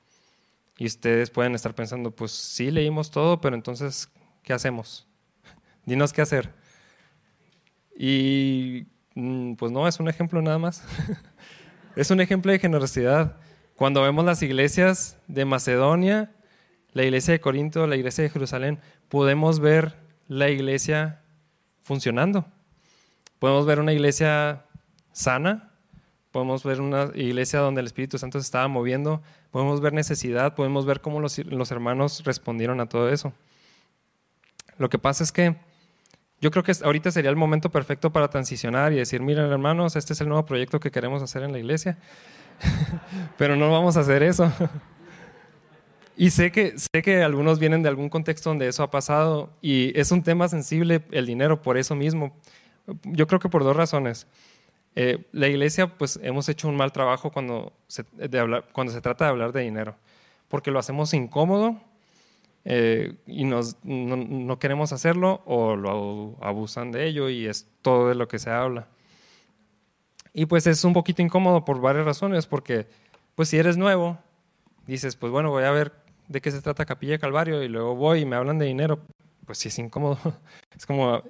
Y 0.79 0.87
ustedes 0.87 1.29
pueden 1.31 1.55
estar 1.55 1.75
pensando, 1.75 2.11
pues 2.11 2.33
sí 2.33 2.71
leímos 2.71 3.11
todo, 3.11 3.41
pero 3.41 3.55
entonces, 3.55 4.09
¿qué 4.43 4.55
hacemos? 4.55 5.07
Dinos 5.85 6.15
qué 6.15 6.23
hacer. 6.23 6.55
Y 7.97 8.87
mm, 9.15 9.55
pues 9.55 9.73
no, 9.73 9.89
es 9.89 9.99
un 9.99 10.09
ejemplo 10.09 10.43
nada 10.43 10.59
más. 10.59 10.85
es 11.97 12.11
un 12.11 12.21
ejemplo 12.21 12.53
de 12.53 12.59
generosidad. 12.59 13.37
Cuando 13.77 14.03
vemos 14.03 14.25
las 14.25 14.43
iglesias 14.43 15.19
de 15.27 15.45
Macedonia, 15.45 16.31
la 16.93 17.05
iglesia 17.05 17.33
de 17.33 17.41
Corinto, 17.41 17.87
la 17.87 17.97
iglesia 17.97 18.25
de 18.25 18.31
Jerusalén, 18.31 18.79
podemos 19.09 19.61
ver 19.61 19.97
la 20.29 20.51
iglesia 20.51 21.21
funcionando. 21.83 22.47
Podemos 23.39 23.67
ver 23.67 23.81
una 23.81 23.93
iglesia 23.93 24.65
sana, 25.13 25.71
podemos 26.33 26.65
ver 26.65 26.81
una 26.81 27.11
iglesia 27.15 27.61
donde 27.61 27.81
el 27.81 27.87
Espíritu 27.87 28.19
Santo 28.19 28.39
se 28.41 28.45
estaba 28.45 28.69
moviendo, 28.69 29.23
podemos 29.51 29.81
ver 29.81 29.93
necesidad, 29.93 30.55
podemos 30.55 30.87
ver 30.87 31.01
cómo 31.01 31.21
los, 31.21 31.39
los 31.39 31.71
hermanos 31.71 32.25
respondieron 32.25 32.81
a 32.81 32.89
todo 32.89 33.11
eso. 33.11 33.33
Lo 34.79 34.89
que 34.89 34.99
pasa 34.99 35.25
es 35.25 35.33
que 35.33 35.57
yo 36.41 36.51
creo 36.51 36.63
que 36.63 36.73
ahorita 36.83 37.11
sería 37.11 37.31
el 37.31 37.37
momento 37.37 37.71
perfecto 37.71 38.13
para 38.13 38.29
transicionar 38.29 38.93
y 38.93 38.97
decir, 38.97 39.23
miren 39.23 39.51
hermanos, 39.51 39.97
este 39.97 40.13
es 40.13 40.21
el 40.21 40.29
nuevo 40.29 40.45
proyecto 40.45 40.81
que 40.81 40.91
queremos 40.91 41.23
hacer 41.23 41.43
en 41.43 41.53
la 41.53 41.59
iglesia, 41.59 41.99
pero 43.39 43.57
no 43.57 43.71
vamos 43.71 43.97
a 43.97 44.01
hacer 44.01 44.23
eso. 44.23 44.53
y 46.17 46.31
sé 46.31 46.53
que, 46.53 46.79
sé 46.79 47.03
que 47.03 47.23
algunos 47.23 47.59
vienen 47.59 47.83
de 47.83 47.89
algún 47.89 48.11
contexto 48.11 48.51
donde 48.51 48.69
eso 48.69 48.83
ha 48.83 48.91
pasado 48.91 49.51
y 49.63 49.99
es 49.99 50.11
un 50.11 50.23
tema 50.23 50.49
sensible 50.49 51.03
el 51.11 51.27
dinero 51.27 51.63
por 51.63 51.79
eso 51.79 51.95
mismo. 51.95 52.37
Yo 53.05 53.27
creo 53.27 53.41
que 53.41 53.49
por 53.49 53.65
dos 53.65 53.77
razones. 53.77 54.27
Eh, 54.95 55.27
la 55.33 55.49
iglesia, 55.49 55.99
pues 55.99 56.19
hemos 56.23 56.49
hecho 56.49 56.69
un 56.69 56.77
mal 56.77 56.93
trabajo 56.93 57.31
cuando 57.31 57.73
se, 57.87 58.05
cuando 58.73 58.93
se 58.93 59.01
trata 59.01 59.25
de 59.27 59.31
hablar 59.31 59.53
de 59.53 59.63
dinero, 59.63 59.97
porque 60.49 60.71
lo 60.71 60.79
hacemos 60.79 61.13
incómodo 61.13 61.81
eh, 62.69 63.15
y 63.29 63.45
nos, 63.45 63.77
no, 63.85 64.59
queremos 64.59 64.93
hacerlo 64.93 65.41
o 65.47 65.77
lo 65.77 66.37
abusan 66.41 66.91
de 66.91 67.07
ello 67.07 67.29
y 67.29 67.47
es 67.47 67.69
todo 67.81 68.09
de 68.09 68.17
lo 68.17 68.27
que 68.27 68.41
se 68.41 68.51
habla. 68.51 68.89
Y 70.33 70.47
pues 70.47 70.67
es 70.67 70.83
un 70.83 70.93
poquito 70.93 71.23
incómodo 71.23 71.65
por 71.65 71.81
varias 71.81 72.05
razones, 72.05 72.49
porque 72.49 72.89
pues 73.37 73.51
si 73.51 73.57
eres 73.57 73.77
nuevo, 73.77 74.19
dices, 74.85 75.15
pues 75.15 75.31
bueno, 75.31 75.51
voy 75.51 75.63
a 75.63 75.71
ver 75.71 75.93
de 76.27 76.41
qué 76.41 76.51
se 76.51 76.61
trata 76.61 76.85
Capilla 76.85 77.19
Calvario 77.19 77.63
y 77.63 77.69
luego 77.69 77.95
voy 77.95 78.23
y 78.23 78.27
me 78.27 78.35
hablan 78.35 78.59
de 78.59 78.67
dinero, 78.67 78.99
pues 79.47 79.59
sí 79.59 79.69
es 79.69 79.79
incómodo. 79.79 80.19
Es 80.77 80.85
como 80.87 81.23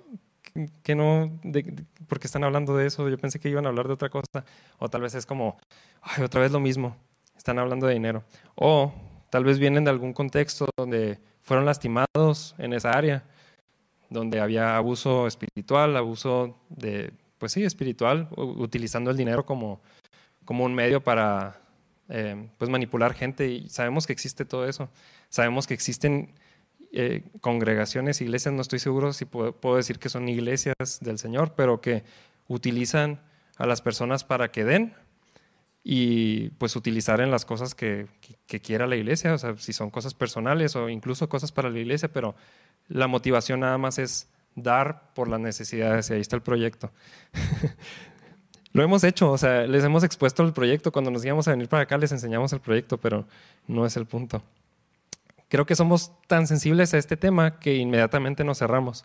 que 0.83 0.95
no, 0.95 1.39
de, 1.45 1.85
porque 2.09 2.29
están 2.29 2.45
hablando 2.45 2.75
de 2.75 2.87
eso, 2.87 3.07
yo 3.11 3.19
pensé 3.19 3.39
que 3.39 3.51
iban 3.51 3.67
a 3.67 3.69
hablar 3.69 3.89
de 3.89 3.93
otra 3.93 4.09
cosa, 4.09 4.47
o 4.79 4.89
tal 4.89 5.03
vez 5.03 5.15
es 5.15 5.27
como, 5.27 5.59
ay, 6.01 6.25
otra 6.25 6.41
vez 6.41 6.51
lo 6.51 6.61
mismo, 6.61 6.97
están 7.37 7.59
hablando 7.59 7.87
de 7.87 7.93
dinero, 7.93 8.25
o 8.55 8.91
tal 9.37 9.45
vez 9.45 9.59
vienen 9.59 9.85
de 9.85 9.91
algún 9.91 10.15
contexto 10.15 10.67
donde 10.79 11.19
fueron 11.43 11.67
lastimados 11.67 12.55
en 12.57 12.73
esa 12.73 12.93
área, 12.93 13.23
donde 14.09 14.41
había 14.41 14.79
abuso 14.79 15.27
espiritual, 15.27 15.95
abuso 15.95 16.57
de, 16.71 17.13
pues 17.37 17.53
sí, 17.53 17.63
espiritual, 17.63 18.31
utilizando 18.35 19.11
el 19.11 19.19
dinero 19.19 19.45
como, 19.45 19.83
como 20.47 20.65
un 20.65 20.75
medio 20.75 21.05
para 21.05 21.61
eh, 22.09 22.49
pues 22.57 22.71
manipular 22.71 23.13
gente. 23.13 23.47
Y 23.47 23.69
sabemos 23.69 24.07
que 24.07 24.15
existe 24.15 24.47
todo 24.47 24.67
eso, 24.67 24.89
sabemos 25.29 25.67
que 25.67 25.75
existen 25.75 26.33
eh, 26.93 27.23
congregaciones, 27.43 28.23
iglesias, 28.23 28.55
no 28.55 28.63
estoy 28.63 28.79
seguro 28.79 29.13
si 29.13 29.27
puedo, 29.27 29.77
decir 29.77 29.99
que 29.99 30.09
son 30.09 30.31
iglesias 30.31 30.99
del 31.03 31.19
Señor, 31.19 31.53
pero 31.55 31.83
que 31.83 32.05
utilizan 32.49 33.21
a 33.59 33.67
las 33.67 33.83
personas 33.83 34.25
para 34.25 34.51
que 34.51 34.65
den 34.65 34.95
y 35.89 36.51
pues 36.59 36.75
utilizar 36.75 37.21
en 37.21 37.31
las 37.31 37.45
cosas 37.45 37.77
que, 37.77 38.09
quiera 38.61 38.89
la 38.89 38.97
iglesia, 38.97 39.33
o 39.35 39.39
sea, 39.39 39.57
si 39.57 39.73
son 39.73 39.89
cosas 39.89 40.15
personales 40.15 40.75
o 40.75 40.89
incluso 40.89 41.29
cosas 41.29 41.53
para 41.53 41.71
la 41.71 41.79
iglesia, 41.79 42.13
pero 42.13 42.35
la 42.89 43.07
motivación 43.07 43.61
nada 43.61 43.79
más 43.79 44.01
es 44.01 44.29
dar 44.57 45.15
por 45.15 45.29
las 45.29 45.39
necesidades 45.39 46.11
y 46.11 46.15
ahí 46.15 46.21
está 46.21 46.35
el 46.35 46.43
proyecto. 46.43 46.91
Lo 48.73 48.83
hemos 48.83 49.05
hecho, 49.05 49.31
o 49.31 49.39
sea, 49.39 49.69
les 49.69 49.85
hemos 49.85 50.03
expuesto 50.03 50.43
el 50.43 50.53
proyecto, 50.53 50.91
cuando 50.91 51.13
nos 51.13 51.25
íbamos 51.25 51.47
a 51.47 51.53
venir 51.53 51.69
para 51.69 51.85
acá 51.85 51.97
les 51.99 52.11
enseñamos 52.11 52.53
el 52.53 52.59
proyecto, 52.59 52.99
pero 52.99 53.25
no 53.69 53.87
es 53.87 53.97
el 53.97 54.07
punto. 54.07 54.43
Creo 55.49 55.67
que 55.67 55.77
somos 55.77 56.11
tan 56.27 56.49
sensibles 56.49 56.95
a 56.95 56.99
este 56.99 57.17
tema 57.17 57.61
que 57.61 57.77
inmediatamente 57.77 58.43
nos 58.43 58.59
cerramos 58.59 59.05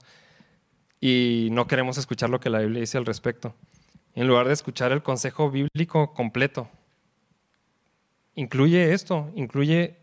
y 1.00 1.50
no 1.52 1.68
queremos 1.68 2.00
escuchar 2.00 2.32
lo 2.32 2.40
que 2.40 2.50
la 2.50 2.58
Biblia 2.58 2.80
dice 2.80 2.98
al 2.98 3.06
respecto, 3.06 3.54
en 4.16 4.28
lugar 4.28 4.48
de 4.48 4.54
escuchar 4.54 4.92
el 4.92 5.04
consejo 5.04 5.50
bíblico 5.52 6.14
completo. 6.14 6.70
Incluye 8.36 8.94
esto, 8.94 9.32
incluye 9.36 9.98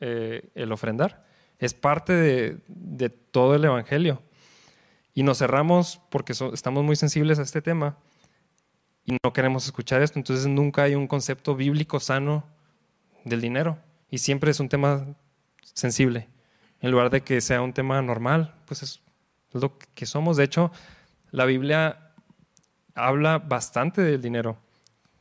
eh, 0.00 0.50
el 0.54 0.72
ofrendar, 0.72 1.24
es 1.58 1.74
parte 1.74 2.12
de, 2.12 3.08
todo 3.08 3.54
el 3.54 3.64
Evangelio. 3.64 4.22
Y 5.14 5.22
nos 5.22 5.38
cerramos 5.38 6.00
porque 6.10 6.32
estamos 6.52 6.84
muy 6.84 6.96
sensibles 6.96 7.38
a 7.38 7.42
este 7.42 7.62
tema 7.62 7.98
y 9.04 9.16
no 9.22 9.32
queremos 9.32 9.66
escuchar 9.66 10.02
esto, 10.02 10.18
entonces 10.18 10.46
nunca 10.46 10.82
hay 10.82 10.94
un 10.94 11.06
concepto 11.06 11.54
bíblico 11.54 12.00
sano 12.00 12.44
del 13.24 13.40
dinero 13.40 13.78
y 14.10 14.18
siempre 14.18 14.50
es 14.50 14.60
un 14.60 14.68
tema 14.68 15.06
sensible. 15.62 16.28
En 16.80 16.90
lugar 16.90 17.10
de 17.10 17.22
que 17.22 17.40
sea 17.40 17.62
un 17.62 17.72
tema 17.72 18.02
normal, 18.02 18.54
pues 18.66 18.82
es 18.82 19.02
lo 19.52 19.78
que 19.78 20.06
somos. 20.06 20.36
De 20.36 20.44
hecho, 20.44 20.72
la 21.30 21.44
Biblia 21.44 22.03
habla 22.94 23.38
bastante 23.38 24.02
del 24.02 24.22
dinero. 24.22 24.56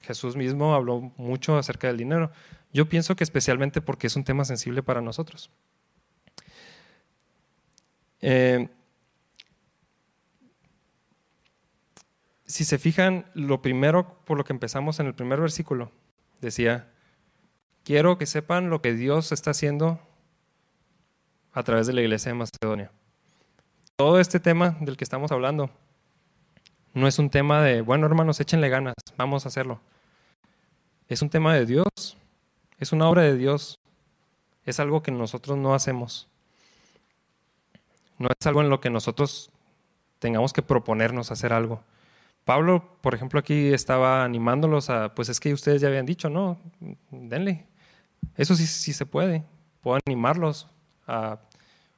Jesús 0.01 0.35
mismo 0.35 0.75
habló 0.75 1.13
mucho 1.17 1.57
acerca 1.57 1.87
del 1.87 1.97
dinero. 1.97 2.31
Yo 2.71 2.89
pienso 2.89 3.15
que 3.15 3.23
especialmente 3.23 3.81
porque 3.81 4.07
es 4.07 4.15
un 4.15 4.23
tema 4.23 4.45
sensible 4.45 4.83
para 4.83 5.01
nosotros. 5.01 5.49
Eh, 8.21 8.69
si 12.45 12.65
se 12.65 12.77
fijan, 12.77 13.25
lo 13.33 13.61
primero 13.61 14.23
por 14.25 14.37
lo 14.37 14.43
que 14.43 14.53
empezamos 14.53 14.99
en 14.99 15.07
el 15.07 15.15
primer 15.15 15.39
versículo, 15.39 15.91
decía, 16.41 16.91
quiero 17.83 18.17
que 18.17 18.25
sepan 18.25 18.69
lo 18.69 18.81
que 18.81 18.93
Dios 18.93 19.31
está 19.31 19.51
haciendo 19.51 19.99
a 21.51 21.63
través 21.63 21.87
de 21.87 21.93
la 21.93 22.01
iglesia 22.01 22.31
de 22.31 22.39
Macedonia. 22.39 22.91
Todo 23.95 24.19
este 24.19 24.39
tema 24.39 24.77
del 24.81 24.97
que 24.97 25.03
estamos 25.03 25.31
hablando 25.31 25.69
no 26.93 27.07
es 27.07 27.19
un 27.19 27.29
tema 27.29 27.61
de, 27.61 27.81
bueno 27.81 28.05
hermanos, 28.05 28.39
échenle 28.39 28.69
ganas, 28.69 28.95
vamos 29.17 29.45
a 29.45 29.49
hacerlo. 29.49 29.79
Es 31.07 31.21
un 31.21 31.29
tema 31.29 31.53
de 31.53 31.65
Dios, 31.65 32.17
es 32.79 32.91
una 32.91 33.09
obra 33.09 33.23
de 33.23 33.35
Dios, 33.35 33.79
es 34.65 34.79
algo 34.79 35.03
que 35.03 35.11
nosotros 35.11 35.57
no 35.57 35.73
hacemos. 35.73 36.27
No 38.17 38.29
es 38.29 38.47
algo 38.47 38.61
en 38.61 38.69
lo 38.69 38.79
que 38.79 38.89
nosotros 38.89 39.51
tengamos 40.19 40.53
que 40.53 40.61
proponernos 40.61 41.31
hacer 41.31 41.51
algo. 41.51 41.83
Pablo, 42.45 42.97
por 43.01 43.15
ejemplo, 43.15 43.39
aquí 43.39 43.73
estaba 43.73 44.23
animándolos 44.23 44.89
a, 44.89 45.15
pues 45.15 45.29
es 45.29 45.39
que 45.39 45.53
ustedes 45.53 45.81
ya 45.81 45.87
habían 45.87 46.05
dicho, 46.05 46.29
no, 46.29 46.59
denle. 47.09 47.65
Eso 48.37 48.55
sí, 48.55 48.67
sí 48.67 48.93
se 48.93 49.05
puede. 49.05 49.43
Puedo 49.81 49.99
animarlos, 50.05 50.67
a 51.07 51.39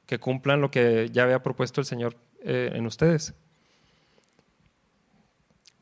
que 0.06 0.18
cumplan 0.18 0.60
lo 0.60 0.70
que 0.70 1.10
ya 1.10 1.24
había 1.24 1.42
propuesto 1.42 1.80
el 1.80 1.86
Señor 1.86 2.16
eh, 2.42 2.70
en 2.74 2.86
ustedes. 2.86 3.34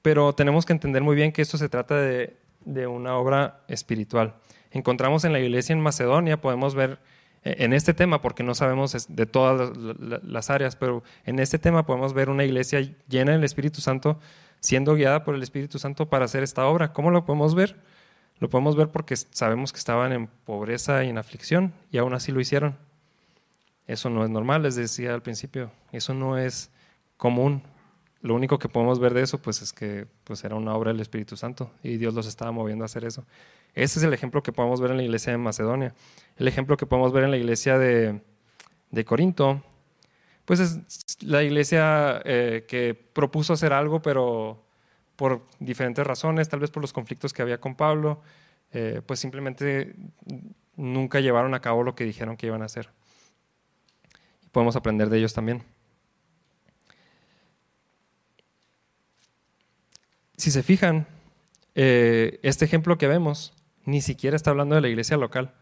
Pero 0.04 0.34
tenemos 0.34 0.66
que 0.66 0.74
entender 0.74 1.02
muy 1.02 1.16
bien 1.16 1.32
que 1.32 1.40
esto 1.40 1.56
se 1.56 1.70
trata 1.70 1.98
de, 1.98 2.36
una 2.86 3.16
obra 3.16 3.64
espiritual. 3.68 4.34
Encontramos 4.70 5.24
en 5.24 5.32
la 5.32 5.40
iglesia 5.40 5.72
en 5.72 5.80
Macedonia, 5.80 6.42
podemos 6.42 6.74
ver 6.74 6.98
eh, 7.42 7.54
en 7.60 7.72
este 7.72 7.94
tema, 7.94 8.20
porque 8.20 8.42
no 8.42 8.54
sabemos 8.54 9.06
de 9.08 9.24
todas 9.24 9.74
las 10.22 10.50
áreas, 10.50 10.76
pero 10.76 11.02
en 11.24 11.38
este 11.38 11.58
tema 11.58 11.86
podemos 11.86 12.12
ver 12.12 12.28
una 12.28 12.44
iglesia 12.44 12.86
llena 13.08 13.32
del 13.32 13.44
Espíritu 13.44 13.80
Santo, 13.80 14.20
siendo 14.60 14.94
guiada 14.94 15.24
por 15.24 15.36
el 15.36 15.42
Espíritu 15.42 15.78
Santo 15.78 16.10
para 16.10 16.26
hacer 16.26 16.42
esta 16.42 16.66
obra. 16.66 16.92
¿Cómo 16.92 17.10
lo 17.10 17.24
podemos 17.24 17.54
ver? 17.54 17.74
Lo 18.40 18.50
podemos 18.50 18.76
ver 18.76 18.88
porque 18.88 19.16
sabemos 19.16 19.72
que 19.72 19.78
estaban 19.78 20.12
en 20.12 20.26
pobreza 20.26 21.02
y 21.02 21.08
en 21.08 21.16
aflicción 21.16 21.72
y 21.90 21.96
aún 21.96 22.12
así 22.12 22.30
lo 22.30 22.42
hicieron. 22.42 22.76
Eso 23.86 24.10
no 24.10 24.22
es 24.22 24.28
normal, 24.28 24.64
les 24.64 24.76
decía 24.76 25.14
al 25.14 25.22
principio, 25.22 25.70
eso 25.92 26.12
no 26.12 26.36
es 26.36 26.70
común. 27.16 27.62
Lo 28.24 28.34
único 28.34 28.58
que 28.58 28.70
podemos 28.70 29.00
ver 29.00 29.12
de 29.12 29.20
eso 29.20 29.36
pues 29.36 29.60
es 29.60 29.74
que 29.74 30.06
pues 30.24 30.44
era 30.44 30.54
una 30.54 30.74
obra 30.74 30.92
del 30.92 31.00
Espíritu 31.02 31.36
Santo 31.36 31.70
y 31.82 31.98
Dios 31.98 32.14
los 32.14 32.26
estaba 32.26 32.52
moviendo 32.52 32.82
a 32.82 32.86
hacer 32.86 33.04
eso. 33.04 33.26
Ese 33.74 33.98
es 33.98 34.02
el 34.02 34.14
ejemplo 34.14 34.42
que 34.42 34.50
podemos 34.50 34.80
ver 34.80 34.92
en 34.92 34.96
la 34.96 35.02
iglesia 35.02 35.32
de 35.32 35.36
Macedonia. 35.36 35.94
El 36.38 36.48
ejemplo 36.48 36.78
que 36.78 36.86
podemos 36.86 37.12
ver 37.12 37.24
en 37.24 37.30
la 37.30 37.36
iglesia 37.36 37.76
de, 37.76 38.22
Corinto, 39.04 39.62
pues 40.46 40.58
es 40.58 40.78
la 41.20 41.42
iglesia 41.42 42.22
eh, 42.24 42.64
que 42.66 42.94
propuso 42.94 43.52
hacer 43.52 43.74
algo, 43.74 44.00
pero 44.00 44.64
por 45.16 45.42
diferentes 45.58 46.06
razones, 46.06 46.48
tal 46.48 46.60
vez 46.60 46.70
por 46.70 46.82
los 46.82 46.94
conflictos 46.94 47.34
que 47.34 47.42
había 47.42 47.60
con 47.60 47.74
Pablo, 47.74 48.22
eh, 48.72 49.02
pues 49.04 49.20
simplemente 49.20 49.96
nunca 50.76 51.20
llevaron 51.20 51.52
a 51.52 51.60
cabo 51.60 51.82
lo 51.82 51.94
que 51.94 52.04
dijeron 52.04 52.38
que 52.38 52.46
iban 52.46 52.62
a 52.62 52.64
hacer 52.64 52.88
podemos 54.54 54.76
aprender 54.76 55.10
de 55.10 55.18
ellos 55.18 55.34
también. 55.34 55.62
Si 60.36 60.50
se 60.50 60.62
fijan, 60.62 61.06
eh, 61.74 62.40
este 62.42 62.64
ejemplo 62.64 62.98
que 62.98 63.08
vemos 63.08 63.52
ni 63.84 64.00
siquiera 64.00 64.36
está 64.36 64.50
hablando 64.50 64.74
de 64.74 64.80
la 64.80 64.88
iglesia 64.88 65.16
local. 65.16 65.52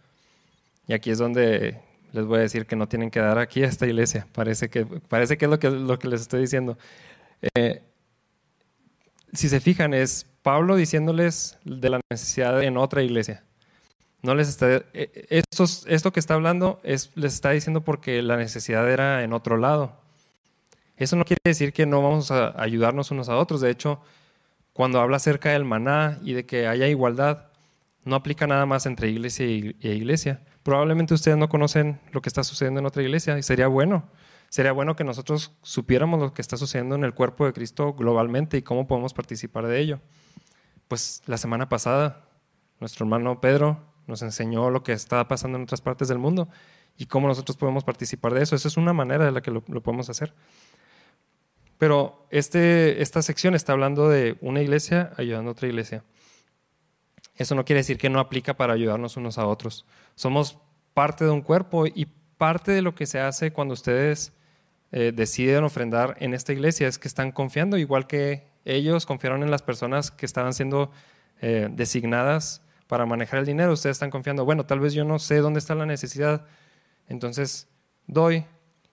Y 0.87 0.93
aquí 0.93 1.11
es 1.11 1.18
donde 1.18 1.81
les 2.12 2.27
voy 2.27 2.39
a 2.39 2.43
decir 2.43 2.66
que 2.66 2.77
no 2.77 2.89
tienen 2.89 3.11
que 3.11 3.20
dar 3.20 3.39
aquí 3.39 3.62
a 3.62 3.66
esta 3.66 3.87
iglesia. 3.87 4.27
Parece 4.33 4.68
que, 4.68 4.85
parece 4.85 5.39
que 5.39 5.47
es 5.47 5.51
lo 5.51 5.59
que, 5.59 5.70
lo 5.70 5.99
que 5.99 6.09
les 6.09 6.20
estoy 6.20 6.41
diciendo. 6.41 6.79
Eh, 7.55 7.83
si 9.33 9.49
se 9.49 9.61
fijan, 9.61 9.95
es 9.95 10.27
Pablo 10.43 10.77
diciéndoles 10.77 11.59
de 11.64 11.91
la 11.91 12.01
necesidad 12.11 12.62
en 12.62 12.77
otra 12.77 13.03
iglesia. 13.03 13.45
No 14.23 14.35
les 14.35 14.49
está, 14.49 14.70
eh, 14.70 14.85
eh, 14.93 15.43
esto 15.87 16.12
que 16.12 16.20
está 16.20 16.35
hablando 16.35 16.81
es, 16.85 17.11
les 17.16 17.35
está 17.35 17.51
diciendo 17.51 17.81
porque 17.81 18.23
la 18.23 18.37
necesidad 18.37 18.89
era 18.91 19.25
en 19.25 19.33
otro 19.33 19.57
lado. 19.57 19.97
Eso 20.97 21.16
no 21.16 21.25
quiere 21.25 21.41
decir 21.45 21.73
que 21.73 21.87
no 21.87 22.03
vamos 22.03 22.31
a 22.31 22.55
ayudarnos 22.62 23.11
unos 23.11 23.29
a 23.29 23.37
otros. 23.37 23.61
De 23.61 23.70
hecho, 23.70 24.01
cuando 24.73 25.01
habla 25.01 25.16
acerca 25.16 25.51
del 25.51 25.64
maná 25.64 26.18
y 26.23 26.33
de 26.33 26.47
que 26.47 26.66
haya 26.66 26.89
igualdad, 26.89 27.49
no 28.05 28.16
aplica 28.16 28.47
nada 28.47 28.66
más 28.66 28.87
entre 28.87 29.11
iglesia 29.11 29.47
e 29.47 29.95
iglesia. 29.95 30.43
Probablemente 30.62 31.14
ustedes 31.14 31.37
no 31.37 31.49
conocen 31.49 32.01
lo 32.12 32.23
que 32.23 32.29
está 32.29 32.45
sucediendo 32.45 32.81
en 32.81 32.87
otra 32.87 33.03
iglesia 33.03 33.39
y 33.39 33.43
sería 33.43 33.68
bueno. 33.68 34.09
Sería 34.49 34.73
bueno 34.73 34.97
que 34.97 35.05
nosotros 35.05 35.53
supiéramos 35.62 36.20
lo 36.20 36.35
que 36.35 36.43
está 36.43 36.57
sucediendo 36.57 36.95
en 36.95 37.05
el 37.05 37.14
cuerpo 37.14 37.47
de 37.47 37.53
Cristo 37.53 37.95
globalmente 37.95 38.59
y 38.59 38.62
cómo 38.62 38.87
podemos 38.87 39.14
participar 39.14 39.66
de 39.66 39.81
ello. 39.81 40.01
Pues 40.89 41.23
la 41.27 41.39
semana 41.39 41.68
pasada, 41.68 42.29
nuestro 42.79 43.07
hermano 43.07 43.41
Pedro 43.41 43.81
nos 44.07 44.20
enseñó 44.23 44.68
lo 44.70 44.83
que 44.83 44.93
está 44.93 45.27
pasando 45.27 45.57
en 45.57 45.64
otras 45.64 45.81
partes 45.81 46.09
del 46.09 46.18
mundo 46.18 46.49
y 46.99 47.07
cómo 47.07 47.29
nosotros 47.29 47.57
podemos 47.57 47.85
participar 47.85 48.35
de 48.35 48.43
eso. 48.43 48.55
Esa 48.55 48.68
es 48.68 48.77
una 48.77 48.93
manera 48.93 49.25
de 49.25 49.33
la 49.33 49.41
que 49.41 49.51
lo, 49.51 49.62
podemos 49.62 50.11
hacer. 50.11 50.35
Pero 51.79 52.27
este, 52.31 53.03
esta 53.03 53.23
sección 53.23 53.55
está 53.55 53.73
hablando 53.73 54.09
de 54.09 54.37
una 54.41 54.61
iglesia 54.62 55.12
ayudando 55.16 55.51
a 55.51 55.53
otra 55.53 55.68
iglesia. 55.68 56.05
Eso 57.37 57.55
no 57.55 57.64
quiere 57.64 57.81
decir 57.81 57.99
que 57.99 58.11
no 58.11 58.20
aplica 58.20 58.55
para 58.55 58.75
ayudarnos 58.75 59.16
unos 59.16 59.39
a 59.39 59.47
otros. 59.47 59.87
Somos 60.14 60.59
parte 60.95 61.25
de 61.25 61.31
un 61.31 61.43
cuerpo 61.43 61.87
y 61.87 62.07
parte 62.37 62.73
de 62.73 62.83
lo 62.83 62.95
que 62.95 63.07
se 63.07 63.20
hace 63.20 63.53
cuando 63.53 63.75
ustedes 63.75 64.33
eh, 64.95 65.12
deciden 65.14 65.64
ofrendar 65.64 66.16
en 66.20 66.35
esta 66.35 66.53
iglesia 66.53 66.87
es 66.87 66.99
que 66.99 67.09
están 67.09 67.33
confiando, 67.33 67.79
igual 67.79 68.07
que 68.07 68.47
ellos 68.64 69.07
confiaron 69.07 69.43
en 69.43 69.51
las 69.51 69.62
personas 69.62 70.11
que 70.11 70.27
estaban 70.27 70.53
siendo 70.53 70.91
eh, 71.41 71.68
designadas 71.73 72.62
para 72.87 73.07
manejar 73.07 73.41
el 73.41 73.47
dinero. 73.47 73.73
Ustedes 73.73 73.95
están 73.95 74.11
confiando, 74.11 74.45
bueno, 74.45 74.66
tal 74.66 74.81
vez 74.81 74.93
yo 74.93 75.05
no 75.05 75.18
sé 75.18 75.39
dónde 75.39 75.61
está 75.61 75.75
la 75.75 75.87
necesidad, 75.87 76.45
entonces 77.09 77.68
doy 78.07 78.45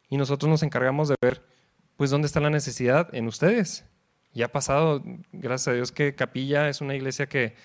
y 0.07 0.15
nosotros 0.15 0.49
nos 0.49 0.63
encargamos 0.63 1.09
de 1.09 1.15
ver, 1.21 1.43
pues, 1.99 2.11
dónde 2.11 2.27
está 2.27 2.39
la 2.39 2.49
necesidad 2.49 3.13
en 3.13 3.27
ustedes. 3.27 3.83
Y 4.33 4.43
ha 4.43 4.47
pasado, 4.47 5.03
gracias 5.33 5.67
a 5.67 5.73
Dios, 5.73 5.91
que 5.91 6.15
Capilla 6.15 6.69
es 6.69 6.79
una 6.79 6.95
iglesia 6.95 7.27
que, 7.27 7.55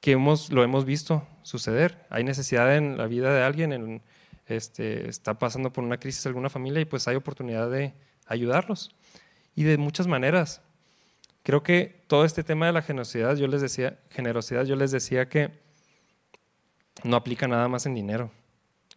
que 0.00 0.12
hemos, 0.12 0.52
lo 0.52 0.62
hemos 0.62 0.84
visto 0.84 1.26
suceder. 1.42 2.06
Hay 2.10 2.22
necesidad 2.22 2.76
en 2.76 2.96
la 2.96 3.08
vida 3.08 3.34
de 3.34 3.42
alguien, 3.42 3.72
en, 3.72 4.02
este, 4.46 5.08
está 5.08 5.36
pasando 5.40 5.72
por 5.72 5.82
una 5.82 5.98
crisis 5.98 6.24
alguna 6.26 6.48
familia 6.48 6.80
y 6.80 6.84
pues 6.84 7.08
hay 7.08 7.16
oportunidad 7.16 7.68
de 7.68 7.92
ayudarlos. 8.24 8.94
Y 9.56 9.64
de 9.64 9.78
muchas 9.78 10.06
maneras. 10.06 10.62
Creo 11.42 11.64
que 11.64 12.04
todo 12.06 12.24
este 12.24 12.44
tema 12.44 12.66
de 12.66 12.72
la 12.72 12.82
generosidad, 12.82 13.34
yo 13.34 13.48
les 13.48 13.62
decía, 13.62 13.98
generosidad, 14.10 14.64
yo 14.64 14.76
les 14.76 14.92
decía 14.92 15.28
que 15.28 15.58
no 17.02 17.16
aplica 17.16 17.48
nada 17.48 17.66
más 17.66 17.84
en 17.84 17.94
dinero 17.94 18.30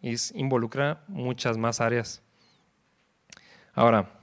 y 0.00 0.14
involucra 0.34 1.02
muchas 1.08 1.56
más 1.56 1.80
áreas. 1.80 2.22
Ahora, 3.72 4.20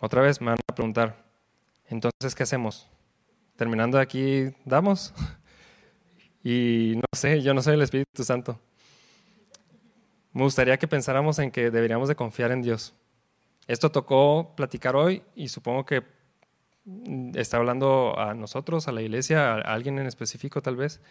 otra 0.00 0.22
vez 0.22 0.40
me 0.40 0.48
van 0.48 0.58
a 0.66 0.74
preguntar, 0.74 1.24
entonces, 1.86 2.34
¿qué 2.34 2.42
hacemos? 2.42 2.88
Terminando 3.56 3.98
aquí, 3.98 4.54
¿damos? 4.64 5.14
Y 6.42 6.94
no 6.96 7.02
sé, 7.12 7.42
yo 7.42 7.52
no 7.52 7.60
soy 7.60 7.74
el 7.74 7.82
Espíritu 7.82 8.24
Santo. 8.24 8.58
Me 10.32 10.42
gustaría 10.42 10.78
que 10.78 10.88
pensáramos 10.88 11.38
en 11.38 11.50
que 11.50 11.70
deberíamos 11.70 12.08
de 12.08 12.14
confiar 12.14 12.50
en 12.50 12.62
Dios. 12.62 12.94
Esto 13.66 13.92
tocó 13.92 14.54
platicar 14.56 14.96
hoy 14.96 15.22
y 15.34 15.48
supongo 15.48 15.84
que 15.84 16.02
está 17.34 17.58
hablando 17.58 18.18
a 18.18 18.32
nosotros, 18.32 18.88
a 18.88 18.92
la 18.92 19.02
iglesia, 19.02 19.52
a 19.52 19.58
alguien 19.58 19.98
en 19.98 20.06
específico 20.06 20.62
tal 20.62 20.76
vez. 20.76 21.02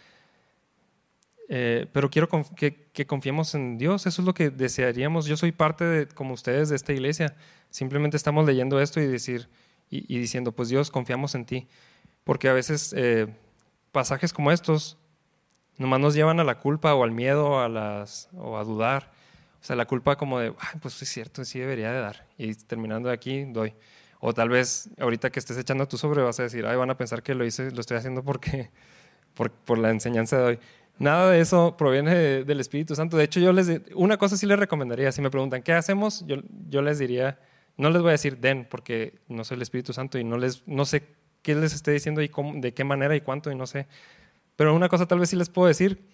Eh, 1.52 1.88
pero 1.92 2.12
quiero 2.12 2.30
que, 2.56 3.08
confiemos 3.08 3.56
en 3.56 3.80
Dios, 3.80 4.06
eso 4.06 4.22
es 4.22 4.26
lo 4.26 4.36
que 4.36 4.52
desearíamos. 4.52 5.26
Yo 5.26 5.36
soy 5.36 5.52
parte, 5.52 5.84
de, 5.84 6.08
como 6.08 6.36
ustedes, 6.36 6.70
de 6.70 6.76
esta 6.76 6.94
iglesia. 6.94 7.36
Simplemente 7.72 8.16
estamos 8.18 8.46
leyendo 8.46 8.80
esto 8.80 9.02
y, 9.02 9.08
decir, 9.08 9.50
y, 9.90 10.20
diciendo, 10.20 10.52
pues 10.52 10.70
Dios, 10.70 10.92
confiamos 10.92 11.34
en 11.34 11.46
ti. 11.46 11.68
Porque 12.24 12.50
a 12.50 12.54
veces 12.54 12.94
eh, 12.96 13.28
pasajes 13.92 14.32
como 14.32 14.52
estos 14.52 14.98
nomás 15.78 16.00
nos 16.00 16.14
llevan 16.14 16.40
a 16.40 16.44
la 16.44 16.60
culpa 16.60 16.94
o 16.94 17.04
al 17.04 17.12
miedo 17.12 17.60
a 17.60 17.68
las, 17.68 18.30
o 18.38 18.58
a 18.58 18.64
dudar. 18.64 19.12
O 19.60 19.64
sea, 19.64 19.76
la 19.76 19.86
culpa 19.86 20.18
como 20.18 20.40
de, 20.40 20.54
pues 20.82 21.02
es 21.02 21.10
cierto, 21.10 21.44
sí 21.44 21.58
debería 21.60 21.92
de 21.92 22.00
dar. 22.00 22.28
Y 22.38 22.54
terminando 22.54 23.10
de 23.10 23.16
aquí, 23.16 23.46
doy. 23.46 23.74
O 24.20 24.34
tal 24.34 24.50
vez 24.50 24.90
ahorita 25.00 25.32
que 25.32 25.40
estés 25.40 25.58
echando 25.58 25.88
tu 25.88 25.98
sobre 25.98 26.22
vas 26.22 26.40
a 26.40 26.44
decir, 26.44 26.66
ay, 26.66 26.76
van 26.76 26.90
a 26.90 26.98
pensar 26.98 27.24
que 27.24 27.34
lo 27.34 27.46
hice, 27.46 27.72
lo 27.72 27.80
estoy 27.80 27.98
haciendo 27.98 28.22
porque, 28.24 28.70
por, 29.34 29.50
por 29.52 29.78
la 29.78 29.90
enseñanza 29.90 30.38
de 30.38 30.44
hoy. 30.44 30.60
Nada 31.00 31.32
de 31.32 31.40
eso 31.40 31.78
proviene 31.78 32.44
del 32.44 32.60
Espíritu 32.60 32.94
Santo. 32.94 33.16
De 33.16 33.24
hecho, 33.24 33.40
yo 33.40 33.54
les, 33.54 33.82
una 33.96 34.18
cosa 34.18 34.36
sí 34.36 34.46
les 34.46 34.60
recomendaría, 34.60 35.12
si 35.14 35.22
me 35.22 35.32
preguntan, 35.32 35.64
¿qué 35.64 35.72
hacemos? 35.72 36.26
Yo, 36.28 36.38
yo 36.68 36.82
les 36.82 37.00
diría, 37.00 37.40
no 37.78 37.90
les 37.90 38.02
voy 38.02 38.10
a 38.10 38.12
decir 38.12 38.38
den, 38.38 38.68
porque 38.70 39.22
no 39.30 39.46
soy 39.46 39.56
el 39.56 39.62
Espíritu 39.62 39.94
Santo 39.94 40.20
y 40.20 40.26
no, 40.26 40.38
les, 40.38 40.68
no 40.68 40.84
sé 40.84 41.08
qué 41.42 41.56
les 41.56 41.74
esté 41.74 41.92
diciendo 41.92 42.22
y 42.22 42.28
cómo, 42.28 42.60
de 42.60 42.74
qué 42.74 42.84
manera 42.84 43.16
y 43.16 43.22
cuánto 43.22 43.50
y 43.50 43.56
no 43.56 43.66
sé. 43.66 43.88
Pero 44.58 44.76
una 44.76 44.90
cosa 44.90 45.08
tal 45.08 45.20
vez 45.20 45.30
sí 45.30 45.38
les 45.38 45.50
puedo 45.50 45.70
decir, 45.70 46.06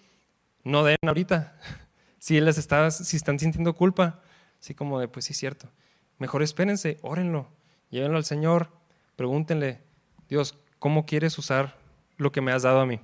no 0.64 0.84
den 0.84 0.98
ahorita. 1.02 1.60
Si 2.18 2.42
les 2.42 2.58
está, 2.58 2.90
si 2.90 3.18
están 3.18 3.38
sintiendo 3.38 3.76
culpa, 3.76 4.20
así 4.60 4.74
como 4.74 5.00
de, 5.00 5.08
pues 5.08 5.26
sí, 5.26 5.36
cierto. 5.36 5.70
Mejor 6.18 6.42
espérense, 6.42 6.98
órenlo, 7.04 7.50
llévenlo 7.92 8.18
al 8.18 8.26
Señor, 8.26 8.72
pregúntenle, 9.16 9.82
Dios, 10.28 10.58
¿cómo 10.80 11.06
quieres 11.06 11.38
usar 11.38 11.78
lo 12.18 12.32
que 12.32 12.42
me 12.42 12.52
has 12.52 12.64
dado 12.64 12.80
a 12.80 12.88
mí? 12.88 13.00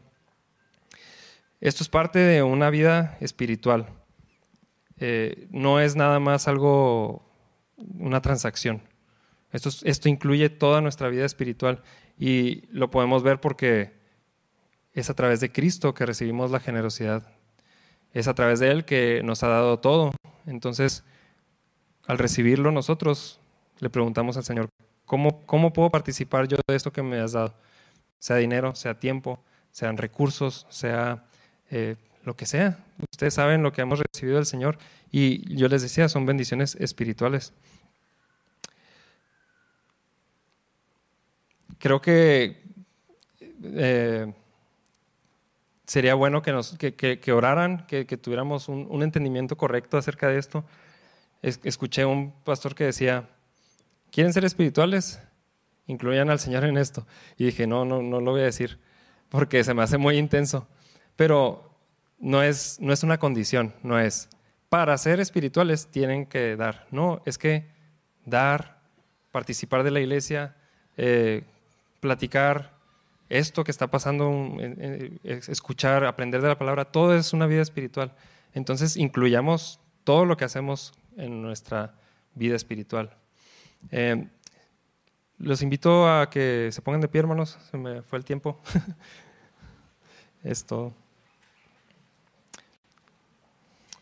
Esto 1.61 1.83
es 1.83 1.89
parte 1.89 2.17
de 2.17 2.41
una 2.41 2.71
vida 2.71 3.17
espiritual. 3.21 3.85
Eh, 4.97 5.47
no 5.51 5.79
es 5.79 5.95
nada 5.95 6.19
más 6.19 6.47
algo, 6.47 7.23
una 7.77 8.19
transacción. 8.19 8.81
Esto, 9.51 9.69
esto 9.83 10.09
incluye 10.09 10.49
toda 10.49 10.81
nuestra 10.81 11.09
vida 11.09 11.23
espiritual 11.23 11.83
y 12.17 12.65
lo 12.71 12.89
podemos 12.89 13.21
ver 13.21 13.39
porque 13.39 13.93
es 14.93 15.11
a 15.11 15.13
través 15.13 15.39
de 15.39 15.51
Cristo 15.51 15.93
que 15.93 16.07
recibimos 16.07 16.49
la 16.49 16.59
generosidad. 16.59 17.31
Es 18.11 18.27
a 18.27 18.33
través 18.33 18.59
de 18.59 18.71
Él 18.71 18.83
que 18.83 19.21
nos 19.23 19.43
ha 19.43 19.47
dado 19.47 19.77
todo. 19.77 20.13
Entonces, 20.47 21.03
al 22.07 22.17
recibirlo 22.17 22.71
nosotros, 22.71 23.39
le 23.77 23.91
preguntamos 23.91 24.35
al 24.35 24.43
Señor, 24.43 24.69
¿cómo, 25.05 25.45
cómo 25.45 25.73
puedo 25.73 25.91
participar 25.91 26.47
yo 26.47 26.57
de 26.67 26.75
esto 26.75 26.91
que 26.91 27.03
me 27.03 27.19
has 27.19 27.33
dado? 27.33 27.53
Sea 28.17 28.37
dinero, 28.37 28.73
sea 28.73 28.99
tiempo, 28.99 29.43
sean 29.69 29.97
recursos, 29.97 30.65
sea 30.69 31.23
eh, 31.71 31.95
lo 32.23 32.35
que 32.35 32.45
sea. 32.45 32.77
Ustedes 33.11 33.33
saben 33.33 33.63
lo 33.63 33.71
que 33.71 33.81
hemos 33.81 33.99
recibido 33.99 34.35
del 34.35 34.45
Señor 34.45 34.77
y 35.11 35.55
yo 35.55 35.67
les 35.67 35.81
decía, 35.81 36.07
son 36.09 36.25
bendiciones 36.25 36.75
espirituales. 36.75 37.53
Creo 41.79 42.01
que 42.01 42.61
eh, 43.63 44.33
sería 45.85 46.13
bueno 46.13 46.41
que, 46.41 46.51
nos, 46.51 46.77
que, 46.77 47.31
oraran, 47.33 47.87
que, 47.87 48.05
tuviéramos 48.05 48.69
un, 48.69 49.01
entendimiento 49.01 49.57
correcto 49.57 49.97
acerca 49.97 50.27
de 50.27 50.37
esto. 50.37 50.63
escuché 51.41 52.05
un 52.05 52.31
pastor 52.43 52.75
que 52.75 52.83
decía, 52.83 53.29
¿quieren 54.11 54.31
ser 54.31 54.45
espirituales? 54.45 55.19
Incluyan 55.87 56.29
al 56.29 56.39
Señor 56.39 56.65
en 56.65 56.77
esto. 56.77 57.07
Y 57.37 57.45
dije, 57.45 57.65
no, 57.65 57.83
no, 57.83 58.01
no 58.01 58.21
lo 58.21 58.31
voy 58.31 58.41
a 58.41 58.45
decir, 58.45 58.79
porque 59.29 59.63
se 59.63 59.73
me 59.73 59.81
hace 59.81 59.97
muy 59.97 60.17
intenso. 60.17 60.67
Pero 61.21 61.69
no 62.17 62.41
es, 62.41 62.79
no 62.79 62.91
es 62.91 63.03
una 63.03 63.19
condición, 63.19 63.75
no 63.83 63.99
es, 63.99 64.27
para 64.69 64.97
ser 64.97 65.19
espirituales 65.19 65.85
tienen 65.85 66.25
que 66.25 66.55
dar. 66.55 66.87
No, 66.89 67.21
es 67.27 67.37
que 67.37 67.67
dar, 68.25 68.81
participar 69.31 69.83
de 69.83 69.91
la 69.91 69.99
iglesia, 69.99 70.55
eh, 70.97 71.43
platicar, 71.99 72.73
esto 73.29 73.63
que 73.63 73.69
está 73.69 73.85
pasando, 73.85 74.57
escuchar, 75.23 76.05
aprender 76.05 76.41
de 76.41 76.47
la 76.47 76.57
palabra, 76.57 76.85
todo 76.85 77.15
es 77.15 77.33
una 77.33 77.45
vida 77.45 77.61
espiritual. 77.61 78.15
Entonces, 78.55 78.97
incluyamos 78.97 79.79
todo 80.03 80.25
lo 80.25 80.37
que 80.37 80.45
hacemos 80.45 80.91
en 81.17 81.43
nuestra 81.43 81.93
vida 82.33 82.55
espiritual. 82.55 83.15
Eh, 83.91 84.27
los 85.37 85.61
invito 85.61 86.09
a 86.09 86.31
que 86.31 86.69
se 86.71 86.81
pongan 86.81 86.99
de 86.99 87.07
pie, 87.07 87.19
hermanos. 87.19 87.59
Se 87.69 87.77
me 87.77 88.01
fue 88.01 88.17
el 88.17 88.25
tiempo. 88.25 88.59
Esto. 90.43 90.95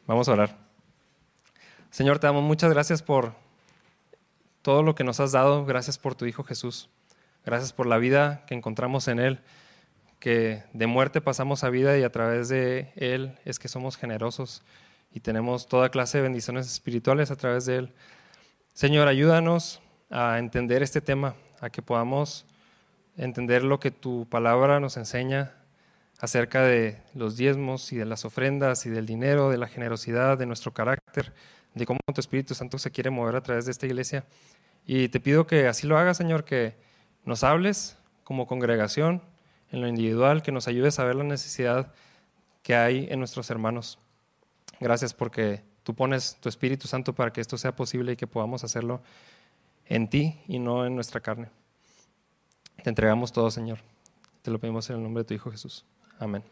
Vamos 0.10 0.28
a 0.28 0.32
orar. 0.32 0.57
Señor, 1.91 2.18
te 2.18 2.26
damos 2.26 2.41
muchas 2.41 2.74
gracias 2.74 3.03
por 3.03 3.36
todo 4.64 4.82
lo 4.82 4.95
que 4.95 5.03
nos 5.03 5.20
has 5.20 5.34
dado. 5.34 5.66
Gracias 5.66 5.99
por 5.99 6.16
tu 6.16 6.26
Hijo 6.26 6.43
Jesús. 6.43 6.89
Gracias 7.45 7.74
por 7.74 7.86
la 7.86 7.99
vida 7.99 8.43
que 8.47 8.55
encontramos 8.55 9.07
en 9.07 9.20
Él, 9.20 9.39
que 10.18 10.64
de 10.74 10.88
muerte 10.88 11.22
pasamos 11.22 11.64
a 11.64 11.70
vida 11.70 11.95
y 11.95 12.01
a 12.01 12.12
través 12.12 12.49
de 12.49 12.91
Él 12.95 13.38
es 13.45 13.60
que 13.60 13.68
somos 13.68 13.97
generosos 13.97 14.64
y 15.14 15.20
tenemos 15.20 15.68
toda 15.68 15.89
clase 15.89 16.18
de 16.18 16.24
bendiciones 16.24 16.66
espirituales 16.66 17.30
a 17.30 17.36
través 17.36 17.68
de 17.68 17.76
Él. 17.76 17.93
Señor, 18.74 19.07
ayúdanos 19.07 19.80
a 20.10 20.39
entender 20.39 20.82
este 20.82 21.01
tema, 21.01 21.36
a 21.62 21.70
que 21.70 21.84
podamos 21.84 22.47
entender 23.16 23.64
lo 23.64 23.80
que 23.80 23.91
tu 23.91 24.26
palabra 24.28 24.80
nos 24.80 24.97
enseña 24.97 25.53
acerca 26.20 26.64
de 26.64 27.02
los 27.14 27.38
diezmos 27.38 27.92
y 27.94 27.98
de 27.98 28.06
las 28.06 28.26
ofrendas 28.26 28.86
y 28.86 28.90
del 28.90 29.06
dinero, 29.06 29.50
de 29.50 29.58
la 29.58 29.68
generosidad, 29.68 30.38
de 30.38 30.46
nuestro 30.46 30.74
carácter, 30.74 31.34
de 31.74 31.86
cómo 31.86 32.00
tu 32.14 32.20
Espíritu 32.20 32.54
Santo 32.56 32.78
se 32.78 32.92
quiere 32.92 33.10
mover 33.10 33.36
a 33.36 33.44
través 33.44 33.66
de 33.66 33.72
esta 33.72 33.86
iglesia. 33.86 34.26
Y 34.86 35.10
te 35.10 35.20
pido 35.20 35.48
que 35.48 35.68
así 35.68 35.88
lo 35.88 35.98
hagas, 35.98 36.18
Señor, 36.18 36.44
que 36.44 36.76
nos 37.24 37.44
hables 37.44 37.98
como 38.24 38.48
congregación, 38.48 39.22
en 39.72 39.82
lo 39.82 39.88
individual, 39.88 40.42
que 40.42 40.52
nos 40.52 40.68
ayudes 40.68 41.00
a 41.00 41.04
ver 41.04 41.16
la 41.16 41.24
necesidad 41.24 41.94
que 42.64 42.76
hay 42.76 43.08
en 43.10 43.20
nuestros 43.20 43.50
hermanos. 43.50 44.00
Gracias 44.80 45.14
porque 45.14 45.64
tú 45.84 45.94
pones 45.94 46.38
tu 46.40 46.50
Espíritu 46.50 46.88
Santo 46.88 47.14
para 47.14 47.32
que 47.32 47.42
esto 47.42 47.58
sea 47.58 47.76
posible 47.76 48.14
y 48.14 48.16
que 48.16 48.28
podamos 48.28 48.64
hacerlo 48.64 49.02
en 49.86 50.10
ti 50.10 50.40
y 50.48 50.60
no 50.60 50.86
en 50.86 50.96
nuestra 50.96 51.20
carne. 51.20 51.50
Te 52.84 52.90
entregamos 52.90 53.32
todo, 53.32 53.52
Señor. 53.52 53.80
Te 54.42 54.52
lo 54.52 54.60
pedimos 54.60 54.90
en 54.90 54.98
el 54.98 55.04
nombre 55.04 55.24
de 55.24 55.28
tu 55.28 55.34
Hijo 55.34 55.52
Jesús. 55.52 55.86
Amen. 56.22 56.44